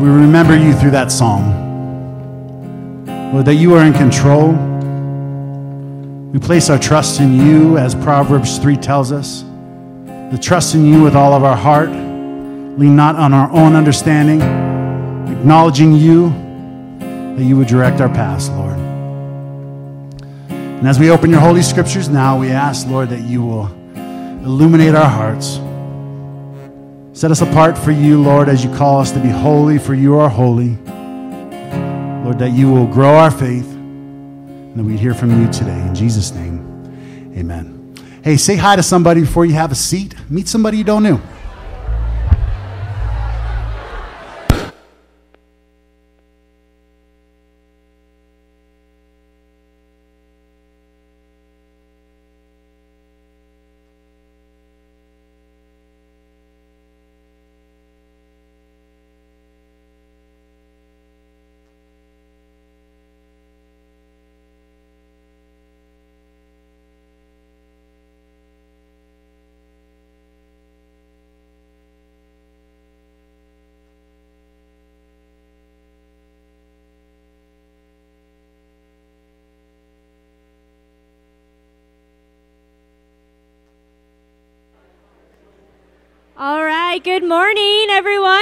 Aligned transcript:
We 0.00 0.08
remember 0.08 0.56
you 0.56 0.72
through 0.72 0.92
that 0.92 1.12
psalm. 1.12 1.44
Lord, 3.34 3.44
that 3.44 3.56
you 3.56 3.74
are 3.74 3.84
in 3.84 3.92
control. 3.92 4.52
We 6.32 6.38
place 6.38 6.70
our 6.70 6.78
trust 6.78 7.20
in 7.20 7.34
you, 7.34 7.76
as 7.76 7.94
Proverbs 7.94 8.56
3 8.56 8.78
tells 8.78 9.12
us. 9.12 9.44
The 10.32 10.38
trust 10.40 10.74
in 10.74 10.86
you 10.86 11.02
with 11.02 11.14
all 11.14 11.34
of 11.34 11.44
our 11.44 11.54
heart, 11.54 11.90
lean 11.90 12.96
not 12.96 13.16
on 13.16 13.34
our 13.34 13.52
own 13.52 13.76
understanding, 13.76 14.40
acknowledging 15.30 15.92
you, 15.92 16.30
that 17.36 17.44
you 17.44 17.58
would 17.58 17.68
direct 17.68 18.00
our 18.00 18.08
paths, 18.08 18.48
Lord. 18.48 18.78
And 20.48 20.88
as 20.88 20.98
we 20.98 21.10
open 21.10 21.28
your 21.28 21.40
holy 21.40 21.60
scriptures 21.60 22.08
now, 22.08 22.38
we 22.38 22.48
ask, 22.48 22.86
Lord, 22.86 23.10
that 23.10 23.20
you 23.20 23.42
will 23.42 23.66
illuminate 24.44 24.94
our 24.94 25.10
hearts. 25.10 25.58
Set 27.20 27.30
us 27.30 27.42
apart 27.42 27.76
for 27.76 27.90
you, 27.90 28.22
Lord, 28.22 28.48
as 28.48 28.64
you 28.64 28.74
call 28.74 28.98
us 28.98 29.10
to 29.10 29.20
be 29.20 29.28
holy, 29.28 29.76
for 29.78 29.92
you 29.92 30.18
are 30.18 30.30
holy. 30.30 30.78
Lord, 32.24 32.38
that 32.38 32.52
you 32.54 32.72
will 32.72 32.86
grow 32.86 33.14
our 33.14 33.30
faith 33.30 33.70
and 33.70 34.74
that 34.74 34.84
we 34.84 34.96
hear 34.96 35.12
from 35.12 35.38
you 35.38 35.52
today. 35.52 35.78
In 35.82 35.94
Jesus' 35.94 36.32
name, 36.32 37.34
amen. 37.36 37.94
Hey, 38.24 38.38
say 38.38 38.56
hi 38.56 38.74
to 38.74 38.82
somebody 38.82 39.20
before 39.20 39.44
you 39.44 39.52
have 39.52 39.70
a 39.70 39.74
seat. 39.74 40.14
Meet 40.30 40.48
somebody 40.48 40.78
you 40.78 40.84
don't 40.84 41.02
know. 41.02 41.20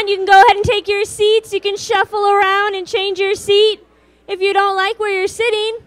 You 0.06 0.16
can 0.16 0.26
go 0.26 0.40
ahead 0.40 0.56
and 0.56 0.64
take 0.64 0.86
your 0.86 1.04
seats. 1.04 1.52
You 1.52 1.60
can 1.60 1.76
shuffle 1.76 2.24
around 2.24 2.74
and 2.74 2.86
change 2.86 3.18
your 3.18 3.34
seat 3.34 3.80
if 4.28 4.40
you 4.40 4.52
don't 4.52 4.76
like 4.76 4.98
where 5.00 5.12
you're 5.12 5.26
sitting. 5.26 5.78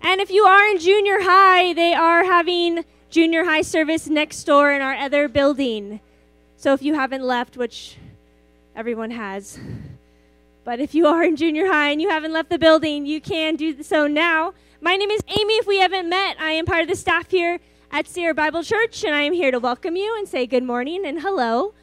And 0.00 0.20
if 0.20 0.30
you 0.30 0.44
are 0.44 0.66
in 0.66 0.78
junior 0.78 1.20
high, 1.22 1.72
they 1.72 1.94
are 1.94 2.24
having 2.24 2.84
junior 3.08 3.44
high 3.44 3.62
service 3.62 4.08
next 4.08 4.44
door 4.44 4.72
in 4.72 4.82
our 4.82 4.94
other 4.94 5.28
building. 5.28 6.00
So 6.56 6.74
if 6.74 6.82
you 6.82 6.94
haven't 6.94 7.22
left, 7.22 7.56
which 7.56 7.96
everyone 8.76 9.12
has, 9.12 9.58
but 10.64 10.80
if 10.80 10.94
you 10.94 11.06
are 11.06 11.22
in 11.22 11.36
junior 11.36 11.66
high 11.66 11.90
and 11.90 12.02
you 12.02 12.10
haven't 12.10 12.32
left 12.32 12.50
the 12.50 12.58
building, 12.58 13.06
you 13.06 13.20
can 13.20 13.56
do 13.56 13.82
so 13.82 14.06
now. 14.06 14.54
My 14.80 14.96
name 14.96 15.10
is 15.10 15.22
Amy. 15.28 15.54
If 15.54 15.66
we 15.66 15.78
haven't 15.78 16.08
met, 16.08 16.40
I 16.40 16.52
am 16.52 16.66
part 16.66 16.82
of 16.82 16.88
the 16.88 16.96
staff 16.96 17.30
here 17.30 17.60
at 17.90 18.08
Sierra 18.08 18.34
Bible 18.34 18.62
Church, 18.62 19.04
and 19.04 19.14
I 19.14 19.22
am 19.22 19.32
here 19.32 19.50
to 19.50 19.58
welcome 19.58 19.96
you 19.96 20.16
and 20.16 20.28
say 20.28 20.46
good 20.46 20.64
morning 20.64 21.04
and 21.06 21.20
hello. 21.20 21.74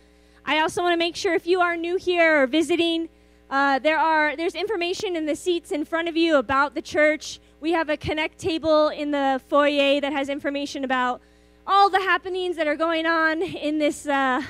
I 0.49 0.61
also 0.61 0.81
want 0.81 0.93
to 0.93 0.97
make 0.97 1.15
sure 1.15 1.35
if 1.35 1.45
you 1.45 1.61
are 1.61 1.77
new 1.77 1.95
here 1.95 2.41
or 2.41 2.47
visiting, 2.47 3.07
uh, 3.51 3.77
there 3.77 3.99
are 3.99 4.35
there's 4.35 4.55
information 4.55 5.15
in 5.15 5.27
the 5.27 5.35
seats 5.35 5.71
in 5.71 5.85
front 5.85 6.09
of 6.09 6.17
you 6.17 6.37
about 6.37 6.73
the 6.73 6.81
church. 6.81 7.39
We 7.61 7.73
have 7.73 7.87
a 7.87 7.95
connect 7.95 8.39
table 8.39 8.87
in 8.87 9.11
the 9.11 9.39
foyer 9.47 10.01
that 10.01 10.11
has 10.11 10.27
information 10.27 10.83
about 10.83 11.21
all 11.67 11.91
the 11.91 11.99
happenings 11.99 12.55
that 12.55 12.65
are 12.65 12.75
going 12.75 13.05
on 13.05 13.43
in 13.43 13.77
this 13.77 14.07
uh, 14.07 14.41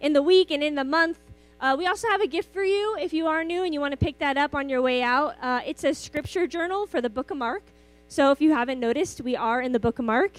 in 0.00 0.14
the 0.14 0.22
week 0.22 0.50
and 0.50 0.62
in 0.62 0.74
the 0.74 0.84
month. 0.84 1.18
Uh, 1.60 1.76
we 1.78 1.86
also 1.86 2.08
have 2.08 2.22
a 2.22 2.26
gift 2.26 2.50
for 2.50 2.64
you 2.64 2.96
if 2.98 3.12
you 3.12 3.26
are 3.26 3.44
new 3.44 3.62
and 3.62 3.74
you 3.74 3.80
want 3.80 3.92
to 3.92 3.98
pick 3.98 4.18
that 4.20 4.38
up 4.38 4.54
on 4.54 4.70
your 4.70 4.80
way 4.80 5.02
out. 5.02 5.34
Uh, 5.42 5.60
it's 5.66 5.84
a 5.84 5.92
scripture 5.92 6.46
journal 6.46 6.86
for 6.86 7.02
the 7.02 7.10
Book 7.10 7.30
of 7.30 7.36
Mark. 7.36 7.64
So 8.08 8.30
if 8.30 8.40
you 8.40 8.54
haven't 8.54 8.80
noticed, 8.80 9.20
we 9.20 9.36
are 9.36 9.60
in 9.60 9.72
the 9.72 9.80
Book 9.80 9.98
of 9.98 10.06
Mark. 10.06 10.32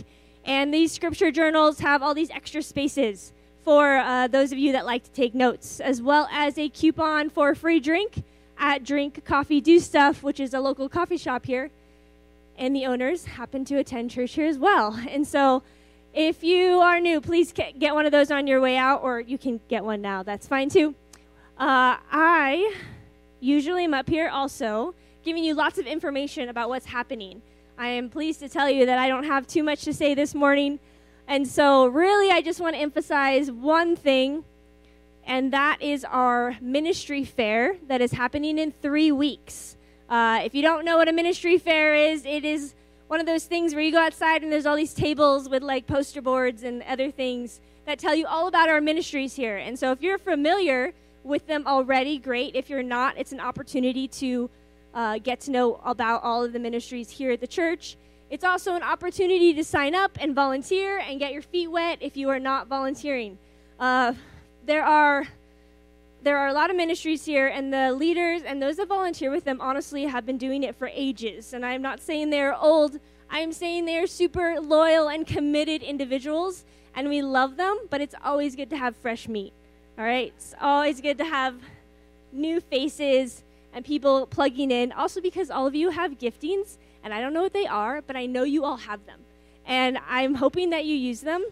And 0.43 0.73
these 0.73 0.91
scripture 0.91 1.29
journals 1.29 1.81
have 1.81 2.01
all 2.01 2.15
these 2.15 2.31
extra 2.31 2.63
spaces 2.63 3.31
for 3.63 3.97
uh, 3.97 4.27
those 4.27 4.51
of 4.51 4.57
you 4.57 4.73
that 4.73 4.85
like 4.85 5.03
to 5.03 5.11
take 5.11 5.33
notes, 5.33 5.79
as 5.79 6.01
well 6.01 6.27
as 6.31 6.57
a 6.57 6.69
coupon 6.69 7.29
for 7.29 7.51
a 7.51 7.55
free 7.55 7.79
drink 7.79 8.23
at 8.57 8.83
Drink 8.83 9.23
Coffee 9.25 9.61
Do 9.61 9.79
Stuff, 9.79 10.21
which 10.21 10.39
is 10.39 10.53
a 10.53 10.59
local 10.59 10.89
coffee 10.89 11.17
shop 11.17 11.45
here. 11.45 11.71
And 12.57 12.75
the 12.75 12.85
owners 12.85 13.25
happen 13.25 13.65
to 13.65 13.77
attend 13.77 14.11
church 14.11 14.33
here 14.33 14.45
as 14.45 14.57
well. 14.57 14.99
And 15.09 15.25
so 15.25 15.63
if 16.13 16.43
you 16.43 16.79
are 16.79 16.99
new, 16.99 17.19
please 17.19 17.51
get 17.51 17.95
one 17.95 18.05
of 18.05 18.11
those 18.11 18.29
on 18.29 18.45
your 18.45 18.61
way 18.61 18.77
out, 18.77 19.01
or 19.01 19.19
you 19.19 19.37
can 19.37 19.59
get 19.67 19.83
one 19.83 20.01
now. 20.01 20.21
That's 20.21 20.47
fine 20.47 20.69
too. 20.69 20.93
Uh, 21.57 21.97
I 22.11 22.75
usually 23.39 23.85
am 23.85 23.93
up 23.93 24.09
here 24.09 24.29
also 24.29 24.93
giving 25.23 25.43
you 25.43 25.55
lots 25.55 25.77
of 25.77 25.87
information 25.87 26.49
about 26.49 26.69
what's 26.69 26.85
happening. 26.85 27.41
I 27.77 27.87
am 27.87 28.09
pleased 28.09 28.41
to 28.41 28.49
tell 28.49 28.69
you 28.69 28.85
that 28.85 28.99
I 28.99 29.07
don't 29.07 29.23
have 29.23 29.47
too 29.47 29.63
much 29.63 29.83
to 29.83 29.93
say 29.93 30.13
this 30.13 30.35
morning. 30.35 30.79
And 31.27 31.47
so, 31.47 31.87
really, 31.87 32.31
I 32.31 32.41
just 32.41 32.59
want 32.59 32.75
to 32.75 32.81
emphasize 32.81 33.49
one 33.49 33.95
thing, 33.95 34.43
and 35.25 35.53
that 35.53 35.81
is 35.81 36.03
our 36.03 36.57
ministry 36.61 37.23
fair 37.23 37.77
that 37.87 38.01
is 38.01 38.11
happening 38.11 38.57
in 38.57 38.71
three 38.71 39.11
weeks. 39.11 39.77
Uh, 40.09 40.41
if 40.43 40.53
you 40.53 40.61
don't 40.61 40.83
know 40.83 40.97
what 40.97 41.07
a 41.07 41.13
ministry 41.13 41.57
fair 41.57 41.95
is, 41.95 42.25
it 42.25 42.43
is 42.43 42.75
one 43.07 43.19
of 43.19 43.25
those 43.25 43.45
things 43.45 43.73
where 43.73 43.83
you 43.83 43.91
go 43.91 43.99
outside 43.99 44.43
and 44.43 44.51
there's 44.51 44.65
all 44.65 44.75
these 44.75 44.93
tables 44.93 45.47
with 45.47 45.63
like 45.63 45.87
poster 45.87 46.21
boards 46.21 46.63
and 46.63 46.83
other 46.83 47.09
things 47.09 47.61
that 47.85 47.99
tell 47.99 48.15
you 48.15 48.25
all 48.25 48.47
about 48.47 48.69
our 48.69 48.81
ministries 48.81 49.33
here. 49.35 49.57
And 49.57 49.79
so, 49.79 49.91
if 49.91 50.01
you're 50.01 50.17
familiar 50.17 50.93
with 51.23 51.47
them 51.47 51.65
already, 51.65 52.19
great. 52.19 52.55
If 52.55 52.69
you're 52.69 52.83
not, 52.83 53.17
it's 53.17 53.31
an 53.31 53.39
opportunity 53.39 54.09
to 54.09 54.49
uh, 54.93 55.17
get 55.19 55.39
to 55.41 55.51
know 55.51 55.75
about 55.85 56.21
all 56.23 56.43
of 56.43 56.53
the 56.53 56.59
ministries 56.59 57.09
here 57.09 57.31
at 57.31 57.39
the 57.39 57.47
church. 57.47 57.95
It's 58.33 58.43
also 58.43 58.73
an 58.73 58.81
opportunity 58.81 59.53
to 59.53 59.63
sign 59.63 59.93
up 59.93 60.17
and 60.19 60.33
volunteer 60.33 60.97
and 60.97 61.19
get 61.19 61.33
your 61.33 61.43
feet 61.43 61.67
wet 61.67 61.99
if 62.01 62.17
you 62.17 62.29
are 62.29 62.39
not 62.39 62.65
volunteering. 62.65 63.37
Uh, 63.79 64.13
there 64.65 64.83
are 64.83 65.27
there 66.23 66.39
are 66.39 66.47
a 66.47 66.53
lot 66.53 66.71
of 66.71 66.75
ministries 66.75 67.25
here, 67.25 67.45
and 67.45 67.71
the 67.71 67.93
leaders 67.93 68.41
and 68.41 68.59
those 68.59 68.77
that 68.77 68.87
volunteer 68.87 69.29
with 69.29 69.43
them 69.43 69.61
honestly 69.61 70.05
have 70.05 70.25
been 70.25 70.39
doing 70.39 70.63
it 70.63 70.75
for 70.75 70.89
ages. 70.95 71.53
And 71.53 71.63
I'm 71.63 71.83
not 71.83 71.99
saying 71.99 72.31
they're 72.31 72.55
old. 72.55 72.99
I'm 73.29 73.53
saying 73.53 73.85
they're 73.85 74.07
super 74.07 74.59
loyal 74.59 75.09
and 75.09 75.27
committed 75.27 75.83
individuals, 75.83 76.65
and 76.95 77.09
we 77.09 77.21
love 77.21 77.55
them. 77.55 77.77
But 77.91 78.01
it's 78.01 78.15
always 78.23 78.55
good 78.55 78.71
to 78.71 78.77
have 78.77 78.95
fresh 78.95 79.27
meat. 79.27 79.53
All 79.95 80.05
right, 80.05 80.33
it's 80.35 80.55
always 80.59 81.01
good 81.01 81.19
to 81.19 81.25
have 81.25 81.53
new 82.31 82.59
faces 82.61 83.43
and 83.73 83.85
people 83.85 84.25
plugging 84.25 84.71
in. 84.71 84.91
Also, 84.91 85.21
because 85.21 85.51
all 85.51 85.67
of 85.67 85.75
you 85.75 85.91
have 85.91 86.17
giftings, 86.17 86.77
and 87.03 87.13
I 87.13 87.21
don't 87.21 87.33
know 87.33 87.41
what 87.41 87.53
they 87.53 87.67
are, 87.67 88.01
but 88.01 88.15
I 88.15 88.25
know 88.25 88.43
you 88.43 88.63
all 88.63 88.77
have 88.77 89.05
them. 89.05 89.19
And 89.65 89.99
I'm 90.07 90.35
hoping 90.35 90.71
that 90.71 90.85
you 90.85 90.95
use 90.95 91.21
them. 91.21 91.45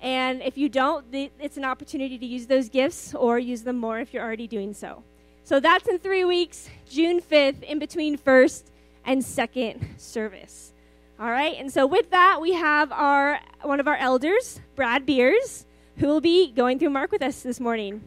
And 0.00 0.42
if 0.42 0.56
you 0.56 0.68
don't, 0.68 1.04
it's 1.12 1.56
an 1.56 1.64
opportunity 1.64 2.18
to 2.18 2.26
use 2.26 2.46
those 2.46 2.68
gifts 2.68 3.14
or 3.14 3.38
use 3.38 3.62
them 3.62 3.78
more 3.78 3.98
if 3.98 4.14
you're 4.14 4.22
already 4.22 4.46
doing 4.46 4.72
so. 4.72 5.02
So 5.44 5.60
that's 5.60 5.88
in 5.88 5.98
three 5.98 6.24
weeks, 6.24 6.68
June 6.88 7.20
5th, 7.20 7.62
in 7.62 7.78
between 7.78 8.16
first 8.16 8.70
and 9.04 9.24
second 9.24 9.86
service. 9.96 10.72
All 11.18 11.30
right, 11.30 11.56
and 11.58 11.72
so 11.72 11.86
with 11.86 12.10
that, 12.10 12.40
we 12.40 12.52
have 12.52 12.92
our 12.92 13.40
one 13.62 13.80
of 13.80 13.88
our 13.88 13.96
elders, 13.96 14.60
Brad 14.76 15.04
Beers, 15.04 15.66
who 15.96 16.06
will 16.06 16.20
be 16.20 16.52
going 16.52 16.78
through 16.78 16.90
Mark 16.90 17.10
with 17.10 17.22
us 17.22 17.42
this 17.42 17.58
morning. 17.58 18.02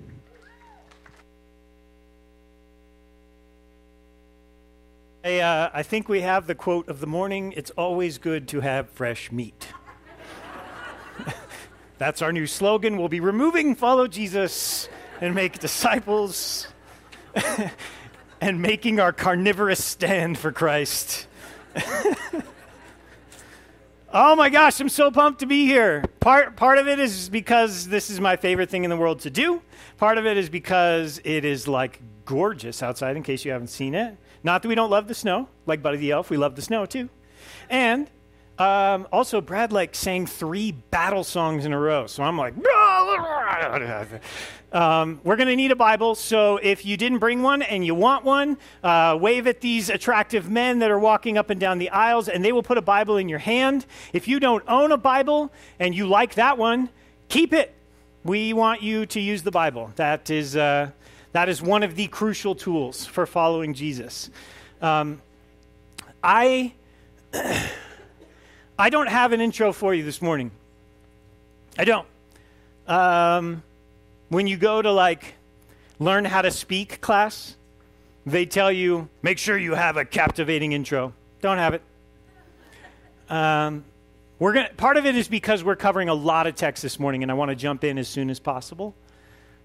I, 5.23 5.37
uh, 5.37 5.69
I 5.71 5.83
think 5.83 6.09
we 6.09 6.21
have 6.21 6.47
the 6.47 6.55
quote 6.55 6.89
of 6.89 6.99
the 6.99 7.05
morning 7.05 7.53
it's 7.55 7.69
always 7.71 8.17
good 8.17 8.47
to 8.49 8.61
have 8.61 8.89
fresh 8.89 9.31
meat. 9.31 9.67
That's 11.99 12.23
our 12.23 12.31
new 12.31 12.47
slogan. 12.47 12.97
We'll 12.97 13.07
be 13.07 13.19
removing 13.19 13.75
follow 13.75 14.07
Jesus 14.07 14.89
and 15.19 15.35
make 15.35 15.59
disciples 15.59 16.67
and 18.41 18.63
making 18.63 18.99
our 18.99 19.13
carnivorous 19.13 19.83
stand 19.83 20.39
for 20.39 20.51
Christ. 20.51 21.27
oh 24.11 24.35
my 24.35 24.49
gosh, 24.49 24.79
I'm 24.79 24.89
so 24.89 25.11
pumped 25.11 25.41
to 25.41 25.45
be 25.45 25.67
here. 25.67 26.03
Part, 26.19 26.55
part 26.55 26.79
of 26.79 26.87
it 26.87 26.99
is 26.99 27.29
because 27.29 27.87
this 27.87 28.09
is 28.09 28.19
my 28.19 28.37
favorite 28.37 28.71
thing 28.71 28.85
in 28.85 28.89
the 28.89 28.97
world 28.97 29.19
to 29.19 29.29
do. 29.29 29.61
Part 29.97 30.17
of 30.17 30.25
it 30.25 30.37
is 30.37 30.49
because 30.49 31.21
it 31.23 31.45
is 31.45 31.67
like 31.67 32.01
gorgeous 32.25 32.81
outside, 32.81 33.15
in 33.17 33.21
case 33.21 33.45
you 33.45 33.51
haven't 33.51 33.67
seen 33.67 33.93
it. 33.93 34.17
Not 34.43 34.61
that 34.61 34.67
we 34.67 34.75
don't 34.75 34.89
love 34.89 35.07
the 35.07 35.15
snow, 35.15 35.47
like 35.65 35.81
Buddy 35.81 35.97
the 35.97 36.11
Elf, 36.11 36.29
we 36.29 36.37
love 36.37 36.55
the 36.55 36.61
snow 36.61 36.85
too. 36.85 37.09
And 37.69 38.09
Um, 38.59 39.07
also, 39.11 39.41
Brad 39.41 39.73
like 39.73 39.95
sang 39.95 40.27
three 40.27 40.71
battle 40.71 41.23
songs 41.23 41.65
in 41.65 41.73
a 41.73 41.79
row, 41.79 42.05
so 42.05 42.21
I'm 42.21 42.37
like, 42.37 42.53
um, 44.71 45.19
we're 45.23 45.35
to 45.35 45.55
need 45.55 45.71
a 45.71 45.75
Bible. 45.75 46.13
So 46.13 46.57
if 46.57 46.85
you 46.85 46.95
didn't 46.95 47.17
bring 47.17 47.41
one 47.41 47.63
and 47.63 47.83
you 47.83 47.95
want 47.95 48.23
one, 48.23 48.59
uh, 48.83 49.17
wave 49.19 49.47
at 49.47 49.61
these 49.61 49.89
attractive 49.89 50.47
men 50.47 50.77
that 50.79 50.91
are 50.91 50.99
walking 50.99 51.39
up 51.39 51.49
and 51.49 51.59
down 51.59 51.79
the 51.79 51.89
aisles, 51.89 52.29
and 52.29 52.45
they 52.45 52.51
will 52.51 52.61
put 52.61 52.77
a 52.77 52.83
Bible 52.83 53.17
in 53.17 53.29
your 53.29 53.39
hand. 53.39 53.87
If 54.13 54.27
you 54.27 54.39
don't 54.39 54.63
own 54.67 54.91
a 54.91 54.97
Bible 54.97 55.51
and 55.79 55.95
you 55.95 56.05
like 56.05 56.35
that 56.35 56.59
one, 56.59 56.89
keep 57.29 57.53
it. 57.53 57.73
We 58.23 58.53
want 58.53 58.83
you 58.83 59.07
to 59.07 59.19
use 59.19 59.41
the 59.41 59.51
Bible. 59.51 59.91
That 59.95 60.29
is, 60.29 60.55
uh, 60.55 60.91
that 61.33 61.49
is 61.49 61.61
one 61.61 61.83
of 61.83 61.95
the 61.95 62.07
crucial 62.07 62.55
tools 62.55 63.05
for 63.05 63.25
following 63.25 63.73
Jesus. 63.73 64.29
Um, 64.81 65.21
I, 66.23 66.73
I 68.79 68.89
don't 68.89 69.07
have 69.07 69.31
an 69.31 69.41
intro 69.41 69.71
for 69.71 69.93
you 69.93 70.03
this 70.03 70.21
morning. 70.21 70.51
I 71.77 71.85
don't. 71.85 72.07
Um, 72.87 73.63
when 74.29 74.47
you 74.47 74.57
go 74.57 74.81
to 74.81 74.91
like 74.91 75.35
learn 75.99 76.25
how 76.25 76.41
to 76.41 76.51
speak 76.51 76.99
class, 76.99 77.55
they 78.25 78.45
tell 78.45 78.71
you 78.71 79.07
make 79.21 79.37
sure 79.37 79.57
you 79.57 79.75
have 79.75 79.97
a 79.97 80.05
captivating 80.05 80.73
intro. 80.73 81.13
Don't 81.41 81.57
have 81.57 81.73
it. 81.73 81.81
Um, 83.29 83.85
we're 84.39 84.53
gonna, 84.53 84.69
part 84.75 84.97
of 84.97 85.05
it 85.05 85.15
is 85.15 85.27
because 85.27 85.63
we're 85.63 85.75
covering 85.75 86.09
a 86.09 86.13
lot 86.13 86.47
of 86.47 86.55
text 86.55 86.83
this 86.83 86.99
morning, 86.99 87.21
and 87.21 87.31
I 87.31 87.35
want 87.35 87.49
to 87.49 87.55
jump 87.55 87.83
in 87.83 87.97
as 87.97 88.07
soon 88.07 88.29
as 88.29 88.39
possible. 88.39 88.95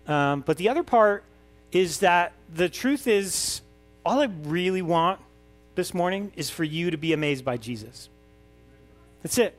Um, 0.07 0.43
but 0.43 0.59
the 0.59 0.69
other 0.69 0.83
part 0.83 1.25
is 1.73 1.99
that 1.99 2.33
the 2.53 2.69
truth 2.69 3.07
is, 3.07 3.61
all 4.05 4.21
I 4.21 4.29
really 4.45 4.83
want 4.83 5.21
this 5.75 5.93
morning 5.93 6.33
is 6.37 6.51
for 6.51 6.65
you 6.65 6.91
to 6.91 6.97
be 6.97 7.13
amazed 7.13 7.45
by 7.45 7.57
Jesus. 7.57 8.09
That's 9.23 9.39
it. 9.39 9.57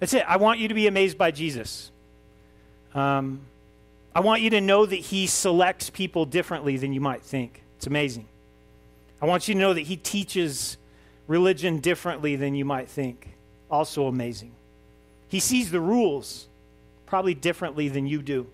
That's 0.00 0.12
it. 0.14 0.24
I 0.28 0.36
want 0.36 0.58
you 0.60 0.68
to 0.68 0.74
be 0.74 0.86
amazed 0.86 1.18
by 1.18 1.30
Jesus. 1.30 1.90
Um, 2.94 3.40
I 4.14 4.20
want 4.20 4.42
you 4.42 4.50
to 4.50 4.60
know 4.60 4.86
that 4.86 4.96
He 4.96 5.26
selects 5.26 5.90
people 5.90 6.24
differently 6.24 6.76
than 6.76 6.92
you 6.92 7.00
might 7.00 7.22
think. 7.22 7.62
It's 7.76 7.86
amazing. 7.86 8.26
I 9.20 9.26
want 9.26 9.48
you 9.48 9.54
to 9.54 9.60
know 9.60 9.74
that 9.74 9.82
He 9.82 9.96
teaches 9.96 10.76
religion 11.26 11.78
differently 11.78 12.36
than 12.36 12.54
you 12.54 12.64
might 12.64 12.88
think. 12.88 13.36
Also 13.70 14.06
amazing. 14.06 14.52
He 15.28 15.40
sees 15.40 15.70
the 15.70 15.80
rules 15.80 16.48
probably 17.06 17.34
differently 17.34 17.88
than 17.88 18.06
you 18.06 18.22
do. 18.22 18.48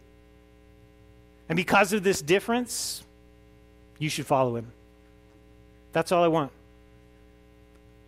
And 1.48 1.56
because 1.56 1.92
of 1.92 2.02
this 2.02 2.22
difference, 2.22 3.02
you 3.98 4.08
should 4.08 4.26
follow 4.26 4.56
Him. 4.56 4.72
That's 5.92 6.12
all 6.12 6.24
I 6.24 6.28
want. 6.28 6.52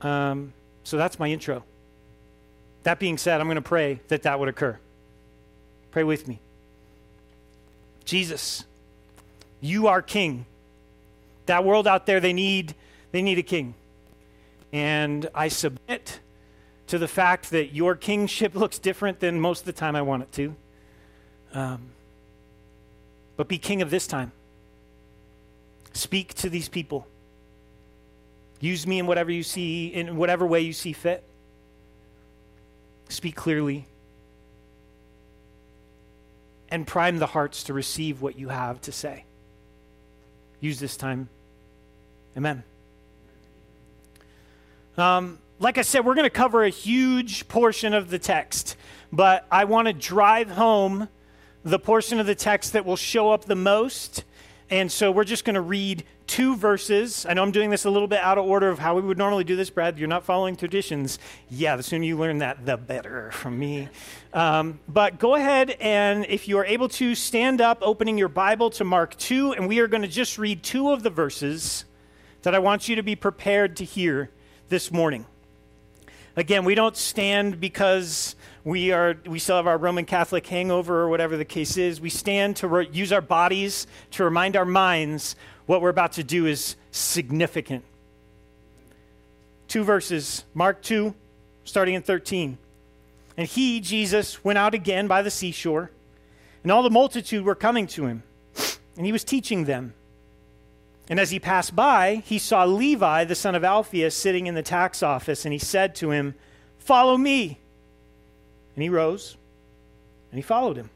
Um, 0.01 0.53
so 0.85 0.97
that's 0.97 1.19
my 1.19 1.29
intro. 1.29 1.65
That 2.83 2.99
being 2.99 3.19
said, 3.19 3.41
I'm 3.41 3.47
going 3.47 3.57
to 3.57 3.63
pray 3.63 4.01
that 4.09 4.23
that 4.23 4.39
would 4.39 4.49
occur. 4.49 4.79
Pray 5.91 6.05
with 6.05 6.29
me. 6.29 6.39
Jesus, 8.05 8.65
you 9.61 9.89
are 9.89 10.01
king. 10.01 10.47
That 11.47 11.65
world 11.65 11.87
out 11.87 12.07
there, 12.07 12.21
they 12.21 12.33
need, 12.33 12.75
they 13.13 13.23
need 13.23 13.39
a 13.39 13.43
king. 13.43 13.75
And 14.73 15.29
I 15.35 15.49
submit 15.49 16.21
to 16.89 16.99
the 16.99 17.09
fact 17.09 17.51
that 17.51 17.75
your 17.75 17.97
kingship 17.97 18.55
looks 18.57 18.79
different 18.79 19.21
than 19.21 19.41
most 19.41 19.61
of 19.61 19.67
the 19.67 19.73
time 19.73 19.97
I 19.97 20.03
want 20.03 20.23
it 20.23 20.33
to. 20.33 20.57
Um, 21.53 21.89
but 23.37 23.49
be 23.49 23.59
king 23.59 23.83
of 23.83 23.91
this 23.91 24.07
time. 24.07 24.33
Speak 25.93 26.35
to 26.35 26.51
these 26.51 26.69
people. 26.69 27.07
Use 28.61 28.87
me 28.87 28.99
in 28.99 29.07
whatever 29.07 29.31
you 29.31 29.43
see, 29.43 29.89
in 29.89 30.17
whatever 30.17 30.47
way 30.47 30.61
you 30.61 30.73
see 30.73 30.93
fit. 30.93 31.25
Speak 33.09 33.37
clearly. 33.37 33.87
And 36.71 36.87
prime 36.87 37.19
the 37.19 37.27
hearts 37.27 37.65
to 37.65 37.73
receive 37.73 38.21
what 38.21 38.39
you 38.39 38.49
have 38.49 38.81
to 38.83 38.93
say. 38.93 39.25
Use 40.61 40.81
this 40.81 40.97
time. 40.97 41.29
Amen. 42.37 42.65
Um, 44.99 45.39
like 45.59 45.79
I 45.79 45.83
said, 45.83 46.05
we're 46.05 46.15
going 46.15 46.25
to 46.25 46.31
cover 46.31 46.65
a 46.65 46.71
huge 46.71 47.49
portion 47.49 47.95
of 47.95 48.11
the 48.11 48.19
text, 48.19 48.77
but 49.13 49.47
I 49.51 49.65
want 49.65 49.89
to 49.89 49.93
drive 49.93 50.51
home 50.51 51.09
the 51.67 51.81
portion 51.81 52.21
of 52.21 52.27
the 52.27 52.35
text 52.35 52.75
that 52.75 52.87
will 52.87 52.97
show 52.97 53.33
up 53.33 53.45
the 53.45 53.57
most. 53.57 54.23
And 54.71 54.91
so 54.91 55.11
we're 55.11 55.25
just 55.25 55.45
going 55.45 55.55
to 55.55 55.61
read 55.61 56.05
two 56.29 56.55
verses. 56.55 57.27
I 57.29 57.35
know 57.35 57.43
I'm 57.43 57.51
doing 57.51 57.71
this 57.71 57.85
a 57.85 57.91
little 57.91 58.07
bit 58.07 58.21
out 58.21 58.39
of 58.39 58.45
order 58.45 58.69
of 58.69 58.79
how 58.79 58.95
we 58.95 59.03
would 59.03 59.19
normally 59.19 59.43
do 59.43 59.57
this, 59.57 59.69
Brad. 59.69 59.99
You're 59.99 60.07
not 60.07 60.23
following 60.23 60.55
traditions. 60.55 61.19
Yeah, 61.51 61.75
the 61.75 61.83
sooner 61.83 62.05
you 62.05 62.17
learn 62.17 62.39
that, 62.39 62.65
the 62.65 62.77
better 62.77 63.33
from 63.33 63.59
me. 63.59 63.89
Um, 64.33 64.79
but 64.87 65.19
go 65.19 65.35
ahead 65.35 65.71
and 65.81 66.25
if 66.29 66.47
you 66.47 66.57
are 66.59 66.65
able 66.65 66.89
to 66.91 67.17
stand 67.17 67.61
up, 67.61 67.79
opening 67.83 68.17
your 68.17 68.29
Bible 68.29 68.71
to 68.71 68.85
Mark 68.85 69.17
2, 69.17 69.55
and 69.55 69.67
we 69.67 69.81
are 69.81 69.89
going 69.89 70.03
to 70.03 70.09
just 70.09 70.39
read 70.39 70.63
two 70.63 70.93
of 70.93 71.03
the 71.03 71.11
verses 71.11 71.85
that 72.43 72.55
I 72.55 72.61
want 72.61 72.89
you 72.89 72.95
to 72.95 73.03
be 73.03 73.17
prepared 73.17 73.77
to 73.79 73.85
hear 73.85 74.31
this 74.69 74.93
morning. 74.93 75.27
Again, 76.37 76.65
we 76.65 76.77
don't 76.77 76.97
stand 76.97 77.59
because 77.59 78.36
we 78.67 78.91
are 78.91 79.15
we 79.25 79.39
still 79.39 79.55
have 79.55 79.69
our 79.69 79.79
Roman 79.79 80.05
Catholic 80.05 80.45
hangover 80.45 81.01
or 81.01 81.09
whatever 81.09 81.37
the 81.37 81.45
case 81.45 81.77
is. 81.77 82.01
We 82.01 82.11
stand 82.11 82.57
to 82.57 82.67
re- 82.67 82.89
use 82.93 83.13
our 83.13 83.21
bodies 83.21 83.87
to 84.11 84.25
remind 84.25 84.57
our 84.57 84.65
minds 84.65 85.37
what 85.67 85.81
we're 85.81 85.89
about 85.89 86.13
to 86.15 86.25
do 86.25 86.47
is 86.47 86.75
significant. 86.91 87.85
Two 89.69 89.85
verses, 89.85 90.45
Mark 90.53 90.83
2, 90.83 91.15
starting 91.65 91.95
in 91.95 92.03
13. 92.03 92.59
And 93.37 93.47
he, 93.47 93.79
Jesus, 93.79 94.45
went 94.45 94.59
out 94.59 94.75
again 94.75 95.07
by 95.07 95.23
the 95.23 95.31
seashore, 95.31 95.93
and 96.65 96.73
all 96.73 96.83
the 96.83 96.91
multitude 96.91 97.45
were 97.45 97.55
coming 97.55 97.87
to 97.89 98.07
him, 98.07 98.25
and 98.97 99.07
he 99.07 99.13
was 99.13 99.23
teaching 99.23 99.67
them. 99.67 99.95
And 101.09 101.21
as 101.21 101.31
he 101.31 101.39
passed 101.39 101.77
by, 101.77 102.17
he 102.27 102.41
saw 102.41 102.65
Levi, 102.65 103.23
the 103.25 103.37
son 103.37 103.55
of 103.55 103.63
Alphaeus, 103.63 104.17
sitting 104.17 104.49
in 104.49 104.57
the 104.57 104.63
tax 104.63 105.05
office, 105.05 105.45
and 105.45 105.53
he 105.53 105.59
said 105.61 105.95
to 105.97 106.11
him, 106.11 106.35
Follow 106.81 107.17
me. 107.17 107.61
And 108.77 108.83
he 108.83 108.91
rose, 108.91 109.37
and 110.31 110.39
he 110.39 110.43
followed 110.43 110.77
him. 110.77 110.91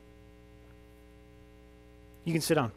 You 2.25 2.33
can 2.33 2.43
sit 2.43 2.55
down. 2.55 2.73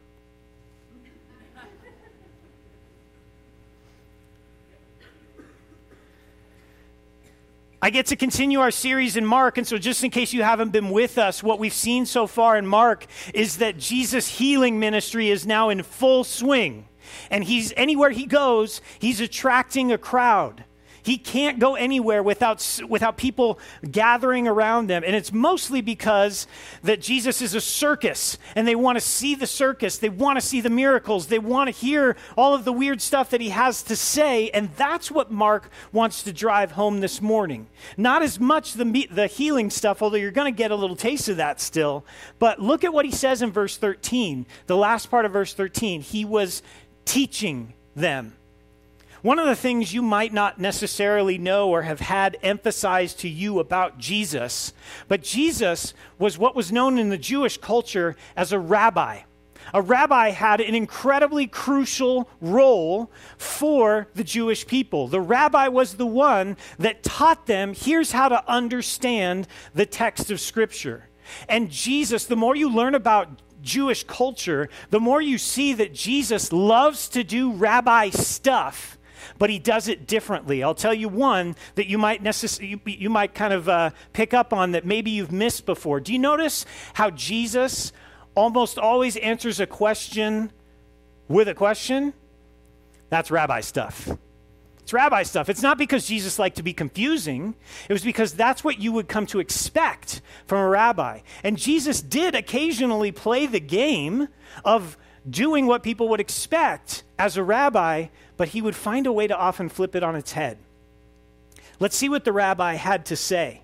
I 7.82 7.90
get 7.90 8.06
to 8.06 8.16
continue 8.16 8.60
our 8.60 8.70
series 8.70 9.18
in 9.18 9.26
Mark. 9.26 9.58
And 9.58 9.66
so, 9.66 9.76
just 9.76 10.02
in 10.02 10.10
case 10.10 10.32
you 10.32 10.42
haven't 10.42 10.70
been 10.70 10.88
with 10.88 11.18
us, 11.18 11.42
what 11.42 11.58
we've 11.58 11.70
seen 11.70 12.06
so 12.06 12.26
far 12.26 12.56
in 12.56 12.66
Mark 12.66 13.04
is 13.34 13.58
that 13.58 13.76
Jesus' 13.76 14.26
healing 14.26 14.80
ministry 14.80 15.28
is 15.28 15.46
now 15.46 15.68
in 15.68 15.82
full 15.82 16.24
swing. 16.24 16.88
And 17.30 17.44
he's 17.44 17.74
anywhere 17.76 18.08
he 18.08 18.24
goes, 18.24 18.80
he's 18.98 19.20
attracting 19.20 19.92
a 19.92 19.98
crowd. 19.98 20.64
He 21.04 21.18
can't 21.18 21.58
go 21.58 21.74
anywhere 21.74 22.22
without, 22.22 22.80
without 22.88 23.18
people 23.18 23.58
gathering 23.90 24.48
around 24.48 24.88
them. 24.88 25.02
And 25.04 25.14
it's 25.14 25.34
mostly 25.34 25.82
because 25.82 26.46
that 26.82 27.02
Jesus 27.02 27.42
is 27.42 27.54
a 27.54 27.60
circus 27.60 28.38
and 28.56 28.66
they 28.66 28.74
want 28.74 28.96
to 28.96 29.02
see 29.02 29.34
the 29.34 29.46
circus. 29.46 29.98
They 29.98 30.08
want 30.08 30.40
to 30.40 30.40
see 30.40 30.62
the 30.62 30.70
miracles. 30.70 31.26
They 31.26 31.38
want 31.38 31.68
to 31.68 31.72
hear 31.72 32.16
all 32.38 32.54
of 32.54 32.64
the 32.64 32.72
weird 32.72 33.02
stuff 33.02 33.28
that 33.30 33.42
he 33.42 33.50
has 33.50 33.82
to 33.82 33.96
say. 33.96 34.48
And 34.48 34.70
that's 34.76 35.10
what 35.10 35.30
Mark 35.30 35.68
wants 35.92 36.22
to 36.22 36.32
drive 36.32 36.72
home 36.72 37.00
this 37.00 37.20
morning. 37.20 37.68
Not 37.98 38.22
as 38.22 38.40
much 38.40 38.72
the, 38.72 39.06
the 39.10 39.26
healing 39.26 39.68
stuff, 39.68 40.00
although 40.00 40.16
you're 40.16 40.30
going 40.30 40.50
to 40.50 40.56
get 40.56 40.70
a 40.70 40.76
little 40.76 40.96
taste 40.96 41.28
of 41.28 41.36
that 41.36 41.60
still. 41.60 42.06
But 42.38 42.60
look 42.60 42.82
at 42.82 42.94
what 42.94 43.04
he 43.04 43.12
says 43.12 43.42
in 43.42 43.52
verse 43.52 43.76
13, 43.76 44.46
the 44.68 44.76
last 44.76 45.10
part 45.10 45.26
of 45.26 45.32
verse 45.32 45.52
13. 45.52 46.00
He 46.00 46.24
was 46.24 46.62
teaching 47.04 47.74
them. 47.94 48.36
One 49.24 49.38
of 49.38 49.46
the 49.46 49.56
things 49.56 49.94
you 49.94 50.02
might 50.02 50.34
not 50.34 50.60
necessarily 50.60 51.38
know 51.38 51.70
or 51.70 51.80
have 51.80 52.00
had 52.00 52.36
emphasized 52.42 53.20
to 53.20 53.28
you 53.30 53.58
about 53.58 53.96
Jesus, 53.96 54.74
but 55.08 55.22
Jesus 55.22 55.94
was 56.18 56.36
what 56.36 56.54
was 56.54 56.70
known 56.70 56.98
in 56.98 57.08
the 57.08 57.16
Jewish 57.16 57.56
culture 57.56 58.16
as 58.36 58.52
a 58.52 58.58
rabbi. 58.58 59.20
A 59.72 59.80
rabbi 59.80 60.28
had 60.28 60.60
an 60.60 60.74
incredibly 60.74 61.46
crucial 61.46 62.28
role 62.42 63.10
for 63.38 64.08
the 64.14 64.24
Jewish 64.24 64.66
people. 64.66 65.08
The 65.08 65.22
rabbi 65.22 65.68
was 65.68 65.94
the 65.94 66.04
one 66.04 66.58
that 66.78 67.02
taught 67.02 67.46
them 67.46 67.72
here's 67.72 68.12
how 68.12 68.28
to 68.28 68.46
understand 68.46 69.48
the 69.72 69.86
text 69.86 70.30
of 70.30 70.38
Scripture. 70.38 71.08
And 71.48 71.70
Jesus, 71.70 72.26
the 72.26 72.36
more 72.36 72.54
you 72.54 72.68
learn 72.68 72.94
about 72.94 73.40
Jewish 73.62 74.04
culture, 74.04 74.68
the 74.90 75.00
more 75.00 75.22
you 75.22 75.38
see 75.38 75.72
that 75.72 75.94
Jesus 75.94 76.52
loves 76.52 77.08
to 77.08 77.24
do 77.24 77.52
rabbi 77.52 78.10
stuff 78.10 78.98
but 79.38 79.50
he 79.50 79.58
does 79.58 79.88
it 79.88 80.06
differently. 80.06 80.62
I'll 80.62 80.74
tell 80.74 80.94
you 80.94 81.08
one 81.08 81.56
that 81.74 81.86
you 81.86 81.98
might 81.98 82.22
necess- 82.22 82.66
you, 82.66 82.80
you 82.84 83.10
might 83.10 83.34
kind 83.34 83.52
of 83.52 83.68
uh, 83.68 83.90
pick 84.12 84.34
up 84.34 84.52
on 84.52 84.72
that 84.72 84.84
maybe 84.84 85.10
you've 85.10 85.32
missed 85.32 85.66
before. 85.66 86.00
Do 86.00 86.12
you 86.12 86.18
notice 86.18 86.66
how 86.94 87.10
Jesus 87.10 87.92
almost 88.34 88.78
always 88.78 89.16
answers 89.16 89.60
a 89.60 89.66
question 89.66 90.52
with 91.28 91.48
a 91.48 91.54
question? 91.54 92.14
That's 93.10 93.30
rabbi 93.30 93.60
stuff. 93.60 94.08
It's 94.84 94.92
rabbi 94.92 95.22
stuff. 95.22 95.48
It's 95.48 95.62
not 95.62 95.78
because 95.78 96.06
Jesus 96.06 96.38
liked 96.38 96.56
to 96.56 96.62
be 96.62 96.74
confusing, 96.74 97.54
it 97.88 97.92
was 97.92 98.02
because 98.02 98.34
that's 98.34 98.62
what 98.62 98.80
you 98.80 98.92
would 98.92 99.08
come 99.08 99.24
to 99.26 99.40
expect 99.40 100.20
from 100.46 100.58
a 100.58 100.68
rabbi. 100.68 101.20
And 101.42 101.56
Jesus 101.56 102.02
did 102.02 102.34
occasionally 102.34 103.10
play 103.10 103.46
the 103.46 103.60
game 103.60 104.28
of 104.62 104.98
doing 105.28 105.66
what 105.66 105.82
people 105.82 106.08
would 106.10 106.20
expect 106.20 107.02
as 107.18 107.38
a 107.38 107.42
rabbi, 107.42 108.08
but 108.36 108.48
he 108.48 108.62
would 108.62 108.76
find 108.76 109.06
a 109.06 109.12
way 109.12 109.26
to 109.26 109.36
often 109.36 109.68
flip 109.68 109.94
it 109.94 110.02
on 110.02 110.16
its 110.16 110.32
head. 110.32 110.58
Let's 111.80 111.96
see 111.96 112.08
what 112.08 112.24
the 112.24 112.32
rabbi 112.32 112.74
had 112.74 113.06
to 113.06 113.16
say. 113.16 113.62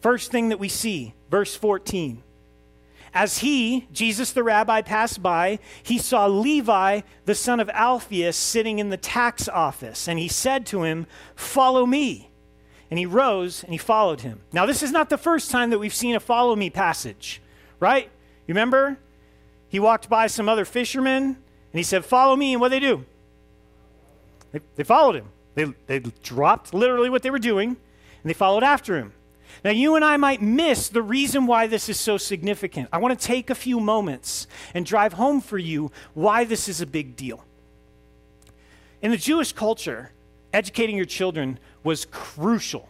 First 0.00 0.30
thing 0.30 0.48
that 0.48 0.58
we 0.58 0.68
see, 0.68 1.14
verse 1.30 1.54
14. 1.54 2.22
As 3.12 3.38
he, 3.38 3.88
Jesus 3.92 4.32
the 4.32 4.44
rabbi, 4.44 4.82
passed 4.82 5.22
by, 5.22 5.58
he 5.82 5.98
saw 5.98 6.26
Levi, 6.26 7.00
the 7.24 7.34
son 7.34 7.58
of 7.58 7.68
Alphaeus, 7.70 8.36
sitting 8.36 8.78
in 8.78 8.90
the 8.90 8.96
tax 8.96 9.48
office, 9.48 10.08
and 10.08 10.18
he 10.18 10.28
said 10.28 10.64
to 10.66 10.84
him, 10.84 11.06
Follow 11.34 11.86
me. 11.86 12.30
And 12.88 12.98
he 12.98 13.06
rose 13.06 13.62
and 13.62 13.72
he 13.72 13.78
followed 13.78 14.22
him. 14.22 14.40
Now, 14.52 14.66
this 14.66 14.82
is 14.82 14.90
not 14.90 15.10
the 15.10 15.18
first 15.18 15.50
time 15.50 15.70
that 15.70 15.78
we've 15.78 15.94
seen 15.94 16.16
a 16.16 16.20
follow 16.20 16.56
me 16.56 16.70
passage, 16.70 17.40
right? 17.78 18.10
You 18.48 18.54
remember? 18.54 18.98
He 19.68 19.78
walked 19.78 20.08
by 20.08 20.26
some 20.26 20.48
other 20.48 20.64
fishermen 20.64 21.22
and 21.24 21.78
he 21.78 21.84
said, 21.84 22.04
Follow 22.04 22.34
me. 22.34 22.52
And 22.52 22.60
what 22.60 22.70
they 22.70 22.80
do? 22.80 23.04
They, 24.52 24.60
they 24.76 24.84
followed 24.84 25.16
him. 25.16 25.28
They, 25.54 25.72
they 25.86 25.98
dropped 25.98 26.72
literally 26.74 27.10
what 27.10 27.22
they 27.22 27.30
were 27.30 27.38
doing 27.38 27.70
and 27.70 28.30
they 28.30 28.34
followed 28.34 28.62
after 28.62 28.96
him. 28.96 29.12
Now, 29.64 29.70
you 29.70 29.96
and 29.96 30.04
I 30.04 30.16
might 30.16 30.40
miss 30.40 30.88
the 30.88 31.02
reason 31.02 31.46
why 31.46 31.66
this 31.66 31.88
is 31.88 31.98
so 31.98 32.16
significant. 32.16 32.88
I 32.92 32.98
want 32.98 33.18
to 33.18 33.26
take 33.26 33.50
a 33.50 33.54
few 33.54 33.80
moments 33.80 34.46
and 34.74 34.86
drive 34.86 35.14
home 35.14 35.40
for 35.40 35.58
you 35.58 35.90
why 36.14 36.44
this 36.44 36.68
is 36.68 36.80
a 36.80 36.86
big 36.86 37.16
deal. 37.16 37.44
In 39.02 39.10
the 39.10 39.16
Jewish 39.16 39.52
culture, 39.52 40.12
educating 40.52 40.96
your 40.96 41.04
children 41.04 41.58
was 41.82 42.06
crucial. 42.06 42.88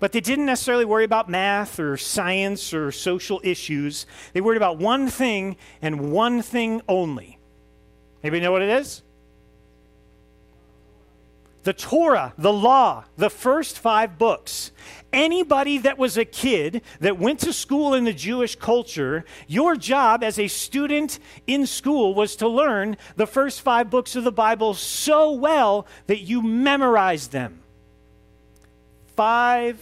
But 0.00 0.12
they 0.12 0.20
didn't 0.20 0.46
necessarily 0.46 0.84
worry 0.84 1.04
about 1.04 1.28
math 1.28 1.78
or 1.78 1.96
science 1.96 2.72
or 2.72 2.90
social 2.90 3.40
issues. 3.44 4.06
They 4.32 4.40
worried 4.40 4.56
about 4.56 4.78
one 4.78 5.08
thing 5.08 5.56
and 5.82 6.12
one 6.12 6.42
thing 6.42 6.82
only. 6.88 7.38
Anybody 8.22 8.40
know 8.40 8.52
what 8.52 8.62
it 8.62 8.70
is? 8.70 9.02
The 11.66 11.72
Torah, 11.72 12.32
the 12.38 12.52
law, 12.52 13.06
the 13.16 13.28
first 13.28 13.76
five 13.76 14.18
books 14.18 14.70
anybody 15.12 15.78
that 15.78 15.98
was 15.98 16.16
a 16.16 16.24
kid 16.24 16.80
that 17.00 17.18
went 17.18 17.40
to 17.40 17.52
school 17.52 17.92
in 17.92 18.04
the 18.04 18.12
Jewish 18.12 18.54
culture, 18.54 19.24
your 19.48 19.74
job 19.74 20.22
as 20.22 20.38
a 20.38 20.46
student 20.46 21.18
in 21.48 21.66
school 21.66 22.14
was 22.14 22.36
to 22.36 22.46
learn 22.46 22.96
the 23.16 23.26
first 23.26 23.62
five 23.62 23.90
books 23.90 24.14
of 24.14 24.22
the 24.22 24.30
Bible 24.30 24.74
so 24.74 25.32
well 25.32 25.88
that 26.06 26.20
you 26.20 26.40
memorized 26.40 27.32
them. 27.32 27.62
Five 29.16 29.80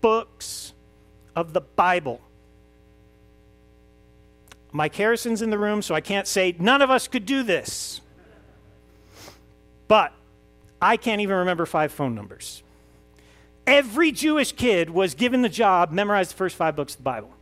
books 0.00 0.72
of 1.36 1.52
the 1.52 1.60
Bible. 1.60 2.20
Mike 4.72 4.96
Harrison's 4.96 5.40
in 5.40 5.50
the 5.50 5.58
room, 5.58 5.82
so 5.82 5.94
I 5.94 6.00
can't 6.00 6.26
say 6.26 6.56
none 6.58 6.82
of 6.82 6.90
us 6.90 7.06
could 7.06 7.26
do 7.26 7.44
this. 7.44 8.00
But 9.86 10.14
I 10.80 10.96
can't 10.96 11.20
even 11.20 11.36
remember 11.36 11.66
five 11.66 11.92
phone 11.92 12.14
numbers. 12.14 12.62
Every 13.66 14.10
Jewish 14.12 14.52
kid 14.52 14.90
was 14.90 15.14
given 15.14 15.42
the 15.42 15.48
job, 15.48 15.92
memorize 15.92 16.30
the 16.30 16.34
first 16.36 16.56
five 16.56 16.74
books 16.74 16.94
of 16.94 16.98
the 16.98 17.04
Bible. 17.04 17.32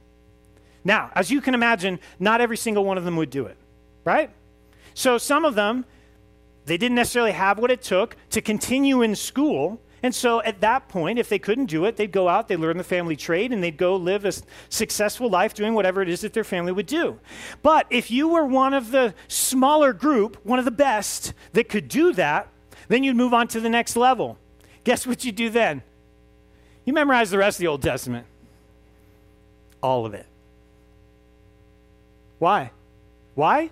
Now, 0.85 1.11
as 1.15 1.31
you 1.31 1.41
can 1.41 1.55
imagine, 1.55 2.01
not 2.19 2.41
every 2.41 2.57
single 2.57 2.85
one 2.85 2.99
of 2.99 3.05
them 3.05 3.17
would 3.17 3.31
do 3.31 3.47
it, 3.47 3.57
right? 4.05 4.31
So 4.95 5.19
some 5.19 5.45
of 5.45 5.55
them, 5.55 5.85
they 6.65 6.77
didn't 6.77 6.97
necessarily 6.97 7.33
have 7.33 7.59
what 7.59 7.71
it 7.71 7.83
took 7.83 8.17
to 8.31 8.41
continue 8.41 9.03
in 9.03 9.15
school. 9.15 9.81
And 10.03 10.15
so 10.15 10.43
at 10.43 10.61
that 10.61 10.89
point, 10.89 11.19
if 11.19 11.29
they 11.29 11.39
couldn't 11.39 11.67
do 11.67 11.85
it, 11.85 11.97
they'd 11.97 12.13
go 12.13 12.29
out, 12.29 12.49
they'd 12.49 12.57
learn 12.57 12.77
the 12.77 12.85
family 12.85 13.17
trade, 13.17 13.53
and 13.53 13.63
they'd 13.63 13.77
go 13.77 13.97
live 13.97 14.25
a 14.25 14.33
successful 14.69 15.29
life 15.31 15.55
doing 15.55 15.75
whatever 15.75 16.03
it 16.03 16.09
is 16.09 16.21
that 16.21 16.33
their 16.33 16.45
family 16.45 16.73
would 16.73 16.87
do. 16.87 17.19
But 17.63 17.87
if 17.91 18.11
you 18.11 18.29
were 18.29 18.45
one 18.45 18.75
of 18.75 18.91
the 18.91 19.15
smaller 19.29 19.93
group, 19.93 20.37
one 20.45 20.59
of 20.59 20.65
the 20.65 20.71
best 20.71 21.33
that 21.53 21.69
could 21.69 21.89
do 21.89 22.13
that, 22.15 22.49
then 22.87 23.03
you'd 23.03 23.17
move 23.17 23.35
on 23.35 23.49
to 23.49 23.61
the 23.61 23.69
next 23.69 23.97
level. 23.97 24.39
Guess 24.85 25.07
what 25.07 25.25
you 25.25 25.33
do 25.33 25.51
then? 25.51 25.83
You 26.85 26.93
memorize 26.93 27.31
the 27.31 27.39
rest 27.39 27.59
of 27.59 27.61
the 27.61 27.67
Old 27.67 27.83
Testament. 27.83 28.27
All 29.83 30.07
of 30.07 30.15
it. 30.15 30.27
Why? 32.39 32.71
Why? 33.35 33.71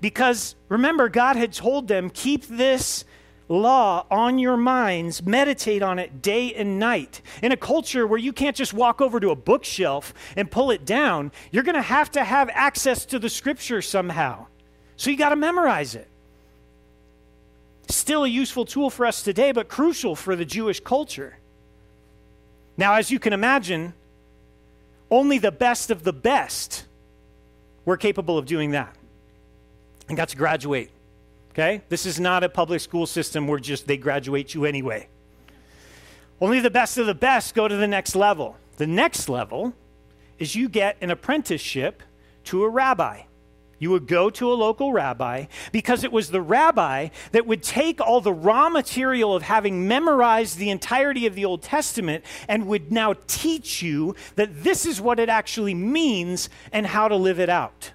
Because 0.00 0.54
remember, 0.68 1.08
God 1.08 1.36
had 1.36 1.52
told 1.52 1.88
them, 1.88 2.10
keep 2.10 2.46
this 2.46 3.04
law 3.48 4.06
on 4.10 4.38
your 4.38 4.56
minds, 4.56 5.22
meditate 5.22 5.82
on 5.82 5.98
it 5.98 6.22
day 6.22 6.52
and 6.54 6.78
night. 6.78 7.20
In 7.42 7.52
a 7.52 7.56
culture 7.56 8.06
where 8.06 8.18
you 8.18 8.32
can't 8.32 8.56
just 8.56 8.74
walk 8.74 9.00
over 9.00 9.20
to 9.20 9.30
a 9.30 9.36
bookshelf 9.36 10.12
and 10.36 10.50
pull 10.50 10.70
it 10.70 10.84
down, 10.84 11.32
you're 11.50 11.62
going 11.62 11.74
to 11.74 11.82
have 11.82 12.10
to 12.12 12.24
have 12.24 12.50
access 12.52 13.04
to 13.06 13.18
the 13.18 13.28
scripture 13.28 13.80
somehow. 13.80 14.46
So 14.96 15.10
you 15.10 15.16
got 15.16 15.30
to 15.30 15.36
memorize 15.36 15.94
it. 15.94 16.08
Still 17.88 18.24
a 18.24 18.28
useful 18.28 18.64
tool 18.64 18.90
for 18.90 19.06
us 19.06 19.22
today, 19.22 19.52
but 19.52 19.68
crucial 19.68 20.16
for 20.16 20.36
the 20.36 20.44
Jewish 20.44 20.80
culture. 20.80 21.38
Now, 22.76 22.94
as 22.94 23.10
you 23.10 23.18
can 23.18 23.32
imagine, 23.32 23.94
only 25.10 25.38
the 25.38 25.52
best 25.52 25.90
of 25.90 26.02
the 26.02 26.12
best 26.12 26.84
were 27.84 27.96
capable 27.96 28.38
of 28.38 28.46
doing 28.46 28.70
that 28.72 28.96
and 30.08 30.16
got 30.16 30.28
to 30.30 30.36
graduate. 30.36 30.90
Okay? 31.52 31.82
This 31.88 32.04
is 32.04 32.18
not 32.18 32.42
a 32.42 32.48
public 32.48 32.80
school 32.80 33.06
system 33.06 33.46
where 33.46 33.58
just 33.58 33.86
they 33.86 33.96
graduate 33.96 34.54
you 34.54 34.64
anyway. 34.64 35.08
Only 36.40 36.60
the 36.60 36.70
best 36.70 36.98
of 36.98 37.06
the 37.06 37.14
best 37.14 37.54
go 37.54 37.68
to 37.68 37.76
the 37.76 37.86
next 37.86 38.16
level. 38.16 38.56
The 38.76 38.86
next 38.86 39.28
level 39.28 39.72
is 40.38 40.56
you 40.56 40.68
get 40.68 40.96
an 41.00 41.10
apprenticeship 41.10 42.02
to 42.44 42.64
a 42.64 42.68
rabbi. 42.68 43.22
You 43.78 43.90
would 43.90 44.06
go 44.06 44.30
to 44.30 44.52
a 44.52 44.54
local 44.54 44.92
rabbi 44.92 45.46
because 45.72 46.04
it 46.04 46.12
was 46.12 46.30
the 46.30 46.40
rabbi 46.40 47.08
that 47.32 47.46
would 47.46 47.62
take 47.62 48.00
all 48.00 48.20
the 48.20 48.32
raw 48.32 48.68
material 48.68 49.34
of 49.34 49.42
having 49.42 49.88
memorized 49.88 50.58
the 50.58 50.70
entirety 50.70 51.26
of 51.26 51.34
the 51.34 51.44
Old 51.44 51.62
Testament 51.62 52.24
and 52.48 52.66
would 52.66 52.92
now 52.92 53.14
teach 53.26 53.82
you 53.82 54.14
that 54.36 54.62
this 54.62 54.86
is 54.86 55.00
what 55.00 55.18
it 55.18 55.28
actually 55.28 55.74
means 55.74 56.48
and 56.72 56.86
how 56.86 57.08
to 57.08 57.16
live 57.16 57.40
it 57.40 57.48
out. 57.48 57.92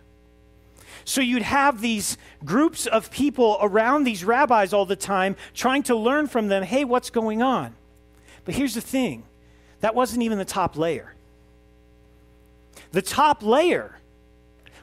So 1.06 1.22
you'd 1.22 1.42
have 1.42 1.82
these 1.82 2.18
groups 2.46 2.86
of 2.86 3.10
people 3.10 3.58
around 3.62 4.04
these 4.04 4.24
rabbis 4.24 4.74
all 4.74 4.86
the 4.86 4.96
time 4.96 5.36
trying 5.56 5.84
to 5.84 5.96
learn 5.96 6.28
from 6.28 6.50
them 6.50 6.64
hey, 6.64 6.84
what's 6.84 7.10
going 7.10 7.42
on? 7.42 7.76
But 8.46 8.54
here's 8.56 8.76
the 8.76 8.82
thing 8.82 9.24
that 9.82 9.96
wasn't 9.96 10.24
even 10.24 10.38
the 10.38 10.46
top 10.46 10.78
layer. 10.78 11.16
The 12.92 13.02
top 13.02 13.44
layer 13.44 13.99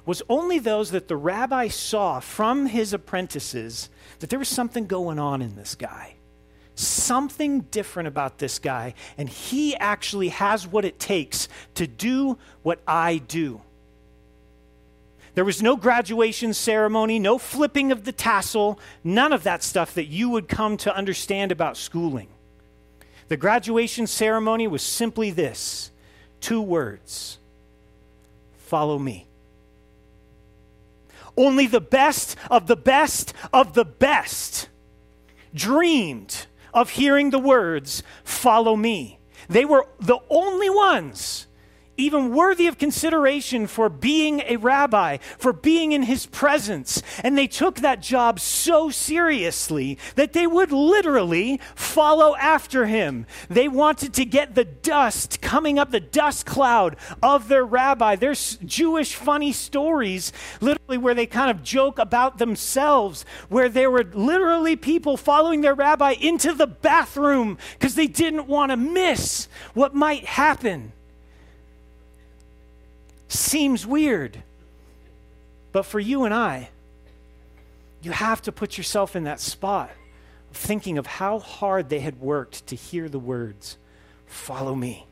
was 0.07 0.23
only 0.29 0.61
those 0.61 0.93
that 0.93 1.09
the 1.09 1.17
rabbi 1.17 1.69
saw 1.69 2.21
from 2.21 2.67
his 2.67 2.93
apprentices 2.93 3.91
that 4.21 4.31
there 4.31 4.39
was 4.39 4.49
something 4.49 4.87
going 4.87 5.19
on 5.19 5.43
in 5.43 5.57
this 5.57 5.75
guy. 5.75 6.15
Something 6.77 7.63
different 7.63 8.07
about 8.07 8.39
this 8.39 8.59
guy, 8.59 8.95
and 9.19 9.29
he 9.29 9.75
actually 9.77 10.29
has 10.29 10.67
what 10.67 10.85
it 10.85 10.99
takes 10.99 11.49
to 11.75 11.87
do 11.87 12.39
what 12.63 12.81
I 12.87 13.19
do. 13.19 13.61
There 15.35 15.45
was 15.45 15.63
no 15.63 15.77
graduation 15.77 16.55
ceremony, 16.55 17.19
no 17.19 17.37
flipping 17.37 17.93
of 17.93 18.05
the 18.05 18.13
tassel, 18.13 18.79
none 19.05 19.33
of 19.33 19.43
that 19.43 19.63
stuff 19.63 19.93
that 19.95 20.07
you 20.07 20.31
would 20.31 20.49
come 20.49 20.77
to 20.79 20.95
understand 20.95 21.53
about 21.53 21.77
schooling. 21.77 22.29
The 23.29 23.37
graduation 23.37 24.07
ceremony 24.07 24.67
was 24.67 24.83
simply 24.83 25.31
this 25.31 25.91
two 26.41 26.63
words 26.63 27.39
follow 28.57 28.99
me. 28.99 29.26
Only 31.37 31.67
the 31.67 31.81
best 31.81 32.37
of 32.51 32.67
the 32.67 32.77
best 32.77 33.35
of 33.53 33.75
the 33.75 33.85
best 33.85 34.69
dreamed 35.55 36.47
of 36.73 36.91
hearing 36.91 37.31
the 37.31 37.39
words, 37.39 38.03
Follow 38.25 38.77
me. 38.77 39.19
They 39.49 39.65
were 39.65 39.87
the 40.01 40.19
only 40.31 40.71
ones 40.71 41.47
even 41.97 42.35
worthy 42.35 42.67
of 42.67 42.79
consideration 42.79 43.67
for 43.67 43.89
being 43.89 44.41
a 44.47 44.57
rabbi, 44.57 45.19
for 45.39 45.53
being 45.53 45.93
in 45.93 46.03
his 46.03 46.27
presence. 46.27 47.03
And 47.23 47.37
they 47.37 47.47
took 47.47 47.77
that 47.77 48.01
job 48.01 48.41
so 48.41 48.91
seriously 48.91 49.99
that 50.15 50.33
they 50.33 50.47
would 50.47 50.73
literally 50.73 51.61
follow 51.75 52.37
after 52.37 52.87
him. 52.87 53.27
They 53.49 53.69
wanted 53.69 54.15
to 54.15 54.25
get 54.25 54.55
the 54.55 54.65
dust 54.65 55.41
coming 55.41 55.79
up, 55.79 55.91
the 55.91 56.01
dust 56.01 56.47
cloud 56.47 56.97
of 57.23 57.49
their 57.49 57.65
rabbi. 57.65 58.17
There's 58.17 58.57
Jewish 58.65 59.15
funny 59.15 59.53
stories, 59.53 60.33
literally, 60.61 60.99
where 60.99 61.15
they 61.15 61.27
kind 61.27 61.51
of 61.51 61.63
joke 61.63 61.99
about 61.99 62.39
themselves, 62.39 63.25
where 63.49 63.69
there 63.69 63.91
were 63.91 64.05
literally 64.05 64.77
people 64.77 65.17
following 65.17 65.61
their 65.61 65.75
rabbi 65.75 66.13
into 66.13 66.53
the 66.53 66.67
bathroom 66.67 67.59
because 67.73 67.95
they 67.95 68.07
didn't 68.07 68.47
want 68.47 68.71
to 68.71 68.77
miss 68.77 69.49
what 69.75 69.95
might 69.95 70.25
happen 70.25 70.93
seems 73.29 73.87
weird. 73.87 74.43
But 75.73 75.85
for 75.85 76.01
you 76.01 76.25
and 76.25 76.33
I, 76.33 76.71
you 78.03 78.13
have 78.13 78.43
to 78.43 78.53
put 78.53 78.79
yourself 78.79 79.17
in 79.17 79.25
that 79.25 79.41
spot. 79.41 79.91
of 80.51 80.57
thinking 80.57 80.97
of 80.97 81.07
how 81.07 81.39
hard 81.39 81.89
they 81.89 82.01
had 82.01 82.21
worked 82.21 82.67
to 82.69 82.77
hear 82.77 83.09
the 83.09 83.19
words, 83.19 83.79
Follow 84.27 84.75
me. 84.75 85.07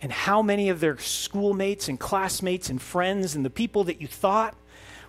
And 0.00 0.12
how 0.12 0.42
many 0.42 0.68
of 0.68 0.80
their 0.80 0.98
schoolmates 0.98 1.88
and 1.88 1.98
classmates 1.98 2.68
and 2.70 2.80
friends 2.80 3.34
and 3.34 3.44
the 3.44 3.50
people 3.50 3.84
that 3.84 4.00
you 4.00 4.06
thought 4.06 4.56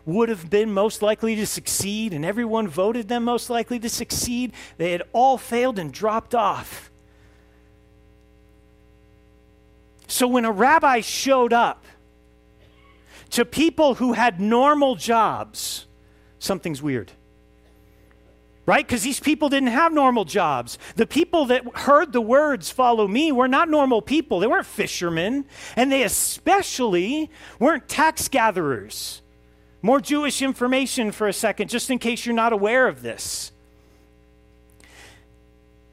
would 0.06 0.30
have 0.30 0.50
been 0.50 0.74
most 0.74 1.02
likely 1.02 1.36
to 1.36 1.46
succeed, 1.46 2.14
and 2.14 2.26
everyone 2.26 2.68
voted 2.68 3.08
them 3.08 3.24
most 3.24 3.50
likely 3.50 3.80
to 3.80 3.90
succeed, 3.90 4.52
they 4.78 4.92
had 4.92 5.04
all 5.14 5.38
failed 5.38 5.78
and 5.78 5.94
dropped 5.94 6.34
off. 6.34 6.89
So 10.10 10.28
when 10.28 10.44
a 10.44 10.52
rabbi 10.52 11.00
showed 11.00 11.54
up 11.54 11.86
to 13.30 13.46
people 13.46 13.96
who 13.96 14.14
had 14.14 14.42
normal 14.42 14.96
jobs, 14.96 15.86
something's 16.40 16.82
weird 16.82 17.14
right? 18.70 18.86
Because 18.86 19.02
these 19.02 19.20
people 19.20 19.50
didn't 19.50 19.70
have 19.70 19.92
normal 19.92 20.26
jobs. 20.26 20.78
The 20.96 21.08
people 21.08 21.46
that 21.46 21.64
heard 21.76 22.14
the 22.14 22.22
words, 22.22 22.70
follow 22.70 23.08
me, 23.08 23.32
were 23.32 23.48
not 23.48 23.68
normal 23.68 24.00
people. 24.00 24.40
They 24.40 24.46
weren't 24.46 24.68
fishermen, 24.68 25.46
and 25.76 25.92
they 25.92 26.04
especially 26.04 27.32
weren't 27.58 27.88
tax 27.88 28.28
gatherers. 28.28 29.24
More 29.82 30.00
Jewish 30.00 30.44
information 30.44 31.12
for 31.12 31.28
a 31.28 31.34
second, 31.34 31.70
just 31.72 31.90
in 31.90 31.98
case 31.98 32.28
you're 32.28 32.36
not 32.36 32.54
aware 32.54 32.88
of 32.88 33.02
this. 33.02 33.52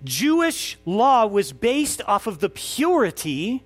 Jewish 0.04 0.76
law 0.84 1.24
was 1.24 1.54
based 1.54 2.02
off 2.06 2.26
of 2.26 2.40
the 2.40 2.50
purity 2.50 3.64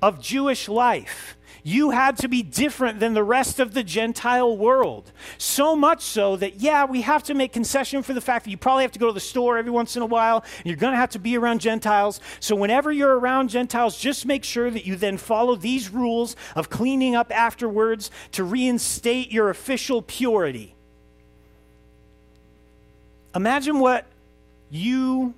of 0.00 0.20
Jewish 0.20 0.68
life. 0.68 1.36
You 1.64 1.90
had 1.90 2.16
to 2.18 2.28
be 2.28 2.42
different 2.42 2.98
than 3.00 3.14
the 3.14 3.24
rest 3.24 3.60
of 3.60 3.74
the 3.74 3.82
Gentile 3.82 4.56
world. 4.56 5.12
So 5.36 5.76
much 5.76 6.02
so 6.02 6.36
that, 6.36 6.60
yeah, 6.60 6.86
we 6.86 7.02
have 7.02 7.24
to 7.24 7.34
make 7.34 7.52
concession 7.52 8.02
for 8.02 8.14
the 8.14 8.20
fact 8.20 8.44
that 8.44 8.50
you 8.50 8.56
probably 8.56 8.84
have 8.84 8.92
to 8.92 8.98
go 8.98 9.08
to 9.08 9.12
the 9.12 9.20
store 9.20 9.58
every 9.58 9.72
once 9.72 9.96
in 9.96 10.02
a 10.02 10.06
while, 10.06 10.44
and 10.58 10.66
you're 10.66 10.76
going 10.76 10.92
to 10.92 10.98
have 10.98 11.10
to 11.10 11.18
be 11.18 11.36
around 11.36 11.60
Gentiles. 11.60 12.20
So 12.40 12.56
whenever 12.56 12.90
you're 12.90 13.18
around 13.18 13.50
Gentiles, 13.50 13.98
just 13.98 14.24
make 14.24 14.44
sure 14.44 14.70
that 14.70 14.86
you 14.86 14.96
then 14.96 15.18
follow 15.18 15.56
these 15.56 15.90
rules 15.90 16.36
of 16.54 16.70
cleaning 16.70 17.14
up 17.14 17.30
afterwards 17.36 18.10
to 18.32 18.44
reinstate 18.44 19.30
your 19.30 19.50
official 19.50 20.00
purity. 20.00 20.74
Imagine 23.34 23.78
what 23.78 24.06
you 24.70 25.34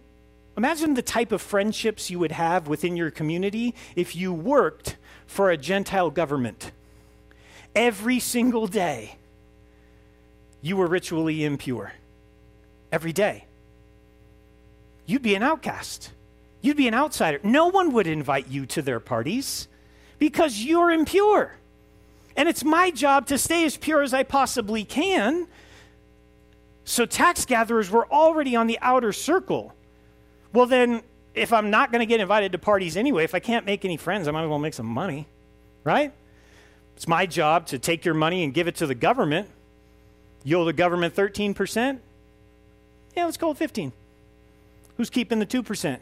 Imagine 0.60 0.92
the 0.92 1.00
type 1.00 1.32
of 1.32 1.40
friendships 1.40 2.10
you 2.10 2.18
would 2.18 2.32
have 2.32 2.68
within 2.68 2.94
your 2.94 3.10
community 3.10 3.74
if 3.96 4.14
you 4.14 4.30
worked 4.30 4.98
for 5.26 5.50
a 5.50 5.56
Gentile 5.56 6.10
government. 6.10 6.70
Every 7.74 8.18
single 8.18 8.66
day, 8.66 9.16
you 10.60 10.76
were 10.76 10.86
ritually 10.86 11.44
impure. 11.44 11.94
Every 12.92 13.14
day. 13.14 13.46
You'd 15.06 15.22
be 15.22 15.34
an 15.34 15.42
outcast. 15.42 16.12
You'd 16.60 16.76
be 16.76 16.88
an 16.88 16.92
outsider. 16.92 17.40
No 17.42 17.68
one 17.68 17.94
would 17.94 18.06
invite 18.06 18.48
you 18.48 18.66
to 18.66 18.82
their 18.82 19.00
parties 19.00 19.66
because 20.18 20.62
you're 20.62 20.90
impure. 20.90 21.54
And 22.36 22.50
it's 22.50 22.64
my 22.64 22.90
job 22.90 23.28
to 23.28 23.38
stay 23.38 23.64
as 23.64 23.78
pure 23.78 24.02
as 24.02 24.12
I 24.12 24.24
possibly 24.24 24.84
can. 24.84 25.46
So 26.84 27.06
tax 27.06 27.46
gatherers 27.46 27.90
were 27.90 28.06
already 28.12 28.54
on 28.54 28.66
the 28.66 28.78
outer 28.82 29.14
circle. 29.14 29.74
Well, 30.52 30.66
then 30.66 31.02
if 31.34 31.52
I'm 31.52 31.70
not 31.70 31.92
going 31.92 32.00
to 32.00 32.06
get 32.06 32.20
invited 32.20 32.52
to 32.52 32.58
parties 32.58 32.96
anyway, 32.96 33.24
if 33.24 33.34
I 33.34 33.38
can't 33.40 33.66
make 33.66 33.84
any 33.84 33.96
friends, 33.96 34.26
I 34.28 34.30
might 34.32 34.42
as 34.42 34.48
well 34.48 34.58
make 34.58 34.74
some 34.74 34.86
money, 34.86 35.26
right? 35.84 36.12
It's 36.96 37.08
my 37.08 37.26
job 37.26 37.66
to 37.68 37.78
take 37.78 38.04
your 38.04 38.14
money 38.14 38.44
and 38.44 38.52
give 38.52 38.68
it 38.68 38.76
to 38.76 38.86
the 38.86 38.94
government. 38.94 39.48
You 40.44 40.58
owe 40.58 40.64
the 40.64 40.72
government 40.72 41.14
13%? 41.14 41.98
Yeah, 43.16 43.24
let's 43.24 43.36
call 43.36 43.52
it 43.52 43.56
15. 43.56 43.92
Who's 44.96 45.10
keeping 45.10 45.38
the 45.38 45.46
2%? 45.46 45.98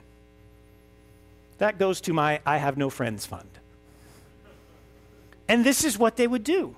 That 1.59 1.79
goes 1.79 2.01
to 2.03 2.13
my 2.13 2.41
I 2.47 2.57
have 2.57 2.77
no 2.77 2.91
friends 2.91 3.27
fund. 3.27 3.49
And 5.49 5.65
this 5.65 5.85
is 5.85 5.99
what 5.99 6.17
they 6.17 6.27
would 6.27 6.45
do. 6.45 6.77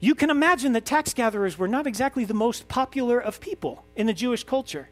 You 0.00 0.14
can 0.14 0.30
imagine 0.30 0.72
that 0.72 0.84
tax 0.84 1.12
gatherers 1.12 1.58
were 1.58 1.68
not 1.68 1.86
exactly 1.86 2.24
the 2.24 2.34
most 2.34 2.68
popular 2.68 3.18
of 3.18 3.40
people 3.40 3.84
in 3.94 4.06
the 4.06 4.14
Jewish 4.14 4.44
culture. 4.44 4.88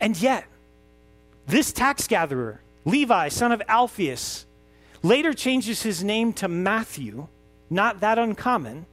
And 0.00 0.20
yet, 0.20 0.44
this 1.46 1.72
tax 1.72 2.06
gatherer, 2.06 2.60
Levi, 2.84 3.28
son 3.28 3.52
of 3.52 3.62
Alphaeus, 3.68 4.46
later 5.02 5.32
changes 5.32 5.82
his 5.82 6.02
name 6.02 6.32
to 6.34 6.48
Matthew, 6.48 7.28
not 7.70 8.00
that 8.00 8.18
uncommon, 8.18 8.86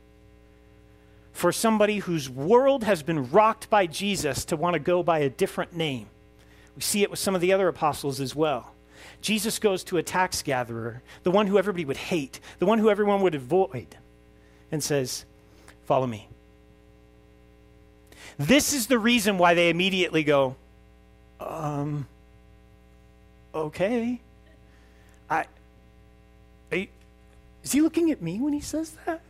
for 1.32 1.52
somebody 1.52 2.00
whose 2.00 2.30
world 2.30 2.84
has 2.84 3.02
been 3.04 3.32
rocked 3.32 3.70
by 3.70 3.88
Jesus 3.88 4.46
to 4.46 4.56
want 4.56 4.76
to 4.76 4.80
go 4.80 5.02
by 5.02 5.20
a 5.20 5.30
different 5.30 5.76
name. 5.76 6.08
We 6.76 6.82
see 6.82 7.02
it 7.04 7.10
with 7.10 7.20
some 7.20 7.36
of 7.36 7.42
the 7.42 7.54
other 7.54 7.68
apostles 7.68 8.20
as 8.20 8.36
well. 8.36 8.74
Jesus 9.22 9.60
goes 9.60 9.84
to 9.86 9.98
a 9.98 10.04
tax 10.04 10.42
gatherer, 10.42 11.02
the 11.24 11.32
one 11.32 11.48
who 11.48 11.58
everybody 11.58 11.86
would 11.86 11.98
hate, 11.98 12.40
the 12.60 12.66
one 12.66 12.80
who 12.80 12.90
everyone 12.90 13.22
would 13.22 13.36
avoid, 13.36 13.98
and 14.72 14.84
says, 14.84 15.26
Follow 15.86 16.08
me. 16.08 16.30
This 18.38 18.74
is 18.74 18.88
the 18.88 19.00
reason 19.00 19.38
why 19.38 19.54
they 19.54 19.70
immediately 19.70 20.24
go, 20.24 20.56
um, 21.50 22.08
okay. 23.54 24.20
I, 25.30 25.46
you, 26.72 26.88
is 27.64 27.72
he 27.72 27.82
looking 27.82 28.12
at 28.12 28.22
me 28.22 28.40
when 28.40 28.54
he 28.54 28.60
says 28.60 28.96
that? 29.06 29.22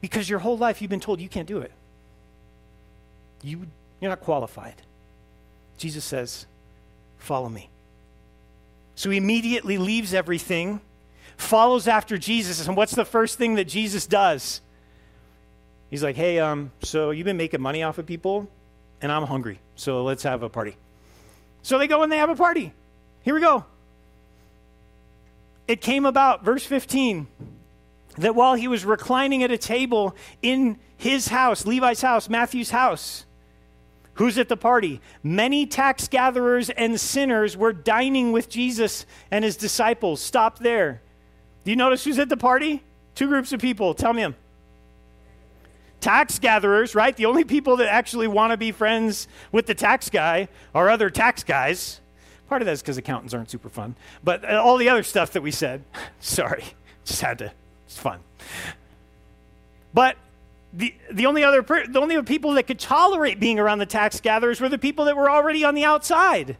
Because 0.00 0.28
your 0.28 0.40
whole 0.40 0.58
life 0.58 0.82
you've 0.82 0.90
been 0.90 1.00
told 1.00 1.20
you 1.20 1.28
can't 1.28 1.48
do 1.48 1.58
it. 1.58 1.72
You, 3.42 3.66
you're 4.00 4.10
not 4.10 4.20
qualified. 4.20 4.82
Jesus 5.78 6.04
says, 6.04 6.46
Follow 7.18 7.48
me. 7.48 7.70
So 8.94 9.10
he 9.10 9.18
immediately 9.18 9.78
leaves 9.78 10.14
everything, 10.14 10.80
follows 11.36 11.86
after 11.86 12.18
Jesus. 12.18 12.66
And 12.66 12.76
what's 12.76 12.94
the 12.94 13.04
first 13.04 13.38
thing 13.38 13.56
that 13.56 13.66
Jesus 13.66 14.06
does? 14.06 14.60
He's 15.90 16.02
like, 16.02 16.16
Hey, 16.16 16.38
um, 16.38 16.72
so 16.82 17.10
you've 17.10 17.24
been 17.24 17.36
making 17.36 17.60
money 17.60 17.82
off 17.82 17.98
of 17.98 18.06
people? 18.06 18.48
And 19.00 19.12
I'm 19.12 19.24
hungry, 19.24 19.60
so 19.74 20.04
let's 20.04 20.22
have 20.22 20.42
a 20.42 20.48
party. 20.48 20.76
So 21.62 21.78
they 21.78 21.86
go 21.86 22.02
and 22.02 22.10
they 22.10 22.18
have 22.18 22.30
a 22.30 22.36
party. 22.36 22.72
Here 23.22 23.34
we 23.34 23.40
go. 23.40 23.64
It 25.66 25.80
came 25.80 26.06
about, 26.06 26.44
verse 26.44 26.64
15, 26.64 27.26
that 28.18 28.34
while 28.34 28.54
he 28.54 28.68
was 28.68 28.84
reclining 28.84 29.42
at 29.42 29.50
a 29.50 29.58
table 29.58 30.14
in 30.42 30.78
his 30.96 31.28
house, 31.28 31.66
Levi's 31.66 32.00
house, 32.00 32.28
Matthew's 32.28 32.70
house, 32.70 33.26
who's 34.14 34.38
at 34.38 34.48
the 34.48 34.56
party? 34.56 35.00
Many 35.22 35.66
tax 35.66 36.08
gatherers 36.08 36.70
and 36.70 37.00
sinners 37.00 37.56
were 37.56 37.72
dining 37.72 38.32
with 38.32 38.48
Jesus 38.48 39.04
and 39.30 39.44
his 39.44 39.56
disciples. 39.56 40.20
Stop 40.20 40.60
there. 40.60 41.02
Do 41.64 41.70
you 41.70 41.76
notice 41.76 42.04
who's 42.04 42.18
at 42.18 42.28
the 42.28 42.36
party? 42.36 42.82
Two 43.14 43.26
groups 43.26 43.52
of 43.52 43.60
people. 43.60 43.92
Tell 43.92 44.12
me 44.12 44.22
them 44.22 44.36
tax 46.00 46.38
gatherers, 46.38 46.94
right? 46.94 47.16
The 47.16 47.26
only 47.26 47.44
people 47.44 47.76
that 47.78 47.88
actually 47.88 48.28
want 48.28 48.52
to 48.52 48.56
be 48.56 48.72
friends 48.72 49.28
with 49.52 49.66
the 49.66 49.74
tax 49.74 50.10
guy 50.10 50.48
are 50.74 50.88
other 50.88 51.10
tax 51.10 51.42
guys. 51.42 52.00
Part 52.48 52.62
of 52.62 52.66
that 52.66 52.72
is 52.72 52.80
because 52.80 52.96
accountants 52.96 53.34
aren't 53.34 53.50
super 53.50 53.68
fun. 53.68 53.96
But 54.22 54.44
uh, 54.44 54.62
all 54.62 54.76
the 54.76 54.88
other 54.88 55.02
stuff 55.02 55.32
that 55.32 55.42
we 55.42 55.50
said, 55.50 55.82
sorry, 56.20 56.64
just 57.04 57.20
had 57.20 57.38
to, 57.38 57.52
it's 57.86 57.98
fun. 57.98 58.20
But 59.92 60.16
the, 60.72 60.94
the 61.10 61.26
only 61.26 61.42
other 61.42 61.62
the 61.62 61.98
only 62.00 62.22
people 62.22 62.52
that 62.52 62.66
could 62.66 62.78
tolerate 62.78 63.40
being 63.40 63.58
around 63.58 63.78
the 63.78 63.86
tax 63.86 64.20
gatherers 64.20 64.60
were 64.60 64.68
the 64.68 64.78
people 64.78 65.06
that 65.06 65.16
were 65.16 65.30
already 65.30 65.64
on 65.64 65.74
the 65.74 65.84
outside, 65.84 66.56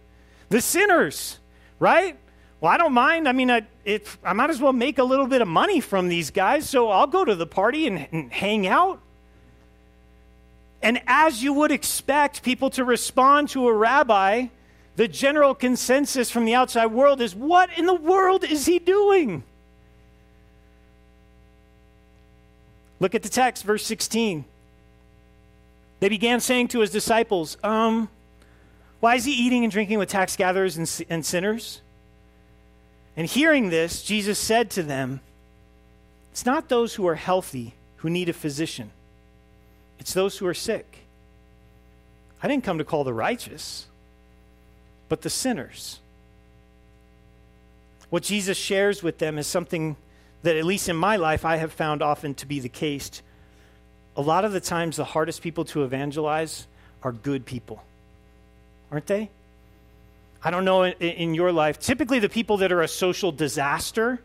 the 0.49 0.61
sinners, 0.61 1.39
right? 1.79 2.19
Well, 2.61 2.73
I 2.73 2.79
don't 2.79 2.95
mind. 2.95 3.29
I 3.29 3.33
mean, 3.33 3.51
I, 3.51 3.67
if, 3.85 4.19
I 4.25 4.33
might 4.33 4.49
as 4.49 4.61
well 4.61 4.73
make 4.73 4.99
a 4.99 5.05
little 5.05 5.27
bit 5.27 5.43
of 5.43 5.49
money 5.49 5.81
from 5.81 6.09
these 6.09 6.31
guys, 6.31 6.69
so 6.69 6.89
I'll 6.89 7.07
go 7.07 7.25
to 7.25 7.35
the 7.35 7.47
party 7.47 7.87
and, 7.87 8.09
and 8.11 8.33
hang 8.33 8.67
out. 8.67 9.01
And 10.83 11.01
as 11.07 11.43
you 11.43 11.53
would 11.53 11.73
expect 11.73 12.43
people 12.43 12.71
to 12.71 12.85
respond 12.85 13.49
to 13.51 13.67
a 13.69 13.73
rabbi, 13.73 14.47
the 14.97 15.09
general 15.09 15.55
consensus 15.55 16.31
from 16.31 16.45
the 16.45 16.55
outside 16.55 16.87
world 16.87 17.21
is 17.21 17.35
what 17.35 17.77
in 17.79 17.87
the 17.87 17.95
world 17.95 18.45
is 18.45 18.67
he 18.67 18.79
doing? 18.79 19.43
Look 22.99 23.15
at 23.15 23.23
the 23.23 23.29
text, 23.29 23.65
verse 23.65 23.85
16. 23.85 24.45
They 26.01 26.09
began 26.09 26.41
saying 26.41 26.69
to 26.69 26.81
his 26.81 26.91
disciples, 26.91 27.57
um, 27.63 28.09
why 29.01 29.17
is 29.17 29.25
he 29.25 29.33
eating 29.33 29.65
and 29.65 29.73
drinking 29.73 29.99
with 29.99 30.09
tax 30.09 30.37
gatherers 30.37 30.77
and, 30.77 31.05
and 31.11 31.25
sinners? 31.25 31.83
And 33.17 33.27
hearing 33.27 33.71
this, 33.71 34.03
Jesus 34.03 34.39
said 34.39 34.71
to 34.73 34.83
them, 34.83 35.21
It's 36.33 36.47
not 36.47 36.69
those 36.69 36.95
who 36.95 37.07
are 37.07 37.15
healthy 37.15 37.75
who 37.97 38.11
need 38.11 38.29
a 38.29 38.35
physician 38.35 38.91
it's 39.99 40.13
those 40.13 40.39
who 40.39 40.47
are 40.47 40.55
sick. 40.55 40.99
I 42.43 42.49
didn't 42.49 42.65
come 42.65 42.79
to 42.79 42.85
call 42.85 43.05
the 43.05 43.15
righteous, 43.15 43.87
but 45.09 45.23
the 45.23 45.31
sinners. 45.31 46.01
What 48.11 48.23
Jesus 48.23 48.57
shares 48.57 49.03
with 49.03 49.19
them 49.19 49.39
is 49.39 49.47
something 49.47 49.97
that, 50.43 50.57
at 50.57 50.65
least 50.65 50.89
in 50.89 50.97
my 50.97 51.17
life, 51.17 51.45
I 51.45 51.57
have 51.57 51.73
found 51.73 52.03
often 52.03 52.35
to 52.35 52.47
be 52.47 52.61
the 52.61 52.69
case 52.69 53.23
a 54.17 54.23
lot 54.23 54.45
of 54.45 54.53
the 54.53 54.61
times 54.61 54.97
the 54.97 55.05
hardest 55.05 55.43
people 55.43 55.65
to 55.67 55.85
evangelize 55.85 56.67
are 57.03 57.13
good 57.13 57.45
people, 57.45 57.85
aren't 58.91 59.07
they? 59.07 59.31
I 60.43 60.51
don't 60.51 60.65
know 60.65 60.85
in, 60.85 60.93
in, 60.95 61.35
your 61.35 61.53
life. 61.53 61.79
Typically, 61.79 62.19
the 62.19 62.29
people 62.29 62.57
that 62.59 62.73
are 62.73 62.83
a 62.83 62.89
social 62.89 63.31
disaster 63.31 64.21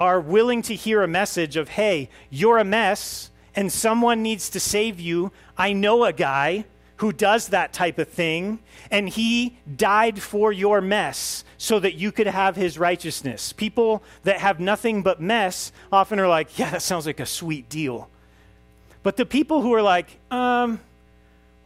are 0.00 0.20
willing 0.20 0.62
to 0.62 0.74
hear 0.74 1.02
a 1.02 1.08
message 1.08 1.56
of, 1.56 1.68
hey, 1.68 2.08
you're 2.30 2.58
a 2.58 2.64
mess 2.64 3.30
and 3.56 3.72
someone 3.72 4.22
needs 4.22 4.50
to 4.50 4.60
save 4.60 5.00
you. 5.00 5.32
I 5.56 5.72
know 5.72 6.04
a 6.04 6.12
guy 6.12 6.64
who 6.96 7.12
does 7.12 7.48
that 7.48 7.72
type 7.72 7.98
of 7.98 8.08
thing, 8.08 8.60
and 8.90 9.08
he 9.08 9.56
died 9.76 10.22
for 10.22 10.52
your 10.52 10.80
mess 10.80 11.44
so 11.58 11.80
that 11.80 11.94
you 11.94 12.12
could 12.12 12.26
have 12.26 12.56
his 12.56 12.78
righteousness. 12.78 13.52
People 13.52 14.02
that 14.22 14.38
have 14.38 14.60
nothing 14.60 15.02
but 15.02 15.20
mess 15.20 15.72
often 15.92 16.20
are 16.20 16.28
like, 16.28 16.58
yeah, 16.58 16.70
that 16.70 16.82
sounds 16.82 17.06
like 17.06 17.20
a 17.20 17.26
sweet 17.26 17.68
deal. 17.68 18.08
But 19.02 19.16
the 19.16 19.26
people 19.26 19.60
who 19.60 19.74
are 19.74 19.82
like, 19.82 20.18
um, 20.30 20.80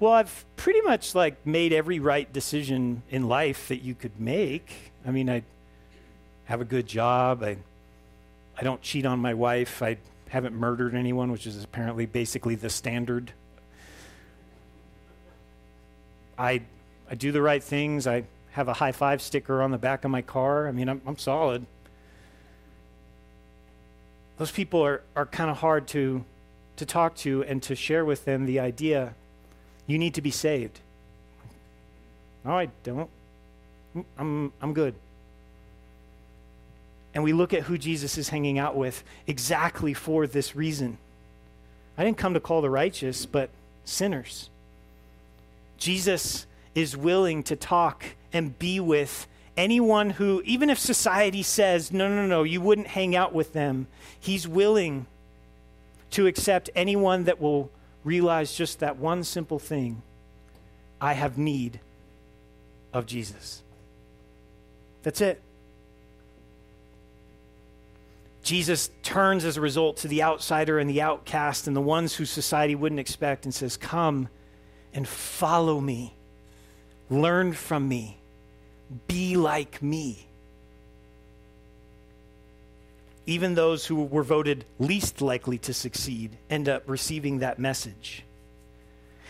well, 0.01 0.13
I've 0.13 0.45
pretty 0.57 0.81
much 0.81 1.15
like 1.15 1.45
made 1.47 1.73
every 1.73 2.01
right 2.01 2.33
decision 2.33 3.03
in 3.11 3.29
life 3.29 3.69
that 3.69 3.83
you 3.83 3.95
could 3.95 4.19
make. 4.21 4.93
I 5.07 5.11
mean, 5.11 5.29
I 5.29 5.43
have 6.45 6.61
a 6.61 6.65
good 6.65 6.87
job. 6.87 7.43
I, 7.43 7.59
I 8.57 8.63
don't 8.63 8.81
cheat 8.81 9.05
on 9.05 9.19
my 9.19 9.35
wife. 9.35 9.83
I 9.83 9.99
haven't 10.29 10.55
murdered 10.55 10.95
anyone, 10.95 11.33
which 11.33 11.47
is 11.47 11.63
apparently 11.63 12.07
basically 12.07 12.55
the 12.55 12.71
standard. 12.71 13.33
I, 16.37 16.63
I 17.11 17.15
do 17.15 17.33
the 17.33 17.43
right 17.43 17.63
things. 17.63 18.07
I 18.07 18.25
have 18.53 18.69
a 18.69 18.75
high 18.75 18.93
five 18.93 19.21
sticker 19.23 19.63
on 19.63 19.71
the 19.71 19.79
back 19.79 20.05
of 20.05 20.11
my 20.11 20.23
car. 20.23 20.69
I 20.69 20.73
mean, 20.73 20.89
I'm, 20.89 21.03
I'm 21.07 21.19
solid. 21.19 21.67
Those 24.37 24.53
people 24.53 24.85
are, 24.85 25.03
are 25.17 25.27
kind 25.27 25.51
of 25.51 25.59
hard 25.59 25.89
to, 25.89 26.25
to 26.77 26.87
talk 26.87 27.17
to 27.17 27.43
and 27.45 27.63
to 27.65 27.75
share 27.75 28.05
with 28.05 28.25
them 28.25 28.47
the 28.47 28.61
idea 28.61 29.15
you 29.87 29.99
need 29.99 30.15
to 30.15 30.23
be 30.23 30.31
saved. 30.31 30.81
No, 32.45 32.53
I 32.53 32.69
don't. 32.85 33.11
I'm, 34.17 34.53
I'm 34.63 34.75
good. 34.75 34.95
And 37.19 37.25
we 37.25 37.33
look 37.33 37.53
at 37.53 37.65
who 37.65 37.77
Jesus 37.77 38.17
is 38.17 38.29
hanging 38.29 38.61
out 38.61 38.77
with 38.77 39.03
exactly 39.27 39.93
for 39.93 40.29
this 40.29 40.55
reason. 40.55 40.99
I 41.99 42.05
didn't 42.05 42.17
come 42.17 42.35
to 42.35 42.39
call 42.39 42.63
the 42.63 42.71
righteous, 42.71 43.27
but 43.27 43.51
sinners. 43.85 44.51
Jesus 45.79 46.47
is 46.77 46.97
willing 46.97 47.43
to 47.43 47.57
talk 47.57 48.05
and 48.33 48.57
be 48.57 48.79
with 48.79 49.27
anyone 49.57 50.11
who, 50.11 50.43
even 50.45 50.71
if 50.71 50.79
society 50.79 51.43
says, 51.43 51.93
no, 51.93 52.09
no, 52.09 52.25
no, 52.25 52.45
you 52.45 52.61
wouldn't 52.61 52.87
hang 52.87 53.17
out 53.17 53.35
with 53.35 53.53
them, 53.53 53.89
he's 54.21 54.47
willing 54.47 55.07
to 56.13 56.29
accept 56.29 56.71
anyone 56.77 57.25
that 57.25 57.41
will 57.41 57.69
realize 58.05 58.55
just 58.55 58.79
that 58.79 58.97
one 58.97 59.25
simple 59.25 59.59
thing 59.59 60.03
I 61.01 61.15
have 61.15 61.37
need 61.37 61.81
of 62.93 63.07
Jesus. 63.07 63.65
That's 65.03 65.21
it. 65.21 65.43
Jesus 68.49 68.91
turns 69.03 69.45
as 69.45 69.57
a 69.57 69.61
result 69.61 69.99
to 69.99 70.09
the 70.09 70.23
outsider 70.23 70.79
and 70.79 70.89
the 70.89 71.03
outcast 71.03 71.67
and 71.67 71.77
the 71.77 71.83
ones 71.83 72.15
who 72.15 72.25
society 72.25 72.75
wouldn't 72.75 72.99
expect 72.99 73.45
and 73.45 73.55
says, 73.55 73.77
Come 73.77 74.29
and 74.95 75.07
follow 75.07 75.81
me. 75.81 76.17
Learn 77.11 77.53
from 77.53 77.87
me. 77.87 78.21
Be 79.07 79.37
like 79.37 79.83
me. 79.83 80.29
even 83.29 83.55
those 83.55 83.85
who 83.85 84.05
were 84.05 84.23
voted 84.23 84.65
least 84.79 85.21
likely 85.21 85.59
to 85.59 85.75
succeed 85.75 86.39
end 86.49 86.67
up 86.67 86.83
receiving 86.87 87.41
that 87.41 87.59
message. 87.59 88.25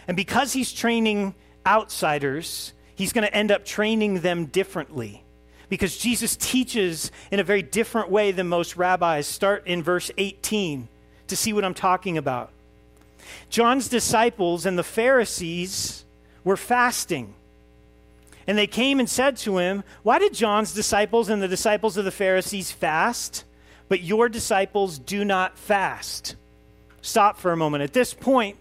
And 0.07 0.17
because 0.17 0.53
he's 0.53 0.73
training 0.73 1.35
outsiders, 1.67 2.73
he's 2.95 3.13
going 3.13 3.27
to 3.27 3.35
end 3.35 3.51
up 3.51 3.65
training 3.65 4.21
them 4.21 4.47
differently. 4.47 5.25
Because 5.69 5.97
Jesus 5.97 6.37
teaches 6.37 7.11
in 7.31 7.41
a 7.41 7.45
very 7.45 7.63
different 7.63 8.11
way 8.11 8.33
than 8.33 8.49
most 8.49 8.77
rabbis. 8.77 9.27
Start 9.27 9.67
in 9.67 9.83
verse 9.83 10.11
18 10.17 10.89
to 11.27 11.37
see 11.37 11.53
what 11.53 11.65
I'm 11.65 11.75
talking 11.75 12.17
about. 12.17 12.51
John's 13.51 13.89
disciples 13.89 14.65
and 14.65 14.79
the 14.79 14.83
Pharisees 14.83 16.05
were 16.45 16.57
fasting. 16.57 17.35
And 18.47 18.57
they 18.57 18.67
came 18.67 18.99
and 18.99 19.09
said 19.09 19.37
to 19.39 19.59
him, 19.59 19.85
Why 20.03 20.19
did 20.19 20.33
John's 20.33 20.73
disciples 20.73 21.29
and 21.29 21.43
the 21.43 21.49
disciples 21.49 21.99
of 21.99 22.07
the 22.07 22.11
Pharisees 22.11 22.73
fast? 22.73 23.45
but 23.89 24.03
your 24.03 24.29
disciples 24.29 24.99
do 24.99 25.25
not 25.25 25.59
fast. 25.59 26.37
Stop 27.01 27.39
for 27.39 27.53
a 27.53 27.57
moment. 27.57 27.83
At 27.83 27.93
this 27.93 28.15
point 28.15 28.57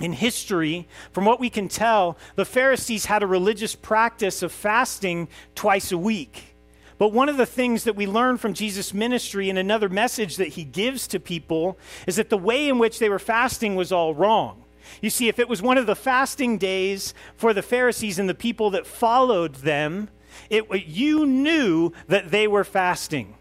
in 0.00 0.12
history, 0.12 0.88
from 1.12 1.24
what 1.24 1.40
we 1.40 1.50
can 1.50 1.68
tell, 1.68 2.16
the 2.34 2.44
Pharisees 2.44 3.04
had 3.04 3.22
a 3.22 3.26
religious 3.26 3.74
practice 3.74 4.42
of 4.42 4.50
fasting 4.50 5.28
twice 5.54 5.92
a 5.92 5.98
week. 5.98 6.56
But 6.98 7.12
one 7.12 7.28
of 7.28 7.36
the 7.36 7.46
things 7.46 7.84
that 7.84 7.96
we 7.96 8.06
learn 8.06 8.36
from 8.36 8.52
Jesus' 8.52 8.92
ministry 8.92 9.48
and 9.48 9.58
another 9.58 9.88
message 9.88 10.36
that 10.36 10.48
he 10.48 10.64
gives 10.64 11.06
to 11.08 11.20
people 11.20 11.78
is 12.06 12.16
that 12.16 12.28
the 12.28 12.36
way 12.36 12.68
in 12.68 12.78
which 12.78 12.98
they 12.98 13.08
were 13.08 13.18
fasting 13.18 13.74
was 13.74 13.90
all 13.90 14.14
wrong. 14.14 14.64
You 15.00 15.08
see, 15.08 15.28
if 15.28 15.38
it 15.38 15.48
was 15.48 15.62
one 15.62 15.78
of 15.78 15.86
the 15.86 15.96
fasting 15.96 16.58
days 16.58 17.14
for 17.36 17.54
the 17.54 17.62
Pharisees 17.62 18.18
and 18.18 18.28
the 18.28 18.34
people 18.34 18.70
that 18.70 18.86
followed 18.86 19.56
them, 19.56 20.10
it, 20.50 20.66
you 20.86 21.26
knew 21.26 21.92
that 22.08 22.30
they 22.30 22.46
were 22.46 22.64
fasting. 22.64 23.34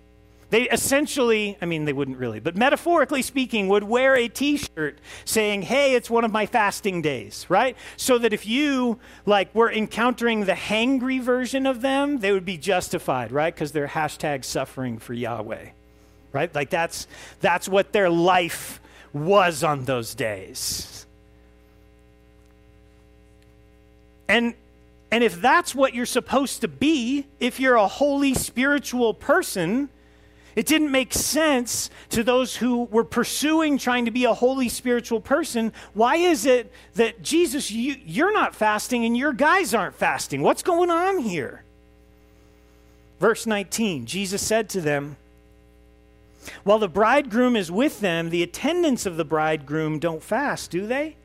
They 0.49 0.63
essentially, 0.63 1.57
I 1.61 1.65
mean, 1.65 1.85
they 1.85 1.93
wouldn't 1.93 2.17
really, 2.17 2.39
but 2.39 2.55
metaphorically 2.55 3.21
speaking, 3.21 3.67
would 3.67 3.83
wear 3.83 4.15
a 4.15 4.27
t 4.27 4.57
shirt 4.57 4.97
saying, 5.23 5.63
hey, 5.63 5.93
it's 5.93 6.09
one 6.09 6.25
of 6.25 6.31
my 6.31 6.47
fasting 6.47 7.01
days, 7.01 7.45
right? 7.49 7.77
So 7.97 8.17
that 8.17 8.33
if 8.33 8.47
you, 8.47 8.99
like, 9.27 9.53
were 9.53 9.71
encountering 9.71 10.45
the 10.45 10.53
hangry 10.53 11.21
version 11.21 11.67
of 11.67 11.81
them, 11.81 12.19
they 12.19 12.31
would 12.31 12.45
be 12.45 12.57
justified, 12.57 13.31
right? 13.31 13.53
Because 13.53 13.71
they're 13.71 13.87
hashtag 13.87 14.43
suffering 14.43 14.97
for 14.97 15.13
Yahweh, 15.13 15.69
right? 16.31 16.55
Like, 16.55 16.71
that's, 16.71 17.05
that's 17.41 17.69
what 17.69 17.91
their 17.91 18.09
life 18.09 18.81
was 19.13 19.63
on 19.63 19.85
those 19.85 20.15
days. 20.15 21.05
And 24.27 24.53
and 25.11 25.23
if 25.23 25.41
that's 25.41 25.73
what 25.73 25.95
you're 25.95 26.05
supposed 26.05 26.61
to 26.61 26.67
be, 26.67 27.25
if 27.39 27.59
you're 27.59 27.75
a 27.75 27.87
holy 27.87 28.35
spiritual 28.35 29.15
person, 29.15 29.89
it 30.55 30.65
didn't 30.65 30.91
make 30.91 31.13
sense 31.13 31.89
to 32.09 32.23
those 32.23 32.55
who 32.55 32.83
were 32.85 33.03
pursuing 33.03 33.77
trying 33.77 34.05
to 34.05 34.11
be 34.11 34.25
a 34.25 34.33
holy 34.33 34.69
spiritual 34.69 35.21
person. 35.21 35.71
Why 35.93 36.15
is 36.15 36.45
it 36.45 36.71
that 36.95 37.21
Jesus, 37.21 37.71
you, 37.71 37.95
you're 38.05 38.33
not 38.33 38.55
fasting 38.55 39.05
and 39.05 39.15
your 39.15 39.33
guys 39.33 39.73
aren't 39.73 39.95
fasting? 39.95 40.41
What's 40.41 40.63
going 40.63 40.89
on 40.89 41.19
here? 41.19 41.63
Verse 43.19 43.45
19 43.45 44.05
Jesus 44.05 44.41
said 44.41 44.69
to 44.69 44.81
them, 44.81 45.17
While 46.63 46.79
the 46.79 46.89
bridegroom 46.89 47.55
is 47.55 47.71
with 47.71 47.99
them, 47.99 48.29
the 48.29 48.43
attendants 48.43 49.05
of 49.05 49.17
the 49.17 49.25
bridegroom 49.25 49.99
don't 49.99 50.23
fast, 50.23 50.71
do 50.71 50.87
they? 50.87 51.15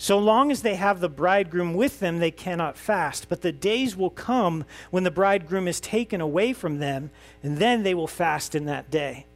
So 0.00 0.18
long 0.18 0.50
as 0.50 0.62
they 0.62 0.76
have 0.76 1.00
the 1.00 1.10
bridegroom 1.10 1.74
with 1.74 2.00
them, 2.00 2.20
they 2.20 2.30
cannot 2.30 2.78
fast. 2.78 3.28
But 3.28 3.42
the 3.42 3.52
days 3.52 3.94
will 3.94 4.08
come 4.08 4.64
when 4.90 5.04
the 5.04 5.10
bridegroom 5.10 5.68
is 5.68 5.78
taken 5.78 6.22
away 6.22 6.54
from 6.54 6.78
them, 6.78 7.10
and 7.42 7.58
then 7.58 7.82
they 7.82 7.92
will 7.92 8.06
fast 8.06 8.54
in 8.54 8.64
that 8.64 8.90
day. 8.90 9.26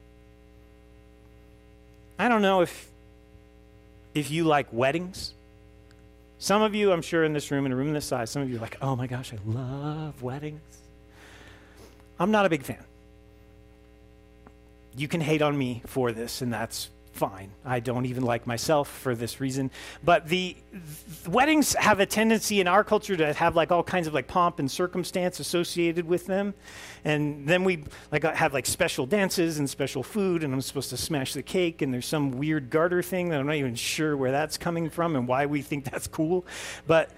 I 2.18 2.29
don't 2.29 2.40
know 2.40 2.62
if, 2.62 2.88
if 4.14 4.31
you 4.31 4.44
like 4.44 4.72
weddings. 4.72 5.35
Some 6.38 6.62
of 6.62 6.74
you, 6.74 6.92
I'm 6.92 7.03
sure, 7.03 7.24
in 7.24 7.35
this 7.35 7.50
room, 7.50 7.66
in 7.66 7.72
a 7.72 7.77
room 7.77 7.92
this 7.92 8.07
size, 8.07 8.31
some 8.31 8.40
of 8.40 8.48
you 8.48 8.57
are 8.57 8.61
like, 8.61 8.79
oh 8.81 8.96
my 8.96 9.07
gosh, 9.07 9.35
I 9.35 9.38
love 9.44 10.22
weddings. 10.22 10.62
I'm 12.18 12.31
not 12.31 12.46
a 12.46 12.48
big 12.48 12.62
fan. 12.62 12.83
You 14.96 15.09
can 15.09 15.20
hate 15.20 15.42
on 15.42 15.59
me 15.59 15.83
for 15.85 16.11
this, 16.11 16.40
and 16.40 16.50
that's 16.50 16.88
fine. 17.14 17.53
I 17.64 17.79
don't 17.81 18.07
even 18.07 18.24
like 18.24 18.46
myself 18.46 18.88
for 18.88 19.14
this 19.14 19.40
reason. 19.40 19.70
But 20.03 20.29
the, 20.29 20.57
the, 21.22 21.31
weddings 21.31 21.74
have 21.74 22.00
a 22.00 22.07
tendency 22.07 22.61
in 22.61 22.66
our 22.66 22.83
culture 22.83 23.16
to 23.16 23.33
have 23.33 23.55
like 23.55 23.70
all 23.70 23.85
kinds 23.85 24.07
of 24.07 24.14
like 24.14 24.27
pomp 24.27 24.59
and 24.59 24.68
circumstance 24.68 25.38
associated 25.38 26.07
with 26.07 26.27
them. 26.27 26.55
And 27.05 27.46
then 27.46 27.62
we 27.62 27.85
like 28.11 28.24
have 28.24 28.53
like 28.53 28.66
special 28.66 29.07
dances 29.07 29.59
and 29.59 29.70
special 29.70 30.03
food 30.03 30.42
and 30.42 30.53
I'm 30.53 30.61
supposed 30.61 30.90
to 30.90 30.96
smash 30.96 31.35
the 31.35 31.42
cake 31.42 31.83
and 31.83 31.94
there's 31.94 32.07
some 32.07 32.33
weird 32.33 32.68
garter 32.68 33.03
thing 33.03 33.29
that 33.29 33.38
I'm 33.38 33.46
not 33.46 33.57
even 33.57 33.77
sure 33.77 34.16
where 34.16 34.33
that's 34.33 34.59
coming 34.59 34.90
from 34.90 35.14
and 35.14 35.29
why 35.29 35.46
we 35.46 35.62
think 35.62 35.85
that's 35.85 36.09
cool. 36.09 36.44
But 36.87 37.11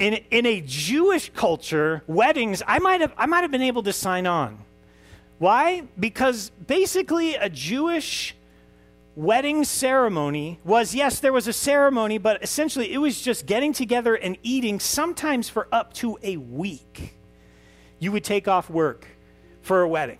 in, 0.00 0.14
in 0.32 0.44
a 0.44 0.60
Jewish 0.60 1.30
culture, 1.34 2.02
weddings, 2.08 2.62
I 2.66 2.80
might 2.80 3.00
have 3.00 3.14
I 3.16 3.26
might 3.26 3.42
have 3.42 3.52
been 3.52 3.62
able 3.62 3.84
to 3.84 3.92
sign 3.92 4.26
on. 4.26 4.58
Why? 5.38 5.84
Because 5.98 6.50
basically 6.66 7.34
a 7.34 7.48
Jewish 7.48 8.34
wedding 9.16 9.64
ceremony 9.64 10.58
was 10.64 10.94
yes, 10.94 11.20
there 11.20 11.32
was 11.32 11.46
a 11.48 11.52
ceremony, 11.52 12.18
but 12.18 12.42
essentially 12.42 12.92
it 12.92 12.98
was 12.98 13.20
just 13.20 13.46
getting 13.46 13.72
together 13.72 14.14
and 14.14 14.36
eating, 14.42 14.80
sometimes 14.80 15.48
for 15.48 15.68
up 15.72 15.92
to 15.94 16.18
a 16.22 16.36
week. 16.36 17.14
You 17.98 18.12
would 18.12 18.24
take 18.24 18.48
off 18.48 18.68
work 18.68 19.06
for 19.62 19.82
a 19.82 19.88
wedding. 19.88 20.18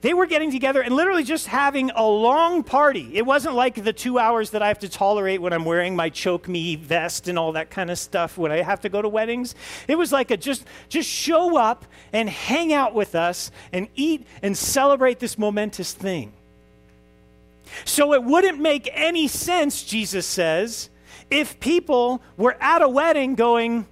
they 0.00 0.14
were 0.14 0.26
getting 0.26 0.50
together 0.50 0.82
and 0.82 0.96
literally 0.96 1.22
just 1.22 1.46
having 1.46 1.90
a 1.92 2.04
long 2.04 2.64
party. 2.64 3.10
It 3.14 3.24
wasn't 3.24 3.54
like 3.54 3.82
the 3.84 3.92
two 3.92 4.18
hours 4.18 4.50
that 4.50 4.60
I 4.60 4.66
have 4.68 4.80
to 4.80 4.88
tolerate 4.88 5.40
when 5.40 5.52
I'm 5.52 5.64
wearing 5.64 5.94
my 5.94 6.08
choke 6.08 6.48
me 6.48 6.74
vest 6.74 7.28
and 7.28 7.38
all 7.38 7.52
that 7.52 7.70
kind 7.70 7.88
of 7.88 7.98
stuff 7.98 8.36
when 8.36 8.50
I 8.50 8.62
have 8.62 8.80
to 8.80 8.88
go 8.88 9.00
to 9.00 9.08
weddings. 9.08 9.54
It 9.86 9.96
was 9.96 10.10
like 10.10 10.32
a 10.32 10.36
just 10.36 10.64
just 10.88 11.08
show 11.08 11.56
up 11.56 11.84
and 12.12 12.28
hang 12.28 12.72
out 12.72 12.94
with 12.94 13.14
us 13.14 13.52
and 13.72 13.86
eat 13.94 14.26
and 14.42 14.58
celebrate 14.58 15.20
this 15.20 15.38
momentous 15.38 15.92
thing. 15.92 16.32
So 17.84 18.12
it 18.12 18.22
wouldn't 18.22 18.60
make 18.60 18.88
any 18.92 19.28
sense, 19.28 19.82
Jesus 19.82 20.26
says, 20.26 20.90
if 21.30 21.58
people 21.60 22.22
were 22.36 22.56
at 22.60 22.82
a 22.82 22.88
wedding 22.88 23.34
going, 23.34 23.86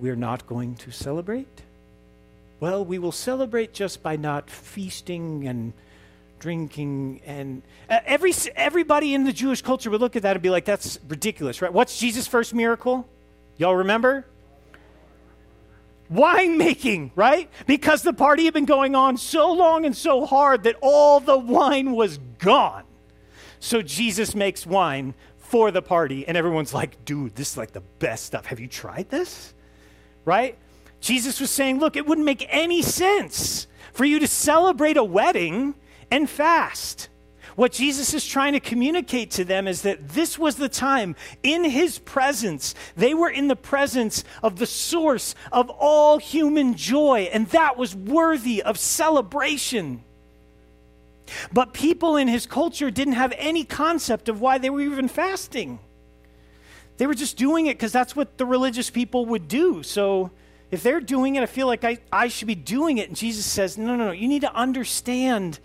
We're 0.00 0.16
not 0.16 0.46
going 0.46 0.76
to 0.76 0.90
celebrate? 0.90 1.62
Well, 2.60 2.84
we 2.84 2.98
will 2.98 3.12
celebrate 3.12 3.72
just 3.72 4.02
by 4.02 4.16
not 4.16 4.50
feasting 4.50 5.46
and 5.46 5.72
drinking 6.38 7.20
and 7.26 7.62
uh, 7.90 7.98
every 8.06 8.32
everybody 8.54 9.12
in 9.12 9.24
the 9.24 9.32
Jewish 9.32 9.60
culture 9.60 9.90
would 9.90 10.00
look 10.00 10.14
at 10.14 10.22
that 10.22 10.36
and 10.36 10.42
be 10.42 10.50
like 10.50 10.64
that's 10.64 10.98
ridiculous, 11.08 11.60
right? 11.60 11.72
What's 11.72 11.98
Jesus' 11.98 12.26
first 12.26 12.54
miracle? 12.54 13.08
Y'all 13.56 13.74
remember? 13.74 14.24
Wine 16.10 16.56
making, 16.56 17.12
right? 17.14 17.50
Because 17.66 18.02
the 18.02 18.12
party 18.12 18.44
had 18.44 18.54
been 18.54 18.64
going 18.64 18.94
on 18.94 19.16
so 19.16 19.52
long 19.52 19.84
and 19.84 19.96
so 19.96 20.24
hard 20.24 20.62
that 20.62 20.76
all 20.80 21.20
the 21.20 21.36
wine 21.36 21.92
was 21.92 22.18
gone. 22.38 22.84
So 23.60 23.82
Jesus 23.82 24.34
makes 24.34 24.66
wine 24.66 25.14
for 25.36 25.70
the 25.70 25.82
party 25.82 26.26
and 26.26 26.36
everyone's 26.36 26.72
like, 26.72 27.04
"Dude, 27.04 27.34
this 27.34 27.52
is 27.52 27.56
like 27.56 27.72
the 27.72 27.80
best 27.80 28.24
stuff. 28.24 28.46
Have 28.46 28.60
you 28.60 28.68
tried 28.68 29.10
this?" 29.10 29.54
Right? 30.24 30.56
Jesus 31.00 31.40
was 31.40 31.50
saying, 31.50 31.78
look, 31.78 31.96
it 31.96 32.06
wouldn't 32.06 32.24
make 32.24 32.46
any 32.48 32.82
sense 32.82 33.66
for 33.92 34.04
you 34.04 34.18
to 34.18 34.26
celebrate 34.26 34.96
a 34.96 35.04
wedding 35.04 35.74
and 36.10 36.28
fast. 36.28 37.08
What 37.58 37.72
Jesus 37.72 38.14
is 38.14 38.24
trying 38.24 38.52
to 38.52 38.60
communicate 38.60 39.32
to 39.32 39.44
them 39.44 39.66
is 39.66 39.82
that 39.82 40.10
this 40.10 40.38
was 40.38 40.54
the 40.54 40.68
time 40.68 41.16
in 41.42 41.64
his 41.64 41.98
presence. 41.98 42.72
They 42.94 43.14
were 43.14 43.28
in 43.28 43.48
the 43.48 43.56
presence 43.56 44.22
of 44.44 44.60
the 44.60 44.66
source 44.66 45.34
of 45.50 45.68
all 45.68 46.18
human 46.18 46.74
joy, 46.76 47.28
and 47.32 47.48
that 47.48 47.76
was 47.76 47.96
worthy 47.96 48.62
of 48.62 48.78
celebration. 48.78 50.04
But 51.52 51.72
people 51.72 52.14
in 52.14 52.28
his 52.28 52.46
culture 52.46 52.92
didn't 52.92 53.14
have 53.14 53.34
any 53.36 53.64
concept 53.64 54.28
of 54.28 54.40
why 54.40 54.58
they 54.58 54.70
were 54.70 54.82
even 54.82 55.08
fasting. 55.08 55.80
They 56.96 57.08
were 57.08 57.14
just 57.16 57.36
doing 57.36 57.66
it 57.66 57.76
because 57.76 57.90
that's 57.90 58.14
what 58.14 58.38
the 58.38 58.46
religious 58.46 58.88
people 58.88 59.26
would 59.26 59.48
do. 59.48 59.82
So 59.82 60.30
if 60.70 60.84
they're 60.84 61.00
doing 61.00 61.34
it, 61.34 61.42
I 61.42 61.46
feel 61.46 61.66
like 61.66 61.82
I, 61.82 61.98
I 62.12 62.28
should 62.28 62.46
be 62.46 62.54
doing 62.54 62.98
it. 62.98 63.08
And 63.08 63.16
Jesus 63.16 63.46
says, 63.46 63.76
no, 63.76 63.96
no, 63.96 64.06
no. 64.06 64.12
You 64.12 64.28
need 64.28 64.42
to 64.42 64.54
understand 64.54 65.58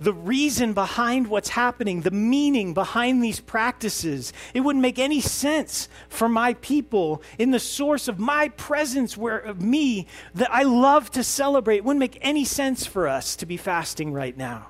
the 0.00 0.12
reason 0.12 0.72
behind 0.74 1.26
what's 1.26 1.48
happening, 1.48 2.02
the 2.02 2.10
meaning 2.10 2.72
behind 2.72 3.22
these 3.22 3.40
practices. 3.40 4.32
It 4.54 4.60
wouldn't 4.60 4.82
make 4.82 4.98
any 4.98 5.20
sense 5.20 5.88
for 6.08 6.28
my 6.28 6.54
people 6.54 7.22
in 7.38 7.50
the 7.50 7.58
source 7.58 8.06
of 8.06 8.18
my 8.18 8.48
presence 8.50 9.16
where 9.16 9.38
of 9.38 9.60
me 9.60 10.06
that 10.34 10.52
I 10.52 10.62
love 10.62 11.10
to 11.12 11.24
celebrate. 11.24 11.78
It 11.78 11.84
wouldn't 11.84 12.00
make 12.00 12.18
any 12.20 12.44
sense 12.44 12.86
for 12.86 13.08
us 13.08 13.34
to 13.36 13.46
be 13.46 13.56
fasting 13.56 14.12
right 14.12 14.36
now. 14.36 14.68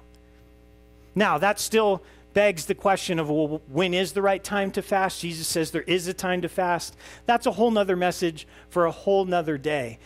Now, 1.14 1.36
that 1.38 1.60
still 1.60 2.02
begs 2.32 2.66
the 2.66 2.74
question 2.74 3.18
of 3.18 3.28
well, 3.28 3.60
when 3.68 3.92
is 3.92 4.12
the 4.12 4.22
right 4.22 4.42
time 4.42 4.70
to 4.72 4.82
fast? 4.82 5.20
Jesus 5.20 5.46
says 5.46 5.70
there 5.70 5.82
is 5.82 6.06
a 6.06 6.14
time 6.14 6.42
to 6.42 6.48
fast. 6.48 6.96
That's 7.26 7.46
a 7.46 7.52
whole 7.52 7.70
nother 7.70 7.96
message 7.96 8.46
for 8.70 8.86
a 8.86 8.92
whole 8.92 9.24
nother 9.24 9.58
day. 9.58 9.98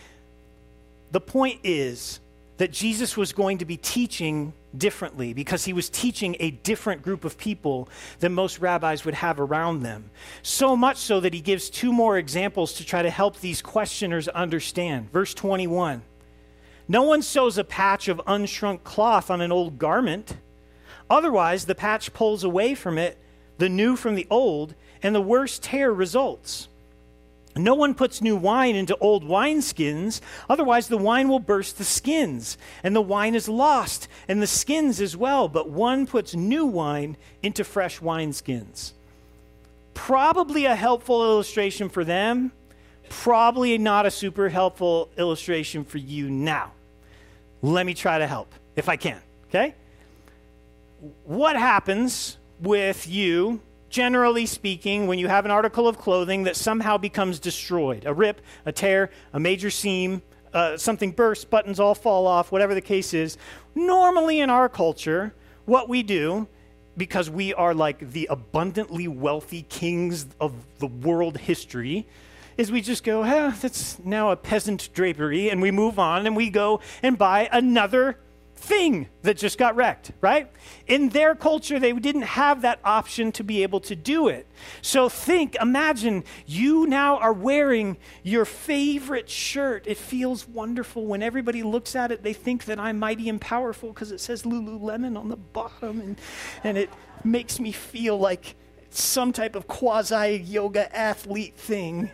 The 1.11 1.21
point 1.21 1.59
is 1.63 2.19
that 2.57 2.71
Jesus 2.71 3.17
was 3.17 3.33
going 3.33 3.57
to 3.59 3.65
be 3.65 3.77
teaching 3.77 4.53
differently 4.77 5.33
because 5.33 5.65
he 5.65 5.73
was 5.73 5.89
teaching 5.89 6.35
a 6.39 6.51
different 6.51 7.01
group 7.01 7.25
of 7.25 7.37
people 7.37 7.89
than 8.19 8.33
most 8.33 8.59
rabbis 8.59 9.05
would 9.05 9.13
have 9.13 9.39
around 9.39 9.81
them. 9.81 10.09
So 10.41 10.75
much 10.75 10.97
so 10.97 11.19
that 11.19 11.33
he 11.33 11.41
gives 11.41 11.69
two 11.69 11.91
more 11.91 12.17
examples 12.17 12.73
to 12.73 12.85
try 12.85 13.01
to 13.01 13.09
help 13.09 13.39
these 13.39 13.61
questioners 13.61 14.27
understand. 14.27 15.11
Verse 15.11 15.33
21 15.33 16.01
No 16.87 17.03
one 17.03 17.21
sews 17.21 17.57
a 17.57 17.63
patch 17.63 18.07
of 18.07 18.21
unshrunk 18.27 18.83
cloth 18.83 19.29
on 19.29 19.41
an 19.41 19.51
old 19.51 19.77
garment. 19.77 20.37
Otherwise, 21.09 21.65
the 21.65 21.75
patch 21.75 22.13
pulls 22.13 22.43
away 22.43 22.75
from 22.75 22.97
it 22.97 23.17
the 23.57 23.69
new 23.69 23.95
from 23.95 24.15
the 24.15 24.27
old, 24.29 24.75
and 25.01 25.13
the 25.13 25.21
worst 25.21 25.63
tear 25.63 25.91
results. 25.91 26.67
No 27.55 27.75
one 27.75 27.93
puts 27.93 28.21
new 28.21 28.35
wine 28.35 28.75
into 28.75 28.97
old 28.97 29.23
wineskins, 29.23 30.21
otherwise, 30.49 30.87
the 30.87 30.97
wine 30.97 31.29
will 31.29 31.39
burst 31.39 31.77
the 31.77 31.83
skins, 31.83 32.57
and 32.83 32.95
the 32.95 33.01
wine 33.01 33.35
is 33.35 33.47
lost, 33.47 34.07
and 34.27 34.41
the 34.41 34.47
skins 34.47 34.99
as 34.99 35.15
well. 35.15 35.47
But 35.47 35.69
one 35.69 36.07
puts 36.07 36.33
new 36.33 36.65
wine 36.65 37.17
into 37.41 37.63
fresh 37.63 37.99
wineskins. 37.99 38.93
Probably 39.93 40.65
a 40.65 40.75
helpful 40.75 41.23
illustration 41.23 41.89
for 41.89 42.03
them, 42.03 42.51
probably 43.09 43.77
not 43.77 44.05
a 44.05 44.11
super 44.11 44.49
helpful 44.49 45.09
illustration 45.17 45.83
for 45.83 45.99
you 45.99 46.29
now. 46.29 46.71
Let 47.61 47.85
me 47.85 47.93
try 47.93 48.17
to 48.17 48.27
help 48.27 48.53
if 48.75 48.89
I 48.89 48.95
can, 48.97 49.21
okay? 49.49 49.75
what 51.25 51.55
happens 51.55 52.37
with 52.59 53.07
you, 53.07 53.61
generally 53.93 54.47
speaking, 54.47 55.05
when 55.05 55.19
you 55.19 55.27
have 55.27 55.45
an 55.45 55.51
article 55.51 55.87
of 55.87 55.99
clothing 55.99 56.43
that 56.43 56.55
somehow 56.55 56.97
becomes 56.97 57.39
destroyed? 57.39 58.05
A 58.07 58.13
rip, 58.13 58.41
a 58.65 58.71
tear, 58.71 59.11
a 59.33 59.39
major 59.39 59.69
seam, 59.69 60.23
uh, 60.51 60.75
something 60.75 61.11
bursts, 61.11 61.45
buttons 61.45 61.79
all 61.79 61.93
fall 61.93 62.25
off, 62.25 62.51
whatever 62.51 62.73
the 62.73 62.81
case 62.81 63.13
is. 63.13 63.37
Normally 63.75 64.39
in 64.39 64.49
our 64.49 64.67
culture, 64.67 65.35
what 65.65 65.89
we 65.89 66.01
do, 66.01 66.47
because 66.97 67.29
we 67.29 67.53
are 67.53 67.75
like 67.75 68.11
the 68.11 68.27
abundantly 68.31 69.07
wealthy 69.07 69.61
kings 69.61 70.25
of 70.41 70.53
the 70.79 70.87
world 70.87 71.37
history, 71.37 72.07
is 72.57 72.71
we 72.71 72.81
just 72.81 73.03
go, 73.03 73.21
eh, 73.21 73.51
that's 73.61 73.99
now 73.99 74.31
a 74.31 74.35
peasant 74.35 74.89
drapery, 74.93 75.51
and 75.51 75.61
we 75.61 75.69
move 75.69 75.99
on 75.99 76.25
and 76.25 76.35
we 76.35 76.49
go 76.49 76.79
and 77.03 77.15
buy 77.15 77.47
another 77.51 78.17
thing 78.63 79.09
that 79.23 79.35
just 79.35 79.57
got 79.57 79.75
wrecked, 79.75 80.11
right? 80.21 80.49
In 80.87 81.09
their 81.09 81.35
culture, 81.35 81.79
they 81.79 81.91
didn't 81.91 82.23
have 82.23 82.61
that 82.61 82.79
option 82.83 83.31
to 83.33 83.43
be 83.43 83.61
able 83.63 83.81
to 83.81 83.95
do 83.95 84.29
it. 84.29 84.47
So 84.81 85.09
think, 85.09 85.55
imagine 85.61 86.23
you 86.45 86.87
now 86.87 87.17
are 87.17 87.33
wearing 87.33 87.97
your 88.23 88.45
favorite 88.45 89.29
shirt. 89.29 89.85
It 89.85 89.97
feels 89.97 90.47
wonderful. 90.47 91.05
When 91.05 91.21
everybody 91.21 91.61
looks 91.61 91.95
at 91.95 92.11
it, 92.11 92.23
they 92.23 92.33
think 92.33 92.65
that 92.65 92.79
I'm 92.79 92.99
mighty 92.99 93.27
and 93.27 93.39
powerful 93.39 93.89
because 93.89 94.11
it 94.11 94.21
says 94.21 94.43
Lululemon 94.43 95.19
on 95.19 95.27
the 95.27 95.37
bottom, 95.37 95.99
and, 95.99 96.21
and 96.63 96.77
it 96.77 96.89
makes 97.23 97.59
me 97.59 97.71
feel 97.73 98.17
like 98.17 98.55
some 98.89 99.33
type 99.33 99.55
of 99.55 99.67
quasi 99.67 100.37
yoga 100.37 100.95
athlete 100.95 101.57
thing. 101.57 102.11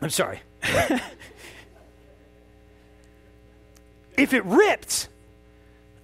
I'm 0.00 0.10
sorry. 0.10 0.40
if 4.22 4.32
it 4.32 4.44
ripped, 4.44 5.08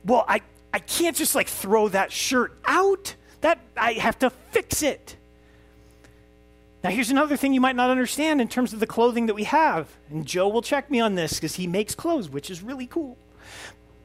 well, 0.04 0.24
I, 0.28 0.40
I 0.72 0.78
can't 0.78 1.16
just 1.16 1.35
like 1.35 1.48
throw 1.48 1.88
that 1.88 2.12
shirt 2.12 2.59
out. 2.64 3.14
That 3.40 3.61
I 3.76 3.92
have 3.92 4.18
to 4.20 4.31
fix 4.31 4.83
it. 4.83 5.16
Now, 6.83 6.90
here's 6.90 7.11
another 7.11 7.37
thing 7.37 7.54
you 7.54 7.61
might 7.61 7.76
not 7.76 7.90
understand 7.90 8.40
in 8.40 8.48
terms 8.48 8.72
of 8.72 8.81
the 8.81 8.87
clothing 8.87 9.26
that 9.26 9.35
we 9.35 9.44
have. 9.44 9.88
And 10.11 10.26
Joe 10.26 10.48
will 10.48 10.62
check 10.62 10.90
me 10.90 11.00
on 11.00 11.14
this 11.14 11.35
because 11.35 11.57
he 11.57 11.66
makes 11.66 11.94
clothes, 11.94 12.28
which 12.28 12.50
is 12.50 12.62
really 12.62 12.87
cool. 12.87 13.16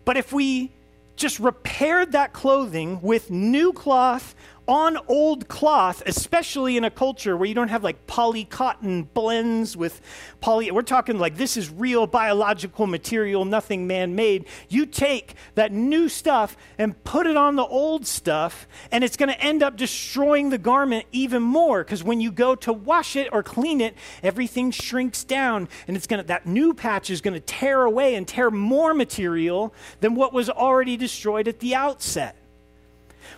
But 0.05 0.17
if 0.17 0.33
we 0.33 0.71
just 1.15 1.39
repaired 1.39 2.11
that 2.13 2.33
clothing 2.33 2.99
with 3.01 3.29
new 3.29 3.73
cloth 3.73 4.35
on 4.67 4.97
old 5.07 5.47
cloth, 5.47 6.01
especially 6.05 6.77
in 6.77 6.83
a 6.83 6.89
culture 6.89 7.35
where 7.35 7.47
you 7.47 7.53
don't 7.53 7.67
have 7.67 7.83
like 7.83 8.07
poly 8.07 8.45
cotton 8.45 9.03
blends 9.03 9.75
with 9.75 10.01
poly, 10.39 10.71
we're 10.71 10.81
talking 10.81 11.19
like 11.19 11.35
this 11.35 11.57
is 11.57 11.69
real 11.69 12.07
biological 12.07 12.87
material, 12.87 13.45
nothing 13.45 13.87
man 13.87 14.15
made. 14.15 14.45
You 14.69 14.85
take 14.85 15.35
that 15.55 15.71
new 15.71 16.07
stuff 16.07 16.55
and 16.77 17.01
put 17.03 17.27
it 17.27 17.35
on 17.35 17.55
the 17.55 17.65
old 17.65 18.07
stuff, 18.07 18.67
and 18.91 19.03
it's 19.03 19.17
going 19.17 19.29
to 19.29 19.41
end 19.41 19.63
up 19.63 19.75
destroying 19.75 20.49
the 20.49 20.57
garment 20.57 21.05
even 21.11 21.41
more 21.41 21.83
because 21.83 22.03
when 22.03 22.21
you 22.21 22.31
go 22.31 22.55
to 22.55 22.71
wash 22.71 23.15
it 23.15 23.29
or 23.33 23.43
clean 23.43 23.81
it, 23.81 23.95
everything 24.21 24.71
shrinks 24.71 25.23
down, 25.23 25.67
and 25.87 25.97
it's 25.97 26.07
going 26.07 26.21
to, 26.21 26.27
that 26.27 26.45
new 26.45 26.73
patch 26.73 27.09
is 27.09 27.21
going 27.21 27.33
to 27.33 27.39
tear 27.39 27.83
away 27.83 28.15
and 28.15 28.27
tear 28.27 28.49
more 28.49 28.93
material 28.93 29.73
than 29.99 30.15
what 30.15 30.33
was 30.33 30.49
already 30.49 30.95
destroyed 30.95 31.47
at 31.47 31.59
the 31.59 31.75
outset. 31.75 32.37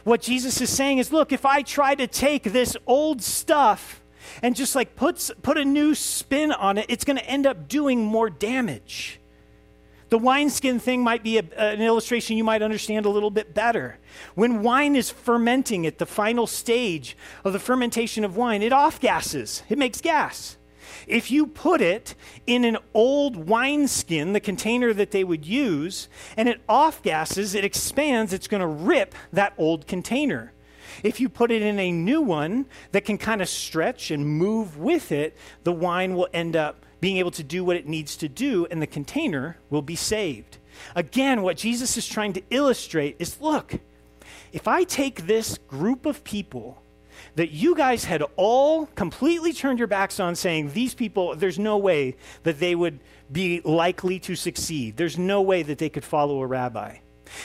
What 0.03 0.21
Jesus 0.21 0.61
is 0.61 0.69
saying 0.69 0.97
is 0.97 1.11
look, 1.11 1.31
if 1.31 1.45
I 1.45 1.61
try 1.61 1.95
to 1.95 2.07
take 2.07 2.43
this 2.43 2.75
old 2.85 3.21
stuff 3.21 4.01
and 4.41 4.55
just 4.55 4.75
like 4.75 4.95
puts, 4.95 5.31
put 5.41 5.57
a 5.57 5.65
new 5.65 5.95
spin 5.95 6.51
on 6.51 6.77
it, 6.77 6.85
it's 6.89 7.05
going 7.05 7.17
to 7.17 7.25
end 7.25 7.45
up 7.45 7.67
doing 7.67 8.03
more 8.03 8.29
damage. 8.29 9.19
The 10.09 10.19
wineskin 10.19 10.79
thing 10.79 11.03
might 11.03 11.23
be 11.23 11.37
a, 11.39 11.43
an 11.57 11.81
illustration 11.81 12.37
you 12.37 12.43
might 12.43 12.61
understand 12.61 13.05
a 13.05 13.09
little 13.09 13.31
bit 13.31 13.53
better. 13.53 13.97
When 14.35 14.61
wine 14.61 14.95
is 14.95 15.09
fermenting 15.09 15.85
at 15.85 15.97
the 15.97 16.05
final 16.05 16.47
stage 16.47 17.17
of 17.43 17.53
the 17.53 17.59
fermentation 17.59 18.23
of 18.23 18.37
wine, 18.37 18.61
it 18.61 18.71
off 18.71 18.99
gases, 18.99 19.63
it 19.67 19.77
makes 19.77 20.01
gas. 20.01 20.57
If 21.07 21.31
you 21.31 21.47
put 21.47 21.81
it 21.81 22.15
in 22.47 22.65
an 22.65 22.77
old 22.93 23.47
wineskin, 23.47 24.33
the 24.33 24.39
container 24.39 24.93
that 24.93 25.11
they 25.11 25.23
would 25.23 25.45
use, 25.45 26.07
and 26.35 26.49
it 26.49 26.61
off 26.67 27.01
gases, 27.03 27.55
it 27.55 27.63
expands, 27.65 28.33
it's 28.33 28.47
going 28.47 28.61
to 28.61 28.67
rip 28.67 29.13
that 29.31 29.53
old 29.57 29.87
container. 29.87 30.51
If 31.03 31.19
you 31.19 31.29
put 31.29 31.51
it 31.51 31.61
in 31.61 31.79
a 31.79 31.91
new 31.91 32.21
one 32.21 32.65
that 32.91 33.05
can 33.05 33.17
kind 33.17 33.41
of 33.41 33.49
stretch 33.49 34.11
and 34.11 34.25
move 34.25 34.77
with 34.77 35.11
it, 35.11 35.37
the 35.63 35.73
wine 35.73 36.15
will 36.15 36.29
end 36.33 36.55
up 36.55 36.85
being 37.01 37.17
able 37.17 37.31
to 37.31 37.43
do 37.43 37.63
what 37.63 37.75
it 37.75 37.87
needs 37.87 38.15
to 38.17 38.29
do, 38.29 38.65
and 38.71 38.81
the 38.81 38.87
container 38.87 39.57
will 39.69 39.81
be 39.81 39.95
saved. 39.95 40.57
Again, 40.95 41.41
what 41.41 41.57
Jesus 41.57 41.97
is 41.97 42.07
trying 42.07 42.33
to 42.33 42.43
illustrate 42.49 43.15
is 43.19 43.39
look, 43.39 43.79
if 44.51 44.67
I 44.67 44.83
take 44.83 45.27
this 45.27 45.57
group 45.67 46.05
of 46.05 46.23
people 46.23 46.81
that 47.35 47.51
you 47.51 47.75
guys 47.75 48.05
had 48.05 48.23
all 48.35 48.85
completely 48.87 49.53
turned 49.53 49.79
your 49.79 49.87
backs 49.87 50.19
on, 50.19 50.35
saying, 50.35 50.71
These 50.71 50.93
people, 50.93 51.35
there's 51.35 51.59
no 51.59 51.77
way 51.77 52.15
that 52.43 52.59
they 52.59 52.75
would 52.75 52.99
be 53.31 53.61
likely 53.61 54.19
to 54.19 54.35
succeed, 54.35 54.97
there's 54.97 55.17
no 55.17 55.41
way 55.41 55.63
that 55.63 55.77
they 55.77 55.89
could 55.89 56.03
follow 56.05 56.41
a 56.41 56.47
rabbi. 56.47 56.97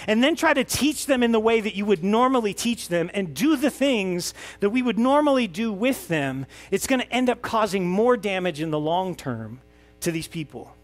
And 0.07 0.23
then 0.23 0.37
try 0.37 0.55
to 0.55 0.63
teach 0.63 1.07
them 1.07 1.23
in 1.23 1.33
the 1.33 1.41
way 1.41 1.61
that 1.61 1.75
you 1.75 1.85
would 1.87 2.05
normally 2.05 2.55
teach 2.55 2.89
them 2.89 3.11
and 3.15 3.35
do 3.35 3.57
the 3.57 3.71
things 3.71 4.35
that 4.61 4.71
we 4.71 4.83
would 4.83 4.99
normally 4.99 5.47
do 5.47 5.73
with 5.73 6.09
them, 6.09 6.47
it's 6.71 6.87
going 6.87 7.01
to 7.01 7.13
end 7.13 7.31
up 7.31 7.43
causing 7.43 7.89
more 7.89 8.17
damage 8.17 8.61
in 8.61 8.71
the 8.71 8.79
long 8.79 9.15
term 9.15 9.61
to 10.01 10.13
these 10.13 10.29
people. 10.29 10.77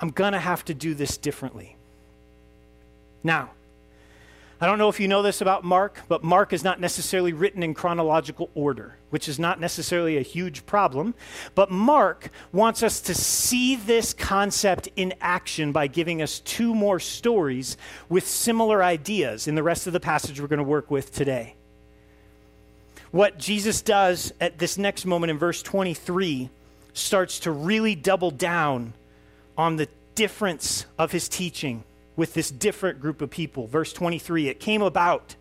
I'm 0.00 0.10
going 0.10 0.32
to 0.32 0.38
have 0.38 0.64
to 0.66 0.74
do 0.74 0.94
this 0.94 1.16
differently. 1.16 1.76
Now, 3.22 3.50
I 4.60 4.66
don't 4.66 4.78
know 4.78 4.88
if 4.88 4.98
you 4.98 5.06
know 5.06 5.22
this 5.22 5.40
about 5.40 5.62
Mark, 5.62 6.00
but 6.08 6.24
Mark 6.24 6.52
is 6.52 6.64
not 6.64 6.80
necessarily 6.80 7.32
written 7.32 7.62
in 7.62 7.74
chronological 7.74 8.50
order, 8.56 8.96
which 9.10 9.28
is 9.28 9.38
not 9.38 9.60
necessarily 9.60 10.16
a 10.16 10.22
huge 10.22 10.66
problem. 10.66 11.14
But 11.54 11.70
Mark 11.70 12.30
wants 12.50 12.82
us 12.82 13.00
to 13.02 13.14
see 13.14 13.76
this 13.76 14.12
concept 14.12 14.88
in 14.96 15.14
action 15.20 15.70
by 15.70 15.86
giving 15.86 16.22
us 16.22 16.40
two 16.40 16.74
more 16.74 16.98
stories 16.98 17.76
with 18.08 18.26
similar 18.26 18.82
ideas 18.82 19.46
in 19.46 19.54
the 19.54 19.62
rest 19.62 19.86
of 19.86 19.92
the 19.92 20.00
passage 20.00 20.40
we're 20.40 20.48
going 20.48 20.58
to 20.58 20.64
work 20.64 20.90
with 20.90 21.12
today. 21.14 21.54
What 23.12 23.38
Jesus 23.38 23.80
does 23.80 24.32
at 24.40 24.58
this 24.58 24.76
next 24.76 25.06
moment 25.06 25.30
in 25.30 25.38
verse 25.38 25.62
23 25.62 26.50
starts 26.94 27.38
to 27.40 27.52
really 27.52 27.94
double 27.94 28.32
down 28.32 28.92
on 29.56 29.76
the 29.76 29.88
difference 30.16 30.84
of 30.98 31.12
his 31.12 31.28
teaching 31.28 31.84
with 32.18 32.34
this 32.34 32.50
different 32.50 33.00
group 33.00 33.22
of 33.22 33.30
people. 33.30 33.68
Verse 33.68 33.92
23 33.92 34.48
it 34.48 34.58
came 34.60 34.82
about 34.82 35.36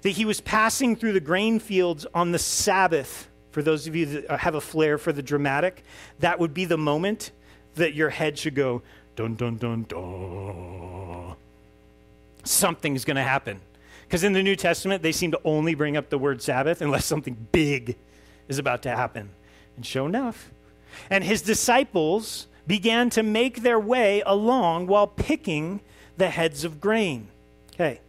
that 0.00 0.10
he 0.10 0.24
was 0.24 0.40
passing 0.40 0.96
through 0.96 1.12
the 1.12 1.20
grain 1.20 1.60
fields 1.60 2.06
on 2.14 2.32
the 2.32 2.38
Sabbath. 2.38 3.28
For 3.52 3.62
those 3.62 3.86
of 3.86 3.94
you 3.94 4.06
that 4.06 4.30
uh, 4.30 4.36
have 4.38 4.54
a 4.54 4.60
flair 4.60 4.98
for 4.98 5.12
the 5.12 5.22
dramatic, 5.22 5.84
that 6.18 6.40
would 6.40 6.54
be 6.54 6.64
the 6.64 6.78
moment 6.78 7.30
that 7.74 7.94
your 7.94 8.10
head 8.10 8.38
should 8.38 8.54
go 8.54 8.82
dun 9.14 9.34
dun 9.34 9.58
dun 9.58 9.84
dun. 9.84 11.36
Something's 12.44 13.04
going 13.04 13.16
to 13.16 13.22
happen. 13.22 13.60
Because 14.02 14.24
in 14.24 14.32
the 14.32 14.42
New 14.42 14.56
Testament, 14.56 15.02
they 15.02 15.12
seem 15.12 15.32
to 15.32 15.40
only 15.44 15.74
bring 15.74 15.96
up 15.96 16.08
the 16.08 16.18
word 16.18 16.40
Sabbath 16.40 16.80
unless 16.80 17.04
something 17.04 17.46
big 17.52 17.96
is 18.48 18.58
about 18.58 18.82
to 18.82 18.90
happen. 18.90 19.30
And 19.76 19.84
sure 19.84 20.06
enough, 20.06 20.50
and 21.10 21.22
his 21.24 21.42
disciples 21.42 22.46
began 22.66 23.10
to 23.10 23.22
make 23.22 23.62
their 23.62 23.78
way 23.78 24.22
along 24.24 24.86
while 24.86 25.06
picking 25.06 25.80
the 26.16 26.30
heads 26.30 26.64
of 26.64 26.80
grain. 26.80 27.28
Okay. 27.74 28.00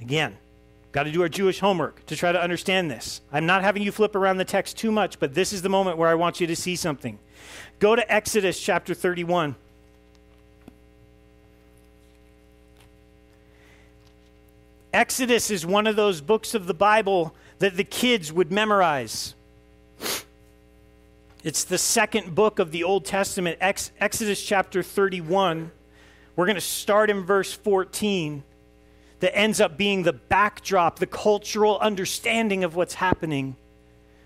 Again, 0.00 0.36
got 0.92 1.04
to 1.04 1.12
do 1.12 1.22
our 1.22 1.28
Jewish 1.28 1.60
homework 1.60 2.06
to 2.06 2.16
try 2.16 2.32
to 2.32 2.40
understand 2.40 2.90
this. 2.90 3.20
I'm 3.32 3.46
not 3.46 3.62
having 3.62 3.82
you 3.82 3.92
flip 3.92 4.14
around 4.14 4.38
the 4.38 4.44
text 4.44 4.78
too 4.78 4.92
much, 4.92 5.18
but 5.18 5.34
this 5.34 5.52
is 5.52 5.62
the 5.62 5.68
moment 5.68 5.98
where 5.98 6.08
I 6.08 6.14
want 6.14 6.40
you 6.40 6.46
to 6.46 6.56
see 6.56 6.76
something. 6.76 7.18
Go 7.78 7.96
to 7.96 8.12
Exodus 8.12 8.60
chapter 8.60 8.94
31. 8.94 9.56
Exodus 14.92 15.50
is 15.50 15.66
one 15.66 15.86
of 15.86 15.96
those 15.96 16.20
books 16.20 16.54
of 16.54 16.66
the 16.66 16.74
Bible 16.74 17.34
that 17.58 17.76
the 17.76 17.84
kids 17.84 18.32
would 18.32 18.50
memorize. 18.50 19.34
It's 21.44 21.62
the 21.62 21.78
second 21.78 22.34
book 22.34 22.58
of 22.58 22.72
the 22.72 22.82
Old 22.82 23.04
Testament, 23.04 23.58
Ex- 23.60 23.92
Exodus 24.00 24.42
chapter 24.42 24.82
31. 24.82 25.70
We're 26.34 26.46
going 26.46 26.56
to 26.56 26.60
start 26.60 27.10
in 27.10 27.22
verse 27.24 27.52
14 27.52 28.42
that 29.20 29.36
ends 29.36 29.60
up 29.60 29.76
being 29.76 30.02
the 30.02 30.12
backdrop, 30.12 30.98
the 30.98 31.06
cultural 31.06 31.78
understanding 31.78 32.64
of 32.64 32.74
what's 32.74 32.94
happening 32.94 33.54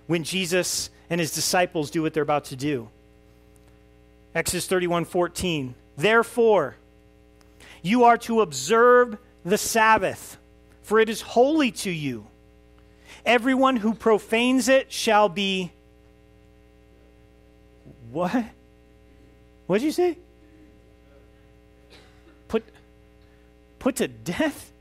when 0.07 0.25
Jesus 0.25 0.89
and 1.11 1.21
his 1.21 1.35
disciples 1.35 1.91
do 1.91 2.01
what 2.01 2.15
they're 2.15 2.23
about 2.23 2.47
to 2.47 2.57
do. 2.57 2.89
Exodus 4.35 4.67
31 4.67 5.05
14. 5.05 5.75
Therefore, 5.99 6.77
you 7.83 8.05
are 8.05 8.17
to 8.19 8.41
observe 8.41 9.19
the 9.45 9.59
Sabbath, 9.59 10.39
for 10.83 10.99
it 10.99 11.11
is 11.11 11.21
holy 11.21 11.73
to 11.73 11.91
you. 11.91 12.27
Everyone 13.27 13.77
who 13.77 13.93
profanes 13.93 14.71
it 14.71 14.91
shall 14.91 15.29
be 15.29 15.73
what? 18.13 18.45
What 19.67 19.79
did 19.79 19.85
you 19.85 19.93
say? 19.93 20.19
Put 22.49 22.65
put 23.79 23.97
to 23.97 24.09
death? 24.09 24.73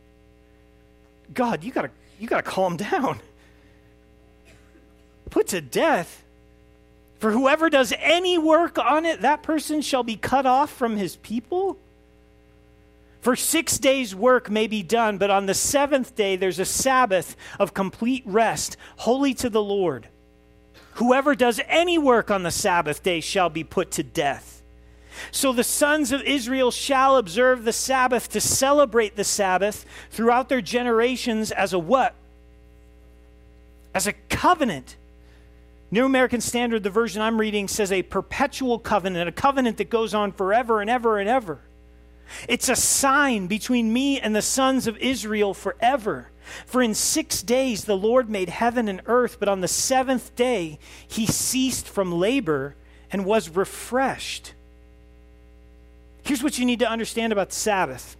God, 1.33 1.63
you 1.63 1.71
gotta 1.71 1.91
you 2.19 2.27
gotta 2.27 2.43
calm 2.43 2.77
down. 2.77 3.19
Put 5.29 5.47
to 5.47 5.61
death. 5.61 6.23
For 7.19 7.31
whoever 7.31 7.69
does 7.69 7.93
any 7.99 8.37
work 8.37 8.77
on 8.79 9.05
it, 9.05 9.21
that 9.21 9.43
person 9.43 9.81
shall 9.81 10.03
be 10.03 10.17
cut 10.17 10.45
off 10.45 10.71
from 10.71 10.97
his 10.97 11.15
people. 11.17 11.77
For 13.21 13.35
six 13.35 13.77
days' 13.77 14.15
work 14.15 14.49
may 14.49 14.65
be 14.65 14.81
done, 14.81 15.19
but 15.19 15.29
on 15.29 15.45
the 15.45 15.53
seventh 15.53 16.15
day 16.15 16.35
there's 16.35 16.57
a 16.57 16.65
Sabbath 16.65 17.35
of 17.59 17.75
complete 17.75 18.23
rest, 18.25 18.75
holy 18.97 19.35
to 19.35 19.49
the 19.49 19.61
Lord. 19.61 20.09
Whoever 20.95 21.35
does 21.35 21.59
any 21.67 21.97
work 21.97 22.29
on 22.29 22.43
the 22.43 22.51
Sabbath 22.51 23.01
day 23.01 23.21
shall 23.21 23.49
be 23.49 23.63
put 23.63 23.91
to 23.91 24.03
death. 24.03 24.61
So 25.31 25.53
the 25.53 25.63
sons 25.63 26.11
of 26.11 26.21
Israel 26.23 26.71
shall 26.71 27.17
observe 27.17 27.63
the 27.63 27.73
Sabbath 27.73 28.29
to 28.29 28.41
celebrate 28.41 29.15
the 29.15 29.23
Sabbath 29.23 29.85
throughout 30.09 30.49
their 30.49 30.61
generations 30.61 31.51
as 31.51 31.73
a 31.73 31.79
what? 31.79 32.15
As 33.93 34.07
a 34.07 34.13
covenant. 34.29 34.95
New 35.91 36.05
American 36.05 36.39
Standard, 36.39 36.83
the 36.83 36.89
version 36.89 37.21
I'm 37.21 37.39
reading, 37.39 37.67
says 37.67 37.91
a 37.91 38.03
perpetual 38.03 38.79
covenant, 38.79 39.27
a 39.27 39.33
covenant 39.33 39.77
that 39.77 39.89
goes 39.89 40.13
on 40.13 40.31
forever 40.31 40.79
and 40.79 40.89
ever 40.89 41.19
and 41.19 41.27
ever. 41.27 41.59
It's 42.47 42.69
a 42.69 42.75
sign 42.75 43.47
between 43.47 43.93
me 43.93 44.19
and 44.19 44.35
the 44.35 44.41
sons 44.41 44.87
of 44.87 44.97
Israel 44.97 45.53
forever. 45.53 46.29
For 46.65 46.81
in 46.81 46.93
six 46.93 47.41
days 47.41 47.85
the 47.85 47.97
Lord 47.97 48.29
made 48.29 48.49
heaven 48.49 48.87
and 48.87 49.01
earth, 49.05 49.37
but 49.39 49.47
on 49.47 49.61
the 49.61 49.67
seventh 49.67 50.35
day 50.35 50.79
he 51.07 51.25
ceased 51.25 51.87
from 51.87 52.11
labor 52.11 52.75
and 53.11 53.25
was 53.25 53.49
refreshed. 53.49 54.53
Here's 56.23 56.43
what 56.43 56.57
you 56.57 56.65
need 56.65 56.79
to 56.79 56.89
understand 56.89 57.33
about 57.33 57.49
the 57.49 57.55
Sabbath. 57.55 58.15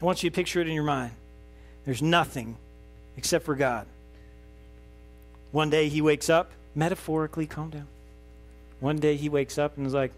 I 0.00 0.04
want 0.04 0.22
you 0.22 0.30
to 0.30 0.34
picture 0.34 0.60
it 0.60 0.68
in 0.68 0.74
your 0.74 0.84
mind. 0.84 1.12
There's 1.84 2.02
nothing 2.02 2.56
except 3.16 3.44
for 3.44 3.54
God. 3.54 3.86
One 5.52 5.70
day 5.70 5.88
he 5.88 6.02
wakes 6.02 6.28
up, 6.28 6.50
metaphorically, 6.74 7.46
calm 7.46 7.70
down. 7.70 7.86
One 8.80 8.98
day 8.98 9.16
he 9.16 9.28
wakes 9.28 9.56
up 9.56 9.76
and 9.76 9.86
is 9.86 9.94
like, 9.94 10.12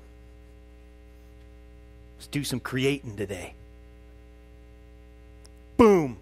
let's 2.18 2.26
do 2.26 2.42
some 2.42 2.58
creating 2.58 3.16
today. 3.16 3.54
Boom. 5.76 6.18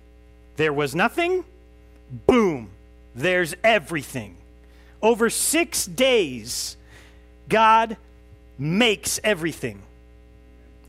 There 0.56 0.72
was 0.72 0.94
nothing. 0.94 1.44
Boom. 2.26 2.70
There's 3.14 3.56
everything. 3.64 4.37
Over 5.02 5.30
six 5.30 5.87
days, 5.87 6.76
God 7.48 7.96
makes 8.59 9.18
everything. 9.24 9.82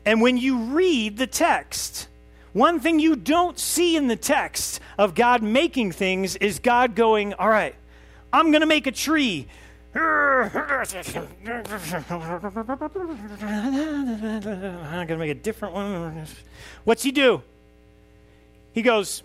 And 0.04 0.20
when 0.20 0.36
you 0.36 0.58
read 0.58 1.16
the 1.16 1.26
text, 1.26 2.08
one 2.52 2.80
thing 2.80 2.98
you 2.98 3.16
don't 3.16 3.58
see 3.58 3.96
in 3.96 4.08
the 4.08 4.16
text 4.16 4.80
of 4.98 5.14
God 5.14 5.42
making 5.42 5.92
things 5.92 6.36
is 6.36 6.58
God 6.58 6.94
going, 6.94 7.32
All 7.34 7.48
right, 7.48 7.74
I'm 8.32 8.50
going 8.50 8.60
to 8.60 8.66
make 8.66 8.86
a 8.86 8.92
tree. 8.92 9.46
I'm 9.98 10.50
going 15.06 15.08
to 15.08 15.16
make 15.16 15.30
a 15.30 15.34
different 15.34 15.74
one. 15.74 16.26
What's 16.84 17.02
he 17.02 17.10
do? 17.10 17.42
He 18.72 18.82
goes, 18.82 19.22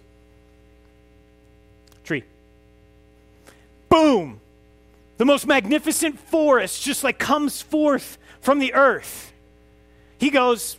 tree. 2.03 2.23
Boom! 3.89 4.39
The 5.17 5.25
most 5.25 5.45
magnificent 5.45 6.19
forest 6.19 6.81
just 6.81 7.03
like 7.03 7.19
comes 7.19 7.61
forth 7.61 8.17
from 8.41 8.57
the 8.59 8.73
earth. 8.73 9.31
He 10.17 10.31
goes, 10.31 10.77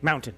mountain. 0.00 0.34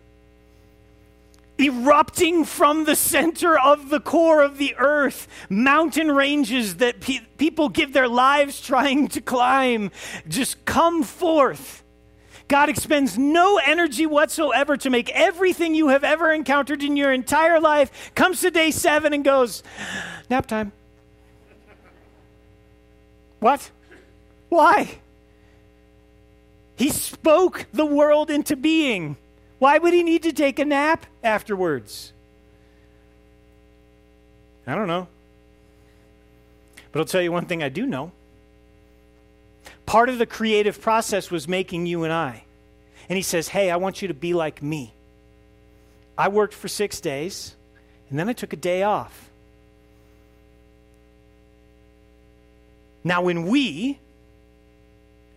Erupting 1.58 2.44
from 2.44 2.84
the 2.84 2.96
center 2.96 3.58
of 3.58 3.88
the 3.88 4.00
core 4.00 4.42
of 4.42 4.58
the 4.58 4.74
earth, 4.76 5.28
mountain 5.48 6.10
ranges 6.10 6.76
that 6.76 7.00
pe- 7.00 7.20
people 7.38 7.68
give 7.68 7.92
their 7.92 8.08
lives 8.08 8.60
trying 8.60 9.08
to 9.08 9.20
climb, 9.20 9.90
just 10.28 10.64
come 10.64 11.02
forth. 11.02 11.82
God 12.48 12.68
expends 12.68 13.16
no 13.16 13.58
energy 13.64 14.04
whatsoever 14.04 14.76
to 14.76 14.90
make 14.90 15.08
everything 15.10 15.74
you 15.74 15.88
have 15.88 16.04
ever 16.04 16.30
encountered 16.32 16.82
in 16.82 16.96
your 16.96 17.12
entire 17.12 17.58
life 17.58 18.12
comes 18.14 18.40
to 18.42 18.50
day 18.50 18.70
seven 18.70 19.14
and 19.14 19.24
goes, 19.24 19.62
nap 20.28 20.46
time. 20.46 20.72
What? 23.40 23.70
Why? 24.48 24.98
He 26.76 26.90
spoke 26.90 27.66
the 27.72 27.86
world 27.86 28.30
into 28.30 28.56
being. 28.56 29.16
Why 29.58 29.78
would 29.78 29.94
he 29.94 30.02
need 30.02 30.22
to 30.24 30.32
take 30.32 30.58
a 30.58 30.64
nap 30.64 31.06
afterwards? 31.22 32.12
I 34.66 34.74
don't 34.74 34.88
know. 34.88 35.08
But 36.92 37.00
I'll 37.00 37.06
tell 37.06 37.22
you 37.22 37.32
one 37.32 37.46
thing 37.46 37.62
I 37.62 37.68
do 37.68 37.86
know. 37.86 38.12
Part 39.86 40.08
of 40.08 40.18
the 40.18 40.26
creative 40.26 40.80
process 40.80 41.30
was 41.30 41.48
making 41.48 41.86
you 41.86 42.04
and 42.04 42.12
I. 42.12 42.44
And 43.08 43.16
he 43.16 43.22
says, 43.22 43.48
Hey, 43.48 43.70
I 43.70 43.76
want 43.76 44.00
you 44.00 44.08
to 44.08 44.14
be 44.14 44.32
like 44.32 44.62
me. 44.62 44.94
I 46.16 46.28
worked 46.28 46.54
for 46.54 46.68
six 46.68 47.00
days, 47.00 47.56
and 48.08 48.18
then 48.18 48.28
I 48.28 48.32
took 48.32 48.52
a 48.52 48.56
day 48.56 48.82
off. 48.82 49.30
Now, 53.02 53.22
when 53.22 53.46
we, 53.46 53.98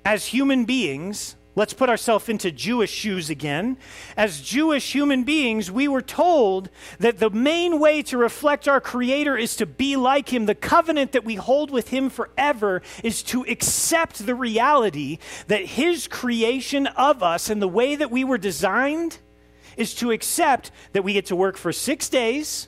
as 0.06 0.28
human 0.28 0.66
beings, 0.66 1.36
let's 1.58 1.74
put 1.74 1.90
ourselves 1.90 2.30
into 2.30 2.52
Jewish 2.52 2.92
shoes 2.92 3.32
again. 3.32 3.78
As 4.16 4.42
Jewish 4.42 4.94
human 4.94 5.24
beings, 5.24 5.72
we 5.72 5.88
were 5.88 6.04
told 6.04 6.70
that 7.00 7.18
the 7.18 7.32
main 7.32 7.80
way 7.80 8.04
to 8.04 8.18
reflect 8.18 8.68
our 8.68 8.80
Creator 8.80 9.36
is 9.36 9.56
to 9.56 9.66
be 9.66 9.96
like 9.96 10.32
Him. 10.32 10.46
The 10.46 10.54
covenant 10.54 11.14
that 11.14 11.26
we 11.26 11.34
hold 11.34 11.72
with 11.72 11.90
Him 11.90 12.12
forever 12.12 12.84
is 13.04 13.24
to 13.24 13.42
accept 13.46 14.24
the 14.28 14.36
reality 14.36 15.18
that 15.48 15.66
His 15.66 16.08
creation 16.08 16.86
of 16.86 17.24
us 17.24 17.50
and 17.50 17.60
the 17.60 17.68
way 17.68 17.96
that 17.96 18.12
we 18.12 18.24
were 18.24 18.38
designed 18.38 19.18
is 19.78 19.96
to 19.96 20.12
accept 20.12 20.70
that 20.94 21.04
we 21.04 21.14
get 21.14 21.26
to 21.26 21.36
work 21.36 21.58
for 21.58 21.74
six 21.74 22.08
days. 22.08 22.68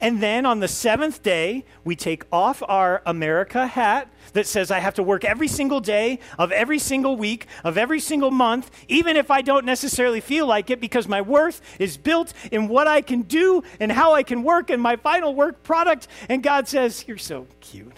And 0.00 0.22
then 0.22 0.44
on 0.46 0.60
the 0.60 0.68
seventh 0.68 1.22
day, 1.22 1.64
we 1.84 1.96
take 1.96 2.24
off 2.32 2.62
our 2.66 3.02
America 3.06 3.66
hat 3.66 4.08
that 4.32 4.46
says 4.46 4.70
I 4.70 4.80
have 4.80 4.94
to 4.94 5.02
work 5.02 5.24
every 5.24 5.48
single 5.48 5.80
day 5.80 6.18
of 6.38 6.52
every 6.52 6.78
single 6.78 7.16
week 7.16 7.46
of 7.62 7.78
every 7.78 8.00
single 8.00 8.30
month, 8.30 8.70
even 8.88 9.16
if 9.16 9.30
I 9.30 9.42
don't 9.42 9.64
necessarily 9.64 10.20
feel 10.20 10.46
like 10.46 10.70
it, 10.70 10.80
because 10.80 11.08
my 11.08 11.20
worth 11.20 11.60
is 11.78 11.96
built 11.96 12.32
in 12.50 12.68
what 12.68 12.86
I 12.86 13.00
can 13.00 13.22
do 13.22 13.62
and 13.80 13.92
how 13.92 14.14
I 14.14 14.22
can 14.22 14.42
work 14.42 14.70
and 14.70 14.82
my 14.82 14.96
final 14.96 15.34
work 15.34 15.62
product. 15.62 16.08
And 16.28 16.42
God 16.42 16.68
says, 16.68 17.04
You're 17.06 17.18
so 17.18 17.46
cute. 17.60 17.96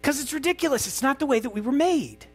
Because 0.00 0.20
it's 0.20 0.34
ridiculous. 0.34 0.86
It's 0.86 1.02
not 1.02 1.18
the 1.18 1.26
way 1.26 1.40
that 1.40 1.50
we 1.50 1.62
were 1.62 1.72
made. 1.72 2.26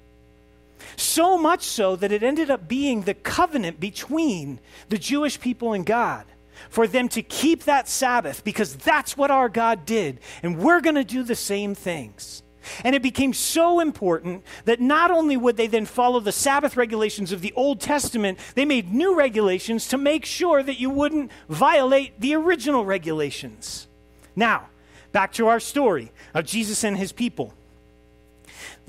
So 0.96 1.38
much 1.38 1.64
so 1.64 1.96
that 1.98 2.12
it 2.12 2.24
ended 2.24 2.50
up 2.50 2.68
being 2.68 3.04
the 3.04 3.14
covenant 3.14 3.80
between 3.80 4.60
the 4.90 4.98
Jewish 4.98 5.40
people 5.40 5.74
and 5.74 5.86
God 5.86 6.26
for 6.70 6.88
them 6.88 7.08
to 7.10 7.22
keep 7.22 7.64
that 7.64 7.88
Sabbath 7.88 8.44
because 8.44 8.76
that's 8.76 9.18
what 9.18 9.32
our 9.32 9.50
God 9.50 9.86
did. 9.86 10.20
And 10.44 10.60
we're 10.60 10.82
going 10.82 10.96
to 10.96 11.04
do 11.04 11.24
the 11.24 11.36
same 11.36 11.76
things. 11.76 12.44
And 12.84 12.96
it 12.96 13.02
became 13.02 13.34
so 13.34 13.80
important 13.80 14.44
that 14.66 14.82
not 14.82 15.12
only 15.12 15.38
would 15.38 15.58
they 15.58 15.68
then 15.68 15.86
follow 15.86 16.20
the 16.20 16.32
Sabbath 16.32 16.78
regulations 16.78 17.32
of 17.32 17.42
the 17.42 17.54
Old 17.54 17.80
Testament, 17.80 18.40
they 18.56 18.66
made 18.66 18.94
new 18.94 19.16
regulations 19.16 19.88
to 19.88 19.98
make 19.98 20.26
sure 20.26 20.62
that 20.62 20.80
you 20.80 20.90
wouldn't 20.90 21.32
violate 21.48 22.20
the 22.20 22.36
original 22.36 22.86
regulations. 22.86 23.88
Now, 24.36 24.70
back 25.12 25.34
to 25.34 25.48
our 25.48 25.60
story 25.60 26.12
of 26.34 26.46
Jesus 26.46 26.84
and 26.84 26.98
his 26.98 27.12
people. 27.12 27.54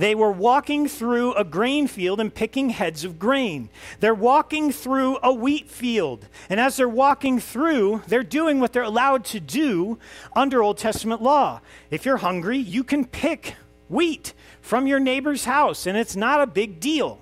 They 0.01 0.14
were 0.14 0.32
walking 0.32 0.88
through 0.88 1.34
a 1.34 1.44
grain 1.44 1.86
field 1.86 2.20
and 2.20 2.34
picking 2.34 2.70
heads 2.70 3.05
of 3.05 3.18
grain. 3.18 3.68
They're 4.01 4.14
walking 4.14 4.72
through 4.72 5.18
a 5.22 5.30
wheat 5.30 5.70
field. 5.70 6.26
And 6.48 6.59
as 6.59 6.78
they're 6.78 6.88
walking 6.88 7.38
through, 7.38 8.01
they're 8.09 8.22
doing 8.22 8.61
what 8.61 8.72
they're 8.72 8.82
allowed 8.82 9.26
to 9.26 9.40
do 9.40 9.98
under 10.34 10.62
Old 10.62 10.78
Testament 10.78 11.20
law. 11.20 11.61
If 11.90 12.07
you're 12.07 12.16
hungry, 12.16 12.57
you 12.57 12.82
can 12.82 13.05
pick 13.05 13.57
wheat 13.90 14.32
from 14.62 14.86
your 14.86 15.01
neighbor's 15.01 15.44
house, 15.44 15.86
and 15.86 15.98
it's 15.98 16.16
not 16.16 16.40
a 16.40 16.46
big 16.46 16.80
deal. 16.80 17.20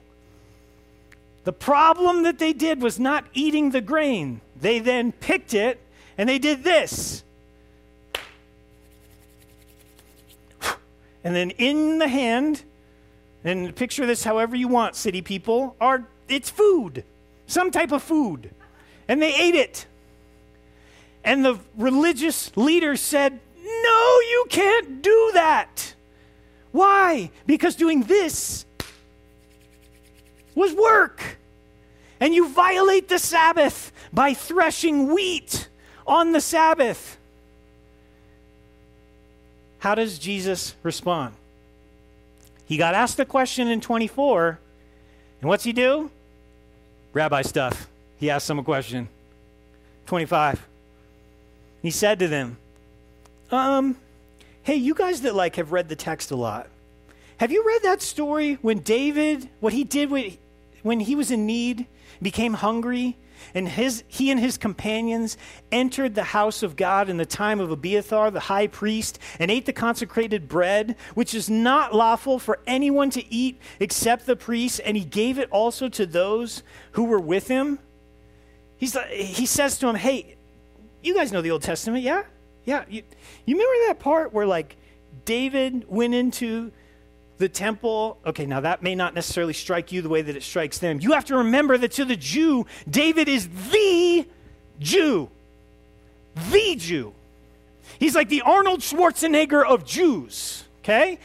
The 1.43 1.53
problem 1.53 2.23
that 2.23 2.39
they 2.39 2.53
did 2.53 2.81
was 2.81 3.01
not 3.01 3.25
eating 3.35 3.73
the 3.73 3.81
grain. 3.81 4.41
They 4.55 4.79
then 4.79 5.11
picked 5.11 5.53
it 5.53 5.81
and 6.17 6.29
they 6.29 6.39
did 6.39 6.63
this. 6.63 7.25
And 11.25 11.35
then 11.35 11.51
in 11.51 11.99
the 11.99 12.07
hand, 12.07 12.63
and 13.49 13.75
picture 13.75 14.07
this 14.07 14.25
however 14.25 14.55
you 14.55 14.69
want, 14.69 14.95
city 14.95 15.23
people, 15.23 15.75
are 15.81 16.07
it's 16.29 16.51
food, 16.51 17.05
some 17.47 17.71
type 17.71 17.93
of 17.93 18.03
food. 18.03 18.51
And 19.09 19.23
they 19.23 19.35
ate 19.35 19.55
it. 19.55 19.87
And 21.25 21.45
the 21.45 21.59
religious 21.77 22.55
leader 22.57 22.97
said, 22.97 23.41
No, 23.57 24.21
you 24.21 24.47
can't 24.51 25.03
do 25.03 25.31
that. 25.35 25.95
Why? 26.73 27.31
Because 27.47 27.75
doing 27.75 28.03
this 28.03 28.67
was 30.55 30.75
work. 30.75 31.39
And 32.21 32.35
you 32.35 32.49
violate 32.49 33.09
the 33.09 33.19
Sabbath 33.19 33.93
by 34.13 34.35
threshing 34.35 35.13
wheat 35.13 35.69
on 36.07 36.33
the 36.33 36.41
Sabbath. 36.41 37.17
How 39.79 39.95
does 39.95 40.19
Jesus 40.19 40.75
respond? 40.83 41.35
He 42.69 42.77
got 42.77 42.95
asked 42.95 43.19
a 43.19 43.25
question 43.25 43.69
in 43.69 43.81
24, 43.81 44.59
and 45.41 45.49
what's 45.49 45.65
he 45.65 45.73
do? 45.73 46.11
Rabbi 47.15 47.41
stuff. 47.41 47.89
He 48.19 48.29
asked 48.29 48.47
them 48.47 48.59
a 48.59 48.63
question. 48.63 49.09
25. 50.05 50.69
He 51.81 51.91
said 51.91 52.19
to 52.19 52.29
them, 52.29 52.59
um, 53.51 53.97
hey, 54.65 54.75
you 54.75 54.95
guys 54.95 55.23
that 55.23 55.35
like 55.35 55.57
have 55.57 55.73
read 55.73 55.89
the 55.89 55.97
text 55.97 56.31
a 56.31 56.37
lot, 56.37 56.69
have 57.39 57.51
you 57.51 57.65
read 57.67 57.83
that 57.85 58.03
story 58.03 58.59
when 58.61 58.81
David, 58.81 59.49
what 59.61 59.73
he 59.73 59.85
did 59.85 60.11
when, 60.11 60.37
when 60.83 61.01
he 61.01 61.15
was 61.15 61.31
in 61.31 61.47
need, 61.47 61.87
became 62.21 62.53
hungry, 62.53 63.17
and 63.55 63.69
his, 63.69 64.05
he 64.09 64.31
and 64.31 64.41
his 64.41 64.59
companions 64.59 65.37
entered 65.73 66.15
the 66.15 66.25
house 66.25 66.63
of 66.63 66.77
God 66.77 67.09
in 67.09 67.17
the 67.17 67.27
time 67.27 67.61
of 67.61 67.71
Abiathar, 67.71 68.31
the 68.31 68.41
high 68.41 68.67
priest, 68.67 69.19
and 69.39 69.51
ate 69.51 69.67
the 69.67 69.73
consecrated 69.73 70.49
bread, 70.49 70.97
which 71.15 71.35
is 71.35 71.49
not 71.51 71.95
lawful 71.95 72.39
for 72.39 72.61
anyone 72.67 73.11
to 73.11 73.33
eat 73.33 73.61
except 73.81 74.27
the 74.27 74.37
priest, 74.37 74.81
and 74.85 74.97
he 74.97 75.05
gave 75.05 75.39
it 75.39 75.49
also 75.51 75.89
to 75.89 76.07
those 76.07 76.63
who 76.93 77.05
were 77.05 77.21
with 77.21 77.49
him. 77.49 77.79
He's, 78.77 78.95
uh, 78.95 79.03
he 79.11 79.47
says 79.47 79.79
to 79.79 79.89
him, 79.89 79.97
Hey, 79.97 80.37
you 81.03 81.15
guys 81.15 81.33
know 81.33 81.43
the 81.43 81.51
Old 81.51 81.63
Testament, 81.63 82.03
yeah? 82.03 82.23
Yeah. 82.65 82.85
You, 82.89 83.03
you 83.45 83.55
remember 83.55 83.87
that 83.89 83.99
part 83.99 84.33
where, 84.33 84.47
like, 84.47 84.77
David 85.25 85.85
went 85.89 86.15
into 86.15 86.73
the 87.39 87.49
temple, 87.49 88.19
okay, 88.27 88.47
now 88.47 88.61
that 88.61 88.83
may 88.83 88.95
not 88.95 89.15
necessarily 89.15 89.53
strike 89.53 89.93
you 89.93 90.03
the 90.03 90.09
way 90.09 90.23
that 90.23 90.37
it 90.37 90.43
strikes 90.43 90.79
them. 90.79 91.01
You 91.01 91.13
have 91.13 91.25
to 91.27 91.39
remember 91.39 91.79
that 91.79 91.93
to 91.93 92.05
the 92.05 92.17
Jew, 92.17 92.67
David 92.89 93.29
is 93.29 93.49
the 93.71 94.27
Jew. 94.79 95.31
The 96.51 96.77
Jew. 96.77 97.15
He's 97.99 98.15
like 98.15 98.29
the 98.29 98.43
Arnold 98.43 98.81
Schwarzenegger 98.81 99.65
of 99.65 99.85
Jews, 99.85 100.65
okay? 100.81 101.19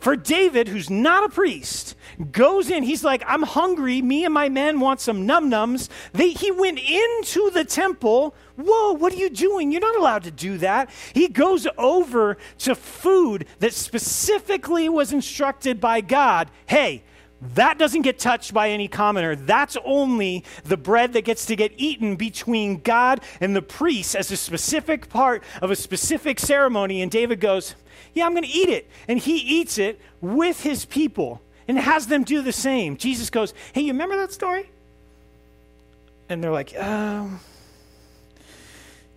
For 0.00 0.16
David, 0.16 0.68
who's 0.68 0.88
not 0.88 1.24
a 1.24 1.28
priest, 1.28 1.94
goes 2.32 2.70
in. 2.70 2.82
He's 2.82 3.04
like, 3.04 3.22
I'm 3.26 3.42
hungry. 3.42 4.00
Me 4.00 4.24
and 4.24 4.32
my 4.32 4.48
men 4.48 4.80
want 4.80 5.00
some 5.00 5.26
num 5.26 5.50
nums. 5.50 5.90
He 6.16 6.50
went 6.50 6.78
into 6.78 7.50
the 7.50 7.64
temple. 7.64 8.34
Whoa, 8.56 8.94
what 8.94 9.12
are 9.12 9.16
you 9.16 9.28
doing? 9.28 9.70
You're 9.70 9.82
not 9.82 9.96
allowed 9.96 10.24
to 10.24 10.30
do 10.30 10.56
that. 10.58 10.90
He 11.12 11.28
goes 11.28 11.66
over 11.76 12.38
to 12.58 12.74
food 12.74 13.46
that 13.58 13.74
specifically 13.74 14.88
was 14.88 15.12
instructed 15.12 15.80
by 15.80 16.00
God. 16.00 16.50
Hey, 16.66 17.02
that 17.54 17.78
doesn't 17.78 18.02
get 18.02 18.18
touched 18.18 18.52
by 18.52 18.70
any 18.70 18.86
commoner. 18.86 19.34
That's 19.34 19.76
only 19.84 20.44
the 20.64 20.76
bread 20.76 21.14
that 21.14 21.24
gets 21.24 21.46
to 21.46 21.56
get 21.56 21.72
eaten 21.76 22.16
between 22.16 22.80
God 22.80 23.22
and 23.40 23.56
the 23.56 23.62
priest 23.62 24.14
as 24.14 24.30
a 24.30 24.36
specific 24.36 25.08
part 25.08 25.42
of 25.62 25.70
a 25.70 25.76
specific 25.76 26.38
ceremony. 26.38 27.00
And 27.00 27.10
David 27.10 27.40
goes, 27.40 27.74
yeah, 28.14 28.26
I'm 28.26 28.32
going 28.32 28.44
to 28.44 28.50
eat 28.50 28.68
it. 28.68 28.88
And 29.08 29.18
he 29.18 29.36
eats 29.36 29.78
it 29.78 30.00
with 30.20 30.62
his 30.62 30.84
people 30.84 31.40
and 31.68 31.78
has 31.78 32.06
them 32.08 32.24
do 32.24 32.42
the 32.42 32.52
same. 32.52 32.96
Jesus 32.96 33.30
goes, 33.30 33.54
Hey, 33.72 33.82
you 33.82 33.92
remember 33.92 34.16
that 34.16 34.32
story? 34.32 34.70
And 36.28 36.42
they're 36.42 36.52
like, 36.52 36.76
um, 36.80 37.40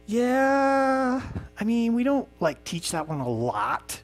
Yeah. 0.05 1.21
I 1.59 1.63
mean, 1.63 1.93
we 1.93 2.03
don't 2.03 2.27
like 2.39 2.63
teach 2.63 2.91
that 2.91 3.07
one 3.07 3.19
a 3.19 3.29
lot. 3.29 4.01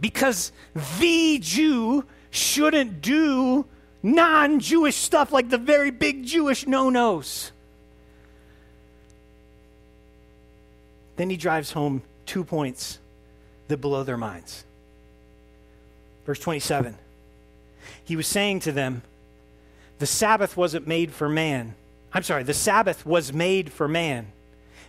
Because 0.00 0.52
the 0.98 1.38
Jew 1.40 2.04
shouldn't 2.30 3.00
do 3.00 3.66
non 4.02 4.60
Jewish 4.60 4.96
stuff 4.96 5.32
like 5.32 5.48
the 5.48 5.58
very 5.58 5.90
big 5.90 6.24
Jewish 6.24 6.66
no 6.66 6.90
nos. 6.90 7.52
Then 11.16 11.30
he 11.30 11.36
drives 11.36 11.72
home 11.72 12.02
two 12.26 12.44
points 12.44 12.98
that 13.68 13.78
blow 13.78 14.04
their 14.04 14.18
minds. 14.18 14.64
Verse 16.26 16.38
27 16.38 16.96
He 18.04 18.16
was 18.16 18.26
saying 18.26 18.60
to 18.60 18.72
them, 18.72 19.02
The 19.98 20.06
Sabbath 20.06 20.56
wasn't 20.56 20.86
made 20.86 21.12
for 21.12 21.28
man. 21.28 21.74
I'm 22.12 22.22
sorry, 22.22 22.42
the 22.42 22.54
Sabbath 22.54 23.04
was 23.04 23.32
made 23.32 23.72
for 23.72 23.88
man, 23.88 24.32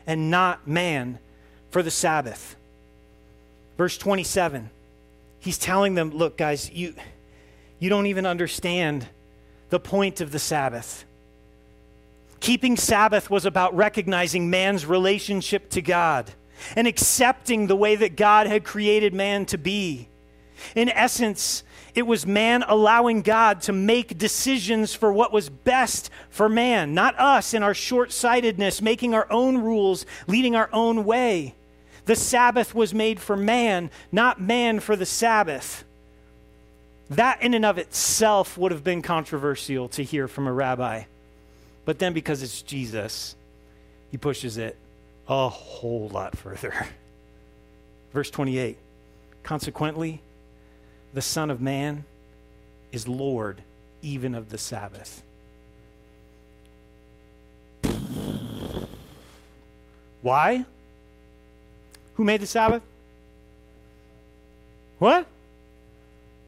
and 0.06 0.30
not 0.30 0.68
man 0.68 1.20
for 1.72 1.82
the 1.82 1.92
Sabbath. 1.92 2.56
Verse 3.78 3.98
27 3.98 4.70
He's 5.48 5.58
telling 5.58 5.94
them, 5.96 6.10
Look, 6.10 6.36
guys, 6.36 6.70
you, 6.74 6.94
you 7.80 7.90
don't 7.90 8.08
even 8.08 8.26
understand 8.26 9.08
the 9.70 9.80
point 9.80 10.20
of 10.20 10.34
the 10.34 10.40
Sabbath. 10.40 11.06
Keeping 12.42 12.76
Sabbath 12.76 13.30
was 13.30 13.46
about 13.46 13.74
recognizing 13.74 14.50
man's 14.50 14.86
relationship 14.86 15.70
to 15.70 15.82
God 15.82 16.30
and 16.76 16.86
accepting 16.86 17.68
the 17.68 17.78
way 17.78 17.96
that 17.96 18.18
God 18.18 18.48
had 18.48 18.66
created 18.66 19.14
man 19.14 19.46
to 19.46 19.58
be. 19.58 20.10
In 20.76 20.90
essence, 20.90 21.64
it 21.96 22.06
was 22.06 22.28
man 22.28 22.66
allowing 22.68 23.22
God 23.22 23.62
to 23.62 23.72
make 23.72 24.18
decisions 24.18 24.94
for 24.94 25.14
what 25.14 25.32
was 25.32 25.48
best 25.48 26.10
for 26.30 26.50
man, 26.50 26.94
not 26.94 27.18
us 27.18 27.54
in 27.54 27.64
our 27.64 27.74
short 27.74 28.12
sightedness, 28.12 28.82
making 28.82 29.14
our 29.14 29.32
own 29.32 29.60
rules, 29.60 30.06
leading 30.28 30.58
our 30.58 30.70
own 30.74 31.06
way. 31.06 31.56
The 32.08 32.16
Sabbath 32.16 32.74
was 32.74 32.94
made 32.94 33.20
for 33.20 33.36
man, 33.36 33.92
not 34.14 34.40
man 34.40 34.80
for 34.80 34.96
the 34.96 35.06
Sabbath. 35.06 35.84
That, 37.10 37.42
in 37.42 37.54
and 37.54 37.66
of 37.66 37.78
itself, 37.78 38.58
would 38.58 38.72
have 38.72 38.84
been 38.84 39.02
controversial 39.02 39.90
to 39.90 40.04
hear 40.04 40.30
from 40.30 40.48
a 40.48 40.54
rabbi. 40.54 41.04
But 41.84 42.00
then, 42.00 42.14
because 42.14 42.42
it's 42.42 42.62
Jesus, 42.62 43.36
he 44.10 44.18
pushes 44.18 44.58
it 44.58 44.78
a 45.28 45.50
whole 45.50 46.08
lot 46.08 46.38
further. 46.38 46.88
Verse 48.14 48.32
28 48.32 48.78
Consequently, 49.44 50.22
the 51.14 51.22
Son 51.22 51.52
of 51.52 51.60
Man 51.60 52.06
is 52.94 53.06
Lord 53.06 53.62
even 54.02 54.34
of 54.34 54.48
the 54.48 54.58
Sabbath. 54.58 55.24
Why? 60.22 60.66
Who 62.18 62.24
made 62.24 62.42
the 62.42 62.48
Sabbath? 62.48 62.82
What? 64.98 65.28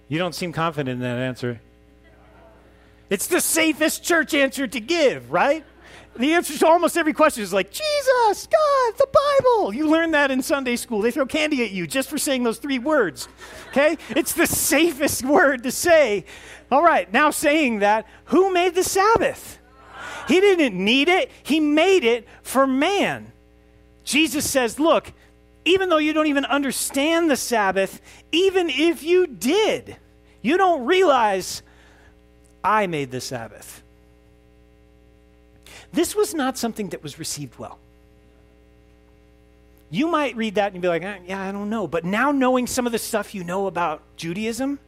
You 0.07 0.17
don't 0.17 0.33
seem 0.33 0.51
confident 0.51 0.95
in 0.95 0.99
that 1.01 1.19
answer. 1.19 1.61
It's 3.11 3.27
the 3.27 3.39
safest 3.39 4.03
church 4.03 4.33
answer 4.33 4.67
to 4.67 4.79
give, 4.79 5.31
right? 5.31 5.63
The 6.15 6.33
answer 6.33 6.57
to 6.57 6.67
almost 6.67 6.97
every 6.97 7.13
question 7.13 7.43
is 7.43 7.53
like, 7.53 7.69
Jesus, 7.69 8.47
God, 8.47 8.93
the 8.97 9.07
Bible. 9.07 9.73
You 9.73 9.89
learn 9.89 10.11
that 10.11 10.31
in 10.31 10.41
Sunday 10.41 10.75
school. 10.75 11.01
They 11.01 11.11
throw 11.11 11.27
candy 11.27 11.63
at 11.63 11.69
you 11.69 11.85
just 11.85 12.09
for 12.09 12.17
saying 12.17 12.43
those 12.43 12.57
three 12.57 12.79
words. 12.79 13.27
Okay? 13.69 13.97
It's 14.09 14.33
the 14.33 14.47
safest 14.47 15.23
word 15.23 15.61
to 15.63 15.71
say. 15.71 16.25
All 16.71 16.83
right, 16.83 17.11
now 17.13 17.29
saying 17.29 17.79
that, 17.79 18.07
who 18.25 18.51
made 18.51 18.73
the 18.73 18.83
Sabbath? 18.83 19.59
He 20.27 20.39
didn't 20.39 20.73
need 20.83 21.09
it, 21.09 21.29
He 21.43 21.59
made 21.59 22.03
it 22.03 22.27
for 22.41 22.65
man. 22.65 23.31
Jesus 24.03 24.49
says, 24.49 24.79
Look, 24.79 25.13
even 25.65 25.89
though 25.89 25.97
you 25.97 26.13
don't 26.13 26.27
even 26.27 26.45
understand 26.45 27.29
the 27.29 27.35
Sabbath, 27.35 28.01
even 28.31 28.69
if 28.69 29.03
you 29.03 29.27
did, 29.27 29.97
you 30.41 30.57
don't 30.57 30.85
realize 30.85 31.61
I 32.63 32.87
made 32.87 33.11
the 33.11 33.21
Sabbath. 33.21 33.83
This 35.91 36.15
was 36.15 36.33
not 36.33 36.57
something 36.57 36.89
that 36.89 37.03
was 37.03 37.19
received 37.19 37.57
well. 37.57 37.79
You 39.91 40.07
might 40.07 40.35
read 40.35 40.55
that 40.55 40.73
and 40.73 40.81
be 40.81 40.87
like, 40.87 41.01
eh, 41.01 41.17
yeah, 41.25 41.41
I 41.41 41.51
don't 41.51 41.69
know. 41.69 41.87
But 41.87 42.05
now 42.05 42.31
knowing 42.31 42.67
some 42.67 42.85
of 42.85 42.91
the 42.91 42.99
stuff 42.99 43.33
you 43.33 43.43
know 43.43 43.65
about 43.65 44.01
Judaism, 44.17 44.79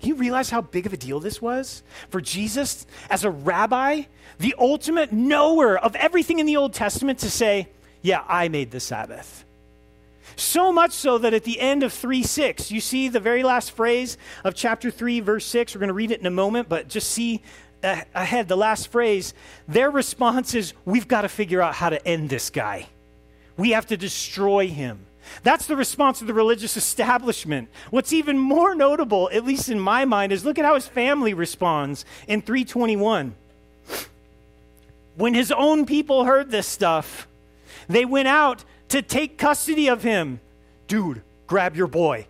you 0.00 0.14
realize 0.14 0.48
how 0.48 0.62
big 0.62 0.86
of 0.86 0.94
a 0.94 0.96
deal 0.96 1.20
this 1.20 1.42
was 1.42 1.82
for 2.08 2.22
Jesus 2.22 2.86
as 3.10 3.24
a 3.24 3.30
rabbi, 3.30 4.04
the 4.38 4.54
ultimate 4.58 5.12
knower 5.12 5.78
of 5.78 5.94
everything 5.96 6.38
in 6.38 6.46
the 6.46 6.56
Old 6.56 6.72
Testament 6.72 7.18
to 7.18 7.30
say, 7.30 7.68
yeah, 8.00 8.24
I 8.26 8.48
made 8.48 8.70
the 8.70 8.80
Sabbath. 8.80 9.44
So 10.40 10.72
much 10.72 10.92
so 10.92 11.18
that 11.18 11.34
at 11.34 11.44
the 11.44 11.60
end 11.60 11.82
of 11.82 11.92
3 11.92 12.22
6, 12.22 12.70
you 12.70 12.80
see 12.80 13.08
the 13.08 13.20
very 13.20 13.42
last 13.42 13.72
phrase 13.72 14.16
of 14.42 14.54
chapter 14.54 14.90
3, 14.90 15.20
verse 15.20 15.44
6. 15.44 15.74
We're 15.74 15.80
going 15.80 15.88
to 15.88 15.94
read 15.94 16.10
it 16.10 16.18
in 16.18 16.24
a 16.24 16.30
moment, 16.30 16.66
but 16.66 16.88
just 16.88 17.10
see 17.10 17.42
uh, 17.84 18.00
ahead 18.14 18.48
the 18.48 18.56
last 18.56 18.88
phrase. 18.88 19.34
Their 19.68 19.90
response 19.90 20.54
is, 20.54 20.72
We've 20.86 21.06
got 21.06 21.22
to 21.22 21.28
figure 21.28 21.60
out 21.60 21.74
how 21.74 21.90
to 21.90 22.08
end 22.08 22.30
this 22.30 22.48
guy, 22.48 22.88
we 23.58 23.72
have 23.72 23.86
to 23.88 23.98
destroy 23.98 24.68
him. 24.68 25.06
That's 25.42 25.66
the 25.66 25.76
response 25.76 26.22
of 26.22 26.26
the 26.26 26.34
religious 26.34 26.74
establishment. 26.74 27.68
What's 27.90 28.12
even 28.14 28.38
more 28.38 28.74
notable, 28.74 29.28
at 29.34 29.44
least 29.44 29.68
in 29.68 29.78
my 29.78 30.06
mind, 30.06 30.32
is 30.32 30.46
look 30.46 30.58
at 30.58 30.64
how 30.64 30.74
his 30.74 30.88
family 30.88 31.34
responds 31.34 32.06
in 32.26 32.40
321. 32.40 33.34
When 35.16 35.34
his 35.34 35.52
own 35.52 35.84
people 35.84 36.24
heard 36.24 36.50
this 36.50 36.66
stuff, 36.66 37.28
they 37.88 38.06
went 38.06 38.28
out 38.28 38.64
to 38.90 39.02
take 39.02 39.38
custody 39.38 39.88
of 39.88 40.02
him. 40.02 40.40
Dude, 40.86 41.22
grab 41.46 41.76
your 41.76 41.86
boy. 41.86 42.26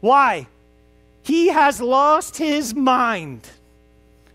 Why? 0.00 0.48
He 1.22 1.48
has 1.48 1.80
lost 1.80 2.36
his 2.36 2.74
mind. 2.74 3.48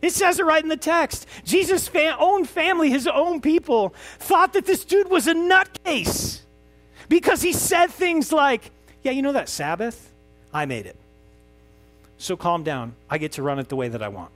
It 0.01 0.13
says 0.13 0.39
it 0.39 0.45
right 0.45 0.61
in 0.61 0.69
the 0.69 0.77
text. 0.77 1.25
Jesus' 1.43 1.89
own 2.19 2.45
family, 2.45 2.89
his 2.89 3.07
own 3.07 3.41
people, 3.41 3.93
thought 4.19 4.53
that 4.53 4.65
this 4.65 4.85
dude 4.85 5.09
was 5.09 5.27
a 5.27 5.33
nutcase 5.33 6.41
because 7.09 7.41
he 7.41 7.51
said 7.51 7.87
things 7.87 8.31
like, 8.31 8.71
Yeah, 9.01 9.11
you 9.11 9.21
know 9.21 9.33
that 9.33 9.49
Sabbath? 9.49 10.13
I 10.53 10.65
made 10.65 10.85
it. 10.85 10.95
So 12.17 12.37
calm 12.37 12.63
down. 12.63 12.95
I 13.09 13.17
get 13.17 13.33
to 13.33 13.43
run 13.43 13.59
it 13.59 13.69
the 13.69 13.75
way 13.75 13.89
that 13.89 14.01
I 14.01 14.07
want. 14.07 14.31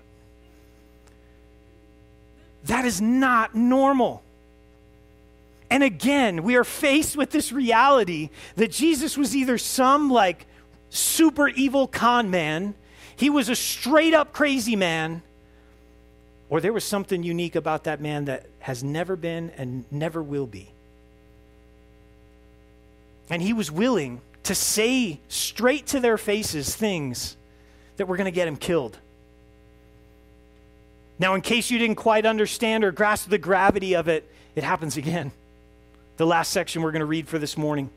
That 2.66 2.86
is 2.86 3.02
not 3.02 3.56
normal. 3.56 4.24
And 5.72 5.84
again, 5.84 6.44
we 6.44 6.58
are 6.58 6.66
faced 6.66 7.16
with 7.16 7.32
this 7.32 7.54
reality 7.54 8.30
that 8.58 8.72
Jesus 8.72 9.18
was 9.18 9.34
either 9.34 9.58
some 9.58 10.10
like 10.10 10.46
super 10.90 11.48
evil 11.48 11.88
con 11.88 12.30
man, 12.30 12.76
he 13.16 13.30
was 13.30 13.48
a 13.48 13.56
straight 13.56 14.14
up 14.14 14.34
crazy 14.34 14.76
man, 14.76 15.22
or 16.50 16.60
there 16.60 16.74
was 16.74 16.84
something 16.84 17.24
unique 17.24 17.56
about 17.56 17.86
that 17.86 18.02
man 18.02 18.26
that 18.26 18.48
has 18.60 18.84
never 18.84 19.16
been 19.16 19.50
and 19.52 19.86
never 19.90 20.22
will 20.22 20.46
be. 20.46 20.70
And 23.30 23.42
he 23.42 23.54
was 23.54 23.72
willing 23.72 24.20
to 24.44 24.54
say 24.54 25.22
straight 25.30 25.88
to 25.88 26.02
their 26.02 26.18
faces 26.18 26.76
things 26.76 27.38
that 27.96 28.08
were 28.08 28.18
going 28.18 28.26
to 28.26 28.32
get 28.32 28.46
him 28.46 28.58
killed. 28.58 28.98
Now, 31.18 31.34
in 31.34 31.40
case 31.40 31.72
you 31.72 31.80
didn't 31.80 31.96
quite 31.96 32.26
understand 32.26 32.84
or 32.84 32.92
grasp 32.92 33.30
the 33.30 33.38
gravity 33.38 33.96
of 33.96 34.10
it, 34.10 34.30
it 34.54 34.66
happens 34.66 34.98
again 34.98 35.32
the 36.22 36.28
last 36.28 36.52
section 36.52 36.84
we're 36.84 36.92
going 36.92 37.00
to 37.00 37.06
read 37.08 37.28
for 37.28 37.40
this 37.40 37.58
morning. 37.58 37.90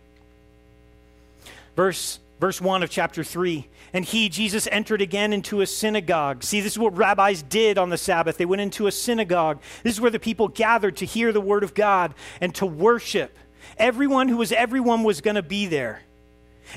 Verse 1.77 2.19
verse 2.41 2.59
1 2.59 2.83
of 2.83 2.89
chapter 2.89 3.23
3. 3.23 3.69
And 3.93 4.03
he, 4.03 4.31
Jesus, 4.31 4.67
entered 4.73 5.03
again 5.03 5.35
into 5.35 5.61
a 5.61 5.67
synagogue. 5.67 6.43
See, 6.43 6.63
this 6.63 6.73
is 6.73 6.79
what 6.79 6.97
rabbis 6.97 7.43
did 7.43 7.77
on 7.77 7.91
the 7.91 7.99
Sabbath. 7.99 8.39
They 8.39 8.47
went 8.47 8.63
into 8.63 8.87
a 8.87 8.93
synagogue. 8.93 9.61
This 9.83 9.93
is 9.93 10.01
where 10.01 10.11
the 10.11 10.19
people 10.19 10.49
gathered 10.49 10.97
to 10.97 11.05
hear 11.05 11.33
the 11.33 11.41
word 11.41 11.65
of 11.65 11.75
God 11.75 12.15
and 12.41 12.55
to 12.55 12.65
worship. 12.65 13.37
Everyone 13.77 14.29
who 14.29 14.39
was 14.39 14.53
everyone 14.53 15.03
was 15.03 15.21
going 15.21 15.37
to 15.37 15.43
be 15.43 15.67
there. 15.67 16.01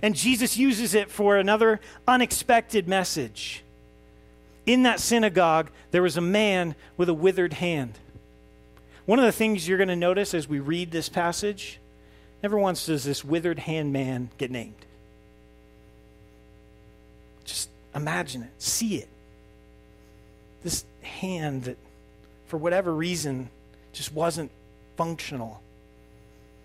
And 0.04 0.16
Jesus 0.16 0.58
uses 0.58 0.94
it 0.94 1.10
for 1.10 1.38
another 1.38 1.80
unexpected 2.06 2.90
message. 2.90 3.64
In 4.66 4.84
that 4.84 5.00
synagogue, 5.00 5.72
there 5.92 6.04
was 6.04 6.18
a 6.18 6.22
man 6.22 6.76
with 6.98 7.08
a 7.08 7.14
withered 7.14 7.54
hand. 7.54 7.98
One 9.08 9.20
of 9.20 9.26
the 9.26 9.32
things 9.32 9.66
you're 9.66 9.78
going 9.78 9.88
to 9.88 9.96
notice 9.96 10.34
as 10.34 10.50
we 10.50 10.60
read 10.60 10.92
this 10.92 11.08
passage, 11.08 11.80
never 12.44 12.60
once 12.60 12.88
does 12.88 13.06
this 13.06 13.24
withered 13.24 13.58
hand 13.58 13.94
man 13.94 14.30
get 14.38 14.52
named. 14.52 14.86
Just 17.46 17.70
imagine 17.96 18.44
it, 18.44 18.52
see 18.58 18.98
it. 18.98 19.08
This 20.62 20.84
hand 21.04 21.64
that, 21.64 21.78
for 22.48 22.58
whatever 22.58 22.94
reason, 22.94 23.50
just 23.94 24.12
wasn't 24.12 24.52
functional. 24.98 25.62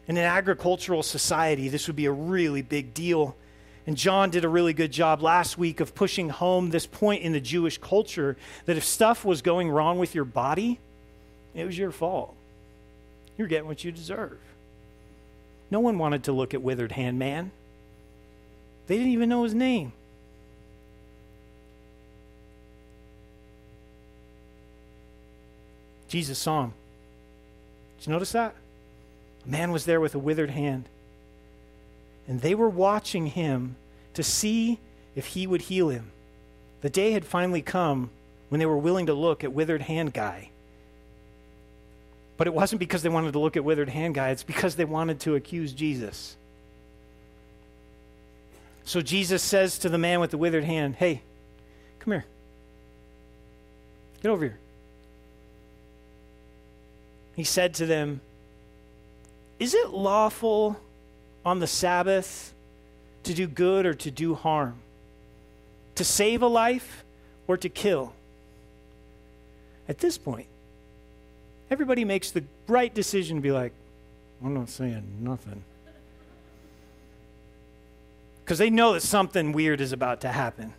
In 0.08 0.16
an 0.16 0.24
agricultural 0.24 1.04
society, 1.04 1.68
this 1.68 1.86
would 1.86 1.94
be 1.94 2.06
a 2.06 2.12
really 2.12 2.62
big 2.62 2.92
deal. 2.92 3.36
And 3.86 3.96
John 3.96 4.30
did 4.30 4.44
a 4.44 4.48
really 4.48 4.72
good 4.72 4.90
job 4.90 5.22
last 5.22 5.58
week 5.58 5.78
of 5.78 5.94
pushing 5.94 6.28
home 6.28 6.70
this 6.70 6.86
point 6.86 7.22
in 7.22 7.30
the 7.34 7.40
Jewish 7.40 7.78
culture 7.78 8.36
that 8.66 8.76
if 8.76 8.82
stuff 8.82 9.24
was 9.24 9.42
going 9.42 9.70
wrong 9.70 10.00
with 10.00 10.12
your 10.12 10.24
body, 10.24 10.80
it 11.54 11.64
was 11.64 11.76
your 11.76 11.90
fault. 11.90 12.34
You're 13.36 13.48
getting 13.48 13.66
what 13.66 13.84
you 13.84 13.92
deserve. 13.92 14.38
No 15.70 15.80
one 15.80 15.98
wanted 15.98 16.24
to 16.24 16.32
look 16.32 16.54
at 16.54 16.62
Withered 16.62 16.92
Hand 16.92 17.18
Man. 17.18 17.50
They 18.86 18.96
didn't 18.96 19.12
even 19.12 19.28
know 19.28 19.44
his 19.44 19.54
name. 19.54 19.92
Jesus 26.08 26.38
saw 26.38 26.64
him. 26.64 26.74
Did 27.98 28.06
you 28.06 28.12
notice 28.12 28.32
that? 28.32 28.54
A 29.46 29.48
man 29.48 29.72
was 29.72 29.86
there 29.86 30.00
with 30.00 30.14
a 30.14 30.18
withered 30.18 30.50
hand. 30.50 30.88
And 32.28 32.42
they 32.42 32.54
were 32.54 32.68
watching 32.68 33.26
him 33.26 33.76
to 34.14 34.22
see 34.22 34.78
if 35.16 35.28
he 35.28 35.46
would 35.46 35.62
heal 35.62 35.88
him. 35.88 36.10
The 36.82 36.90
day 36.90 37.12
had 37.12 37.24
finally 37.24 37.62
come 37.62 38.10
when 38.50 38.58
they 38.58 38.66
were 38.66 38.76
willing 38.76 39.06
to 39.06 39.14
look 39.14 39.42
at 39.42 39.54
withered 39.54 39.82
hand 39.82 40.12
guy. 40.12 40.50
But 42.42 42.48
it 42.48 42.54
wasn't 42.54 42.80
because 42.80 43.04
they 43.04 43.08
wanted 43.08 43.34
to 43.34 43.38
look 43.38 43.56
at 43.56 43.62
withered 43.62 43.88
hand 43.88 44.16
guy, 44.16 44.30
it's 44.30 44.42
because 44.42 44.74
they 44.74 44.84
wanted 44.84 45.20
to 45.20 45.36
accuse 45.36 45.72
Jesus. 45.72 46.36
So 48.82 49.00
Jesus 49.00 49.44
says 49.44 49.78
to 49.78 49.88
the 49.88 49.96
man 49.96 50.18
with 50.18 50.32
the 50.32 50.36
withered 50.36 50.64
hand, 50.64 50.96
Hey, 50.96 51.22
come 52.00 52.14
here. 52.14 52.24
Get 54.20 54.30
over 54.30 54.46
here. 54.46 54.58
He 57.36 57.44
said 57.44 57.74
to 57.74 57.86
them, 57.86 58.20
Is 59.60 59.72
it 59.72 59.90
lawful 59.90 60.80
on 61.44 61.60
the 61.60 61.68
Sabbath 61.68 62.52
to 63.22 63.34
do 63.34 63.46
good 63.46 63.86
or 63.86 63.94
to 63.94 64.10
do 64.10 64.34
harm? 64.34 64.80
To 65.94 66.02
save 66.02 66.42
a 66.42 66.48
life 66.48 67.04
or 67.46 67.56
to 67.58 67.68
kill? 67.68 68.14
At 69.88 69.98
this 69.98 70.18
point, 70.18 70.48
everybody 71.72 72.04
makes 72.04 72.30
the 72.30 72.44
right 72.68 72.92
decision 72.92 73.38
to 73.38 73.40
be 73.40 73.50
like, 73.50 73.72
I'm 74.44 74.52
not 74.52 74.68
saying 74.68 75.04
nothing. 75.20 75.64
Because 78.44 78.58
they 78.58 78.68
know 78.68 78.92
that 78.92 79.00
something 79.00 79.52
weird 79.52 79.80
is 79.80 79.92
about 79.92 80.20
to 80.20 80.28
happen. 80.28 80.74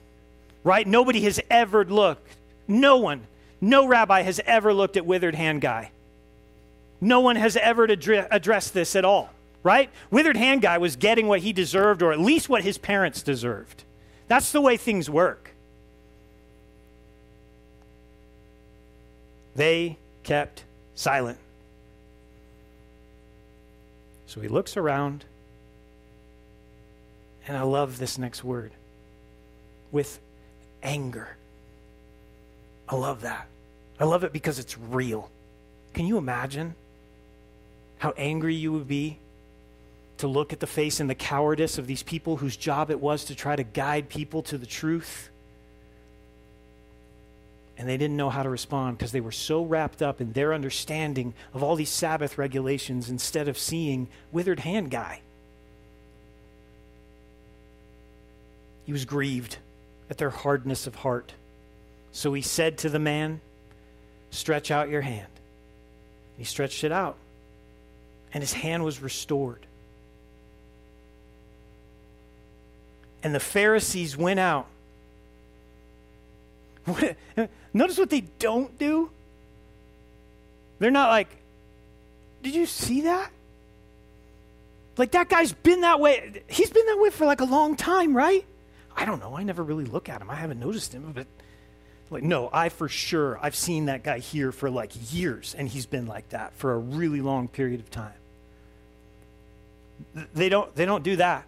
Right? 0.64 0.86
Nobody 0.86 1.22
has 1.22 1.42
ever 1.50 1.84
looked, 1.84 2.38
no 2.68 2.98
one, 2.98 3.26
no 3.60 3.88
rabbi 3.88 4.22
has 4.22 4.40
ever 4.46 4.72
looked 4.72 4.96
at 4.96 5.06
withered 5.06 5.34
hand 5.34 5.62
guy. 5.62 5.90
No 7.02 7.22
one 7.22 7.38
has 7.38 7.58
ever 7.58 7.86
addressed 7.86 8.74
this 8.74 8.96
at 8.96 9.04
all, 9.04 9.32
right? 9.64 9.90
Withered 10.12 10.38
hand 10.38 10.62
guy 10.62 10.78
was 10.78 10.96
getting 10.96 11.28
what 11.28 11.40
he 11.40 11.52
deserved, 11.52 12.02
or 12.02 12.14
at 12.14 12.20
least 12.20 12.50
what 12.50 12.64
his 12.64 12.78
parents 12.78 13.24
deserved. 13.24 13.84
That's 14.28 14.52
the 14.52 14.62
way 14.62 14.78
things 14.78 15.10
work. 15.10 15.50
They 19.56 19.98
kept 20.24 20.64
silent. 20.96 21.38
So 24.26 24.42
he 24.42 24.48
looks 24.48 24.78
around, 24.78 25.26
and 27.48 27.56
I 27.58 27.62
love 27.62 27.98
this 28.00 28.18
next 28.18 28.44
word 28.44 28.72
with 29.92 30.20
anger. 30.82 31.38
I 32.90 32.96
love 32.96 33.22
that. 33.22 33.48
I 34.00 34.06
love 34.06 34.24
it 34.24 34.34
because 34.34 34.60
it's 34.60 34.78
real. 34.78 35.30
Can 35.94 36.06
you 36.06 36.18
imagine 36.18 36.76
how 38.00 38.14
angry 38.18 38.56
you 38.56 38.74
would 38.74 38.88
be 38.88 39.18
to 40.18 40.28
look 40.28 40.54
at 40.54 40.60
the 40.60 40.68
face 40.68 41.00
and 41.00 41.10
the 41.10 41.16
cowardice 41.16 41.78
of 41.78 41.88
these 41.88 42.04
people 42.04 42.38
whose 42.38 42.56
job 42.56 42.92
it 42.92 43.00
was 43.00 43.26
to 43.26 43.36
try 43.36 43.56
to 43.56 43.64
guide 43.64 44.10
people 44.10 44.42
to 44.44 44.58
the 44.58 44.66
truth. 44.66 45.30
And 47.78 47.90
they 47.90 47.98
didn't 47.98 48.18
know 48.18 48.30
how 48.30 48.44
to 48.44 48.50
respond 48.50 48.98
because 48.98 49.12
they 49.12 49.22
were 49.22 49.32
so 49.32 49.64
wrapped 49.64 50.02
up 50.02 50.22
in 50.22 50.34
their 50.34 50.54
understanding 50.54 51.34
of 51.54 51.64
all 51.64 51.76
these 51.76 51.90
Sabbath 51.90 52.38
regulations 52.38 53.10
instead 53.10 53.48
of 53.48 53.58
seeing 53.58 54.08
withered 54.32 54.60
hand 54.60 54.92
guy. 54.92 55.22
He 58.86 58.92
was 58.92 59.06
grieved 59.06 59.58
at 60.10 60.18
their 60.18 60.30
hardness 60.30 60.86
of 60.86 60.96
heart. 60.96 61.34
So 62.12 62.34
he 62.34 62.42
said 62.42 62.78
to 62.80 62.90
the 62.90 63.00
man, 63.00 63.42
Stretch 64.30 64.72
out 64.72 64.90
your 64.90 65.02
hand. 65.02 65.28
He 66.38 66.44
stretched 66.44 66.84
it 66.84 66.92
out 66.92 67.18
and 68.34 68.42
his 68.42 68.54
hand 68.54 68.84
was 68.84 69.02
restored. 69.02 69.66
And 73.22 73.34
the 73.34 73.40
Pharisees 73.40 74.18
went 74.18 74.40
out. 74.40 74.68
Notice 77.74 77.98
what 77.98 78.10
they 78.10 78.22
don't 78.40 78.78
do. 78.78 79.10
They're 80.80 80.92
not 80.92 81.10
like, 81.10 81.30
Did 82.42 82.56
you 82.56 82.66
see 82.66 83.02
that? 83.02 83.32
Like, 84.96 85.12
that 85.12 85.28
guy's 85.28 85.54
been 85.54 85.82
that 85.82 86.00
way. 86.00 86.44
He's 86.48 86.70
been 86.70 86.86
that 86.86 87.00
way 87.00 87.10
for 87.10 87.26
like 87.26 87.42
a 87.42 87.46
long 87.46 87.76
time, 87.76 88.16
right? 88.16 88.46
I 88.96 89.06
don't 89.06 89.20
know. 89.20 89.36
I 89.36 89.44
never 89.44 89.64
really 89.64 89.86
look 89.86 90.08
at 90.08 90.22
him. 90.22 90.30
I 90.30 90.36
haven't 90.36 90.60
noticed 90.60 90.94
him, 90.94 91.12
but 91.16 91.26
like, 92.12 92.24
no, 92.24 92.50
I 92.54 92.70
for 92.70 92.88
sure, 92.88 93.40
I've 93.42 93.56
seen 93.56 93.86
that 93.86 94.04
guy 94.04 94.20
here 94.20 94.52
for 94.52 94.70
like 94.70 94.92
years, 95.12 95.56
and 95.58 95.68
he's 95.68 95.88
been 95.88 96.06
like 96.06 96.30
that 96.30 96.54
for 96.54 96.74
a 96.74 96.78
really 96.78 97.22
long 97.22 97.48
period 97.48 97.80
of 97.80 97.90
time. 97.90 98.14
They 100.34 100.50
don't, 100.50 100.74
they 100.76 100.86
don't 100.86 101.04
do 101.04 101.16
that. 101.16 101.46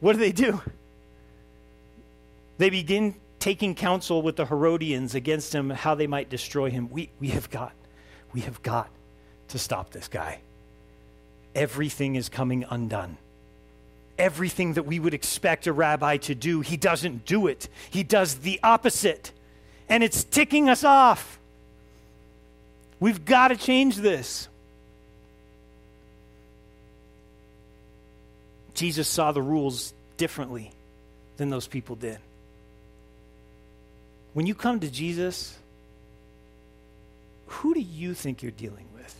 What 0.00 0.14
do 0.14 0.18
they 0.18 0.32
do? 0.32 0.60
They 2.58 2.70
begin 2.70 3.14
taking 3.44 3.74
counsel 3.74 4.22
with 4.22 4.36
the 4.36 4.46
Herodians 4.46 5.14
against 5.14 5.54
him, 5.54 5.68
how 5.68 5.94
they 5.94 6.06
might 6.06 6.30
destroy 6.30 6.70
him. 6.70 6.88
We, 6.88 7.10
we 7.20 7.28
have 7.28 7.50
got, 7.50 7.74
we 8.32 8.40
have 8.40 8.62
got 8.62 8.88
to 9.48 9.58
stop 9.58 9.90
this 9.90 10.08
guy. 10.08 10.40
Everything 11.54 12.16
is 12.16 12.30
coming 12.30 12.64
undone. 12.70 13.18
Everything 14.16 14.72
that 14.74 14.84
we 14.84 14.98
would 14.98 15.12
expect 15.12 15.66
a 15.66 15.74
rabbi 15.74 16.16
to 16.16 16.34
do, 16.34 16.62
he 16.62 16.78
doesn't 16.78 17.26
do 17.26 17.46
it. 17.46 17.68
He 17.90 18.02
does 18.02 18.36
the 18.36 18.58
opposite. 18.62 19.30
And 19.90 20.02
it's 20.02 20.24
ticking 20.24 20.70
us 20.70 20.82
off. 20.82 21.38
We've 22.98 23.26
got 23.26 23.48
to 23.48 23.56
change 23.56 23.96
this. 23.96 24.48
Jesus 28.72 29.06
saw 29.06 29.32
the 29.32 29.42
rules 29.42 29.92
differently 30.16 30.70
than 31.36 31.50
those 31.50 31.66
people 31.66 31.94
did. 31.94 32.20
When 34.34 34.46
you 34.46 34.54
come 34.54 34.80
to 34.80 34.90
Jesus, 34.90 35.56
who 37.46 37.72
do 37.72 37.80
you 37.80 38.14
think 38.14 38.42
you're 38.42 38.52
dealing 38.52 38.86
with? 38.94 39.14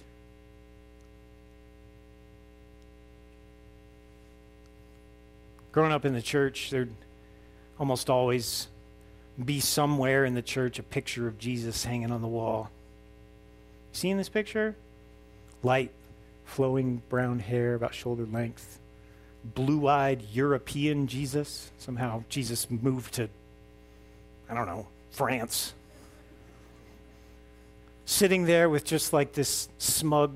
Growing 5.72 5.92
up 5.92 6.04
in 6.04 6.12
the 6.12 6.22
church, 6.22 6.70
there'd 6.70 6.94
almost 7.78 8.10
always 8.10 8.68
be 9.42 9.58
somewhere 9.60 10.24
in 10.24 10.34
the 10.34 10.42
church 10.42 10.78
a 10.78 10.82
picture 10.82 11.26
of 11.26 11.38
Jesus 11.38 11.84
hanging 11.84 12.12
on 12.12 12.20
the 12.20 12.28
wall. 12.28 12.70
Seeing 13.92 14.16
this 14.16 14.28
picture? 14.28 14.76
Light, 15.62 15.90
flowing 16.44 17.02
brown 17.08 17.38
hair 17.38 17.74
about 17.74 17.94
shoulder 17.94 18.26
length 18.26 18.80
blue 19.44 19.86
eyed 19.86 20.22
European 20.32 21.06
Jesus. 21.06 21.70
Somehow 21.78 22.24
Jesus 22.28 22.70
moved 22.70 23.14
to, 23.14 23.28
I 24.48 24.54
don't 24.54 24.66
know, 24.66 24.86
France. 25.14 25.74
Sitting 28.04 28.44
there 28.44 28.68
with 28.68 28.84
just 28.84 29.12
like 29.12 29.32
this 29.32 29.68
smug 29.78 30.34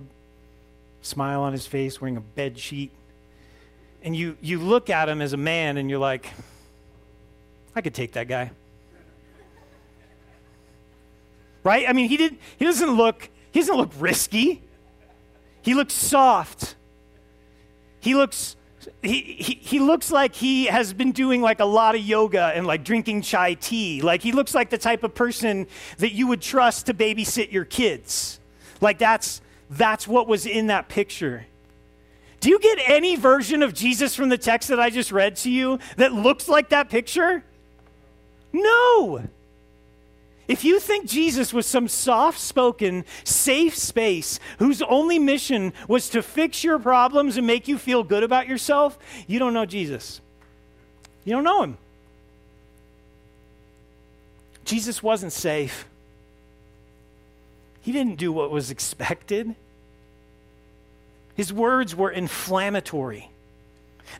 smile 1.02 1.42
on 1.42 1.52
his 1.52 1.66
face, 1.66 2.00
wearing 2.00 2.16
a 2.16 2.20
bed 2.20 2.58
sheet. 2.58 2.92
And 4.02 4.14
you, 4.14 4.36
you 4.40 4.60
look 4.60 4.88
at 4.88 5.08
him 5.08 5.20
as 5.20 5.32
a 5.32 5.36
man 5.36 5.76
and 5.76 5.90
you're 5.90 5.98
like, 5.98 6.30
I 7.74 7.80
could 7.80 7.94
take 7.94 8.12
that 8.12 8.28
guy. 8.28 8.52
Right? 11.64 11.88
I 11.88 11.92
mean, 11.92 12.08
he, 12.08 12.16
didn't 12.16 12.40
he 12.56 12.64
doesn't 12.64 12.90
look, 12.90 13.28
he 13.50 13.60
doesn't 13.60 13.76
look 13.76 13.90
risky. 13.98 14.62
He 15.60 15.74
looks 15.74 15.92
soft. 15.92 16.76
He 18.00 18.14
looks 18.14 18.56
he, 19.02 19.58
he, 19.60 19.78
looks 19.78 20.10
like 20.10 20.34
he 20.34 20.66
has 20.66 20.92
been 20.92 21.12
doing 21.12 21.42
like 21.42 21.60
a 21.60 21.64
lot 21.64 21.94
of 21.94 22.00
yoga 22.00 22.52
and 22.54 22.66
like 22.66 22.84
drinking 22.84 23.22
chai 23.22 23.54
tea. 23.54 24.00
Like 24.02 24.22
he 24.22 24.32
looks 24.32 24.54
like 24.54 24.70
the 24.70 24.78
type 24.78 25.02
of 25.04 25.14
person 25.14 25.66
that 25.98 26.12
you 26.12 26.26
would 26.26 26.40
trust 26.40 26.86
to 26.86 26.94
babysit 26.94 27.52
your 27.52 27.64
kids. 27.64 28.40
Like 28.80 28.98
that's 28.98 29.40
that's 29.70 30.06
what 30.06 30.28
was 30.28 30.46
in 30.46 30.68
that 30.68 30.88
picture. 30.88 31.46
Do 32.40 32.50
you 32.50 32.60
get 32.60 32.78
any 32.86 33.16
version 33.16 33.62
of 33.62 33.74
Jesus 33.74 34.14
from 34.14 34.28
the 34.28 34.38
text 34.38 34.68
that 34.68 34.78
I 34.78 34.90
just 34.90 35.10
read 35.10 35.36
to 35.36 35.50
you 35.50 35.78
that 35.96 36.12
looks 36.12 36.48
like 36.48 36.68
that 36.68 36.88
picture? 36.88 37.44
No. 38.52 39.28
If 40.49 40.64
you 40.64 40.80
think 40.80 41.07
Jesus 41.07 41.53
was 41.53 41.66
some 41.66 41.88
soft 41.88 42.40
spoken, 42.40 43.05
safe 43.22 43.76
space 43.76 44.40
whose 44.59 44.80
only 44.80 45.18
mission 45.18 45.74
was 45.86 46.09
to 46.11 46.22
fix 46.22 46.64
your 46.64 46.78
problems 46.78 47.36
and 47.36 47.46
make 47.46 47.68
you 47.68 47.76
feel 47.76 48.03
good 48.03 48.22
about 48.22 48.49
yourself, 48.49 48.99
you 49.26 49.38
don't 49.38 49.53
know 49.53 49.66
Jesus. 49.66 50.22
You 51.24 51.34
don't 51.34 51.44
know 51.44 51.62
him. 51.62 51.76
Jesus 54.64 55.03
wasn't 55.03 55.32
safe. 55.32 55.86
He 57.82 57.92
didn't 57.92 58.16
do 58.16 58.32
what 58.32 58.51
was 58.51 58.70
expected. 58.70 59.55
His 61.34 61.53
words 61.53 61.94
were 61.94 62.11
inflammatory. 62.11 63.30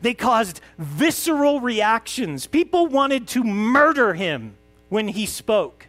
They 0.01 0.13
caused 0.13 0.61
visceral 0.77 1.59
reactions. 1.59 2.45
People 2.45 2.85
wanted 2.85 3.27
to 3.29 3.43
murder 3.43 4.13
him 4.13 4.55
when 4.89 5.07
he 5.09 5.25
spoke. 5.25 5.87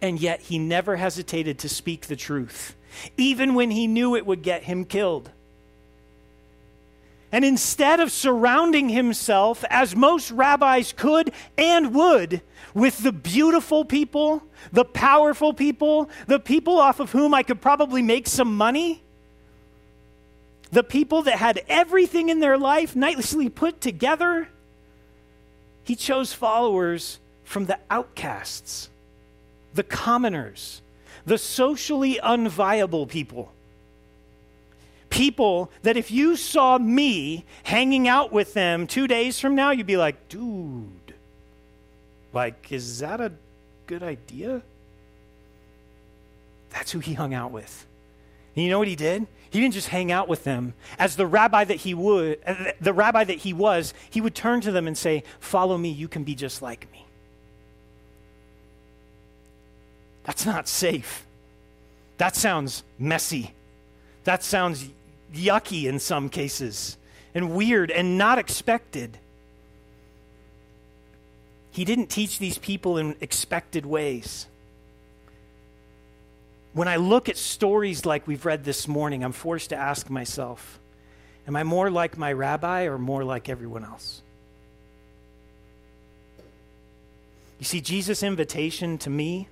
And 0.00 0.20
yet 0.20 0.42
he 0.42 0.58
never 0.58 0.96
hesitated 0.96 1.58
to 1.60 1.68
speak 1.68 2.06
the 2.06 2.16
truth, 2.16 2.76
even 3.16 3.54
when 3.54 3.70
he 3.70 3.86
knew 3.86 4.14
it 4.14 4.26
would 4.26 4.42
get 4.42 4.64
him 4.64 4.84
killed. 4.84 5.30
And 7.32 7.44
instead 7.44 8.00
of 8.00 8.12
surrounding 8.12 8.88
himself, 8.88 9.64
as 9.68 9.96
most 9.96 10.30
rabbis 10.30 10.92
could 10.92 11.32
and 11.58 11.94
would, 11.94 12.40
with 12.72 13.02
the 13.02 13.12
beautiful 13.12 13.84
people, 13.84 14.42
the 14.72 14.84
powerful 14.84 15.52
people, 15.52 16.08
the 16.26 16.38
people 16.38 16.78
off 16.78 17.00
of 17.00 17.12
whom 17.12 17.34
I 17.34 17.42
could 17.42 17.60
probably 17.60 18.00
make 18.00 18.26
some 18.26 18.56
money, 18.56 19.02
the 20.70 20.84
people 20.84 21.22
that 21.22 21.38
had 21.38 21.62
everything 21.68 22.28
in 22.28 22.40
their 22.40 22.58
life 22.58 22.94
nicely 22.94 23.48
put 23.48 23.80
together, 23.80 24.48
he 25.84 25.96
chose 25.96 26.32
followers 26.32 27.18
from 27.44 27.66
the 27.66 27.78
outcasts, 27.90 28.88
the 29.76 29.82
commoners, 29.82 30.82
the 31.24 31.38
socially 31.38 32.18
unviable 32.22 33.08
people. 33.08 33.52
People 35.08 35.70
that 35.82 35.96
if 35.96 36.10
you 36.10 36.36
saw 36.36 36.78
me 36.78 37.44
hanging 37.62 38.08
out 38.08 38.32
with 38.32 38.54
them 38.54 38.86
two 38.86 39.06
days 39.06 39.38
from 39.38 39.54
now, 39.54 39.70
you'd 39.70 39.86
be 39.86 39.96
like, 39.96 40.28
dude, 40.28 41.14
like, 42.32 42.72
is 42.72 42.98
that 42.98 43.20
a 43.20 43.32
good 43.86 44.02
idea? 44.02 44.62
That's 46.70 46.90
who 46.90 46.98
he 46.98 47.14
hung 47.14 47.32
out 47.32 47.52
with. 47.52 47.86
And 48.54 48.64
you 48.64 48.70
know 48.70 48.78
what 48.78 48.88
he 48.88 48.96
did? 48.96 49.26
He 49.50 49.60
didn't 49.60 49.74
just 49.74 49.88
hang 49.88 50.10
out 50.10 50.28
with 50.28 50.44
them. 50.44 50.74
As 50.98 51.16
the 51.16 51.26
rabbi 51.26 51.64
that 51.64 51.76
he 51.76 51.94
would, 51.94 52.40
the 52.80 52.92
rabbi 52.92 53.24
that 53.24 53.38
he 53.38 53.52
was, 53.52 53.94
he 54.10 54.20
would 54.20 54.34
turn 54.34 54.60
to 54.62 54.72
them 54.72 54.86
and 54.86 54.98
say, 54.98 55.22
"Follow 55.40 55.78
me, 55.78 55.88
you 55.88 56.08
can 56.08 56.24
be 56.24 56.34
just 56.34 56.60
like 56.60 56.90
me." 56.92 57.05
That's 60.26 60.44
not 60.44 60.68
safe. 60.68 61.24
That 62.18 62.34
sounds 62.34 62.82
messy. 62.98 63.52
That 64.24 64.42
sounds 64.42 64.88
yucky 65.32 65.84
in 65.84 66.00
some 66.00 66.28
cases 66.28 66.96
and 67.32 67.54
weird 67.54 67.92
and 67.92 68.18
not 68.18 68.38
expected. 68.38 69.18
He 71.70 71.84
didn't 71.84 72.08
teach 72.08 72.40
these 72.40 72.58
people 72.58 72.98
in 72.98 73.14
expected 73.20 73.86
ways. 73.86 74.46
When 76.72 76.88
I 76.88 76.96
look 76.96 77.28
at 77.28 77.36
stories 77.36 78.04
like 78.04 78.26
we've 78.26 78.44
read 78.44 78.64
this 78.64 78.88
morning, 78.88 79.22
I'm 79.22 79.32
forced 79.32 79.70
to 79.70 79.76
ask 79.76 80.10
myself 80.10 80.80
Am 81.46 81.54
I 81.54 81.62
more 81.62 81.88
like 81.88 82.18
my 82.18 82.32
rabbi 82.32 82.86
or 82.86 82.98
more 82.98 83.22
like 83.22 83.48
everyone 83.48 83.84
else? 83.84 84.22
You 87.60 87.64
see, 87.64 87.80
Jesus' 87.80 88.24
invitation 88.24 88.98
to 88.98 89.08
me, 89.08 89.48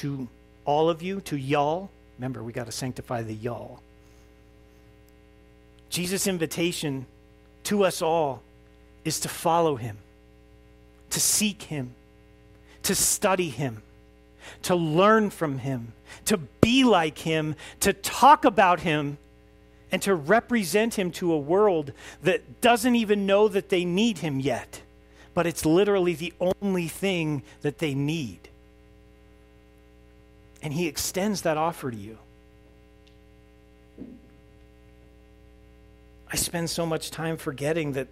to 0.00 0.28
all 0.64 0.90
of 0.90 1.02
you, 1.02 1.20
to 1.22 1.36
y'all, 1.36 1.90
remember, 2.18 2.42
we 2.42 2.52
got 2.52 2.66
to 2.66 2.72
sanctify 2.72 3.22
the 3.22 3.34
y'all. 3.34 3.80
Jesus' 5.88 6.26
invitation 6.26 7.06
to 7.64 7.84
us 7.84 8.02
all 8.02 8.42
is 9.04 9.20
to 9.20 9.28
follow 9.28 9.76
him, 9.76 9.96
to 11.10 11.20
seek 11.20 11.62
him, 11.62 11.94
to 12.82 12.94
study 12.94 13.48
him 13.48 13.82
to 14.62 14.74
learn 14.74 15.30
from 15.30 15.58
him, 15.58 15.92
to 16.26 16.36
be 16.36 16.84
like 16.84 17.18
him, 17.18 17.54
to 17.80 17.92
talk 17.92 18.44
about 18.44 18.80
him, 18.80 19.18
and 19.92 20.00
to 20.02 20.14
represent 20.14 20.94
him 20.98 21.10
to 21.10 21.32
a 21.32 21.38
world 21.38 21.92
that 22.22 22.60
doesn't 22.60 22.94
even 22.94 23.26
know 23.26 23.48
that 23.48 23.68
they 23.70 23.84
need 23.84 24.18
him 24.18 24.38
yet. 24.38 24.82
But 25.34 25.46
it's 25.46 25.64
literally 25.64 26.14
the 26.14 26.32
only 26.40 26.88
thing 26.88 27.42
that 27.62 27.78
they 27.78 27.94
need. 27.94 28.49
And 30.62 30.72
he 30.72 30.86
extends 30.86 31.42
that 31.42 31.56
offer 31.56 31.90
to 31.90 31.96
you. 31.96 32.18
I 36.32 36.36
spend 36.36 36.70
so 36.70 36.86
much 36.86 37.10
time 37.10 37.36
forgetting 37.36 37.92
that 37.92 38.08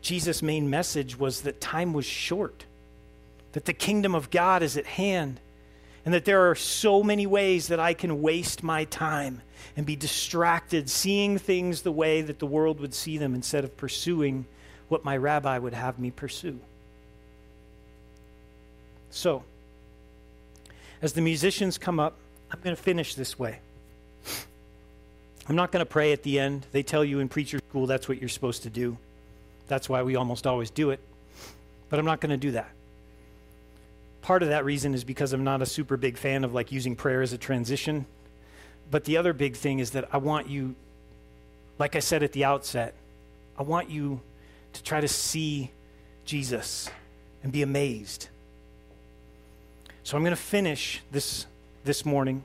Jesus' 0.00 0.42
main 0.42 0.68
message 0.68 1.18
was 1.18 1.42
that 1.42 1.60
time 1.60 1.92
was 1.92 2.04
short 2.04 2.66
that 3.52 3.66
the 3.66 3.72
kingdom 3.72 4.14
of 4.14 4.30
God 4.30 4.62
is 4.62 4.76
at 4.76 4.86
hand, 4.86 5.38
and 6.04 6.12
that 6.12 6.24
there 6.24 6.50
are 6.50 6.54
so 6.54 7.02
many 7.02 7.26
ways 7.26 7.68
that 7.68 7.78
I 7.78 7.94
can 7.94 8.22
waste 8.22 8.62
my 8.62 8.84
time 8.84 9.40
and 9.76 9.86
be 9.86 9.94
distracted 9.94 10.90
seeing 10.90 11.38
things 11.38 11.82
the 11.82 11.92
way 11.92 12.22
that 12.22 12.40
the 12.40 12.46
world 12.46 12.80
would 12.80 12.92
see 12.92 13.18
them 13.18 13.34
instead 13.34 13.62
of 13.62 13.76
pursuing 13.76 14.46
what 14.88 15.04
my 15.04 15.16
rabbi 15.16 15.56
would 15.58 15.74
have 15.74 15.98
me 15.98 16.10
pursue. 16.10 16.58
So, 19.10 19.44
as 21.02 21.12
the 21.12 21.20
musicians 21.20 21.76
come 21.76 22.00
up, 22.00 22.16
I'm 22.50 22.60
going 22.60 22.74
to 22.74 22.82
finish 22.82 23.14
this 23.14 23.38
way. 23.38 23.58
I'm 25.48 25.56
not 25.56 25.72
going 25.72 25.84
to 25.84 25.90
pray 25.90 26.12
at 26.12 26.22
the 26.22 26.38
end. 26.38 26.64
They 26.72 26.82
tell 26.82 27.04
you 27.04 27.18
in 27.18 27.28
preacher 27.28 27.58
school 27.68 27.86
that's 27.86 28.08
what 28.08 28.20
you're 28.20 28.30
supposed 28.30 28.62
to 28.62 28.70
do. 28.70 28.96
That's 29.68 29.88
why 29.88 30.02
we 30.02 30.16
almost 30.16 30.46
always 30.46 30.70
do 30.70 30.90
it. 30.90 31.00
But 31.90 31.98
I'm 31.98 32.06
not 32.06 32.20
going 32.20 32.30
to 32.30 32.36
do 32.38 32.52
that 32.52 32.70
part 34.22 34.42
of 34.42 34.48
that 34.48 34.64
reason 34.64 34.94
is 34.94 35.04
because 35.04 35.32
I'm 35.32 35.44
not 35.44 35.60
a 35.60 35.66
super 35.66 35.96
big 35.96 36.16
fan 36.16 36.44
of 36.44 36.54
like 36.54 36.72
using 36.72 36.96
prayer 36.96 37.20
as 37.20 37.32
a 37.32 37.38
transition. 37.38 38.06
But 38.90 39.04
the 39.04 39.16
other 39.16 39.32
big 39.32 39.56
thing 39.56 39.80
is 39.80 39.90
that 39.90 40.08
I 40.12 40.16
want 40.18 40.48
you, 40.48 40.74
like 41.78 41.96
I 41.96 41.98
said 41.98 42.22
at 42.22 42.32
the 42.32 42.44
outset, 42.44 42.94
I 43.58 43.64
want 43.64 43.90
you 43.90 44.20
to 44.72 44.82
try 44.82 45.00
to 45.00 45.08
see 45.08 45.70
Jesus 46.24 46.88
and 47.42 47.52
be 47.52 47.62
amazed. 47.62 48.28
So 50.04 50.16
I'm 50.16 50.22
going 50.22 50.34
to 50.34 50.42
finish 50.42 51.00
this 51.10 51.46
this 51.84 52.04
morning 52.04 52.44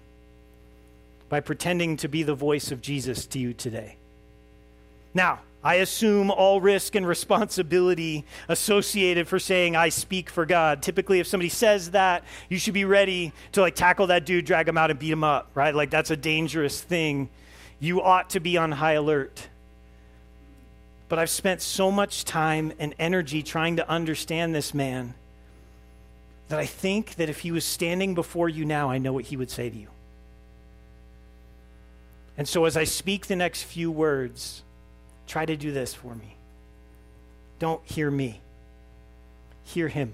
by 1.30 1.39
pretending 1.39 1.97
to 1.97 2.08
be 2.08 2.24
the 2.24 2.36
voice 2.36 2.72
of 2.72 2.82
Jesus 2.82 3.26
to 3.28 3.39
you 3.39 3.53
today. 3.53 3.97
Now, 5.14 5.39
I 5.64 5.76
assume 5.76 6.32
all 6.32 6.62
risk 6.62 6.95
and 6.95 7.05
responsibility 7.05 8.26
associated 8.47 9.28
for 9.28 9.39
saying 9.39 9.76
I 9.76 9.89
speak 9.89 10.30
for 10.30 10.45
God. 10.45 10.82
Typically, 10.82 11.20
if 11.20 11.28
somebody 11.28 11.49
says 11.49 11.91
that, 11.91 12.24
you 12.47 12.58
should 12.58 12.74
be 12.74 12.86
ready 12.86 13.34
to 13.53 13.62
like 13.62 13.76
tackle 13.76 14.08
that 14.08 14.26
dude, 14.26 14.45
drag 14.45 14.68
him 14.68 14.78
out, 14.78 14.91
and 14.91 14.99
beat 14.99 15.12
him 15.12 15.24
up, 15.24 15.49
right? 15.55 15.76
Like 15.76 15.89
that's 15.89 16.12
a 16.12 16.18
dangerous 16.18 16.80
thing. 16.80 17.30
You 17.80 18.01
ought 18.01 18.30
to 18.32 18.39
be 18.39 18.58
on 18.58 18.72
high 18.72 18.93
alert. 18.93 19.49
But 21.10 21.20
I've 21.20 21.30
spent 21.30 21.62
so 21.62 21.89
much 21.91 22.24
time 22.24 22.72
and 22.80 22.93
energy 22.99 23.41
trying 23.41 23.78
to 23.78 23.89
understand 23.89 24.53
this 24.53 24.74
man 24.74 25.16
that 26.50 26.60
I 26.60 26.66
think 26.66 27.16
that 27.16 27.30
if 27.30 27.39
he 27.39 27.52
was 27.52 27.66
standing 27.66 28.16
before 28.16 28.50
you 28.50 28.66
now, 28.66 28.89
I 28.89 28.98
know 28.98 29.14
what 29.14 29.26
he 29.26 29.38
would 29.38 29.50
say 29.50 29.70
to 29.70 29.76
you. 29.76 29.89
And 32.38 32.48
so 32.48 32.66
as 32.66 32.78
I 32.78 32.84
speak 32.84 33.28
the 33.28 33.36
next 33.36 33.64
few 33.64 33.91
words, 33.91 34.64
Try 35.28 35.45
to 35.45 35.58
do 35.58 35.72
this 35.72 35.93
for 35.93 36.16
me. 36.16 36.36
Don't 37.60 37.84
hear 37.86 38.10
me, 38.10 38.39
hear 39.66 39.89
him. 39.89 40.14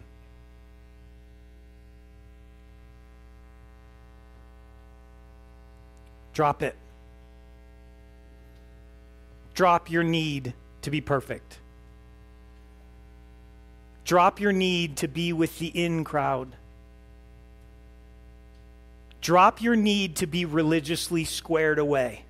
Drop 6.34 6.64
it. 6.64 6.76
Drop 9.54 9.92
your 9.92 10.04
need 10.04 10.54
to 10.82 10.90
be 10.90 11.00
perfect. 11.00 11.60
Drop 14.06 14.40
your 14.40 14.52
need 14.52 14.98
to 14.98 15.08
be 15.08 15.32
with 15.32 15.60
the 15.60 15.68
in 15.68 16.04
crowd. 16.04 16.56
Drop 19.22 19.62
your 19.62 19.76
need 19.76 20.18
to 20.18 20.28
be 20.28 20.44
religiously 20.44 21.24
squared 21.24 21.80
away. 21.80 22.26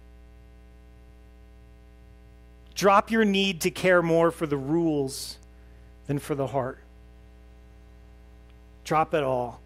Drop 2.76 3.09
your 3.09 3.26
need 3.26 3.61
to 3.61 3.71
care 3.71 4.01
more 4.01 4.30
for 4.30 4.45
the 4.45 4.57
rules 4.57 5.38
than 6.05 6.19
for 6.19 6.36
the 6.36 6.47
heart. 6.47 6.80
Drop 8.84 9.13
it 9.13 9.24
all 9.24 9.61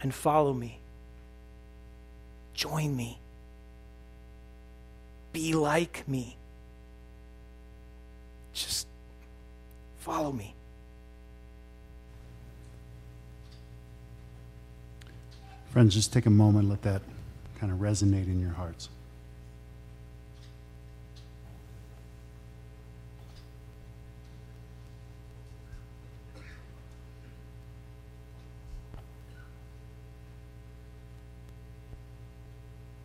and 0.00 0.14
follow 0.14 0.52
me. 0.52 0.80
Join 2.54 2.96
me. 2.96 3.20
Be 5.32 5.54
like 5.54 6.06
me. 6.08 6.36
Just 8.52 8.86
follow 10.00 10.32
me. 10.32 10.54
Friends, 15.72 15.94
just 15.94 16.12
take 16.12 16.26
a 16.26 16.30
moment, 16.30 16.68
let 16.68 16.82
that 16.82 17.02
kind 17.60 17.70
of 17.70 17.78
resonate 17.78 18.26
in 18.26 18.40
your 18.40 18.50
hearts. 18.50 18.88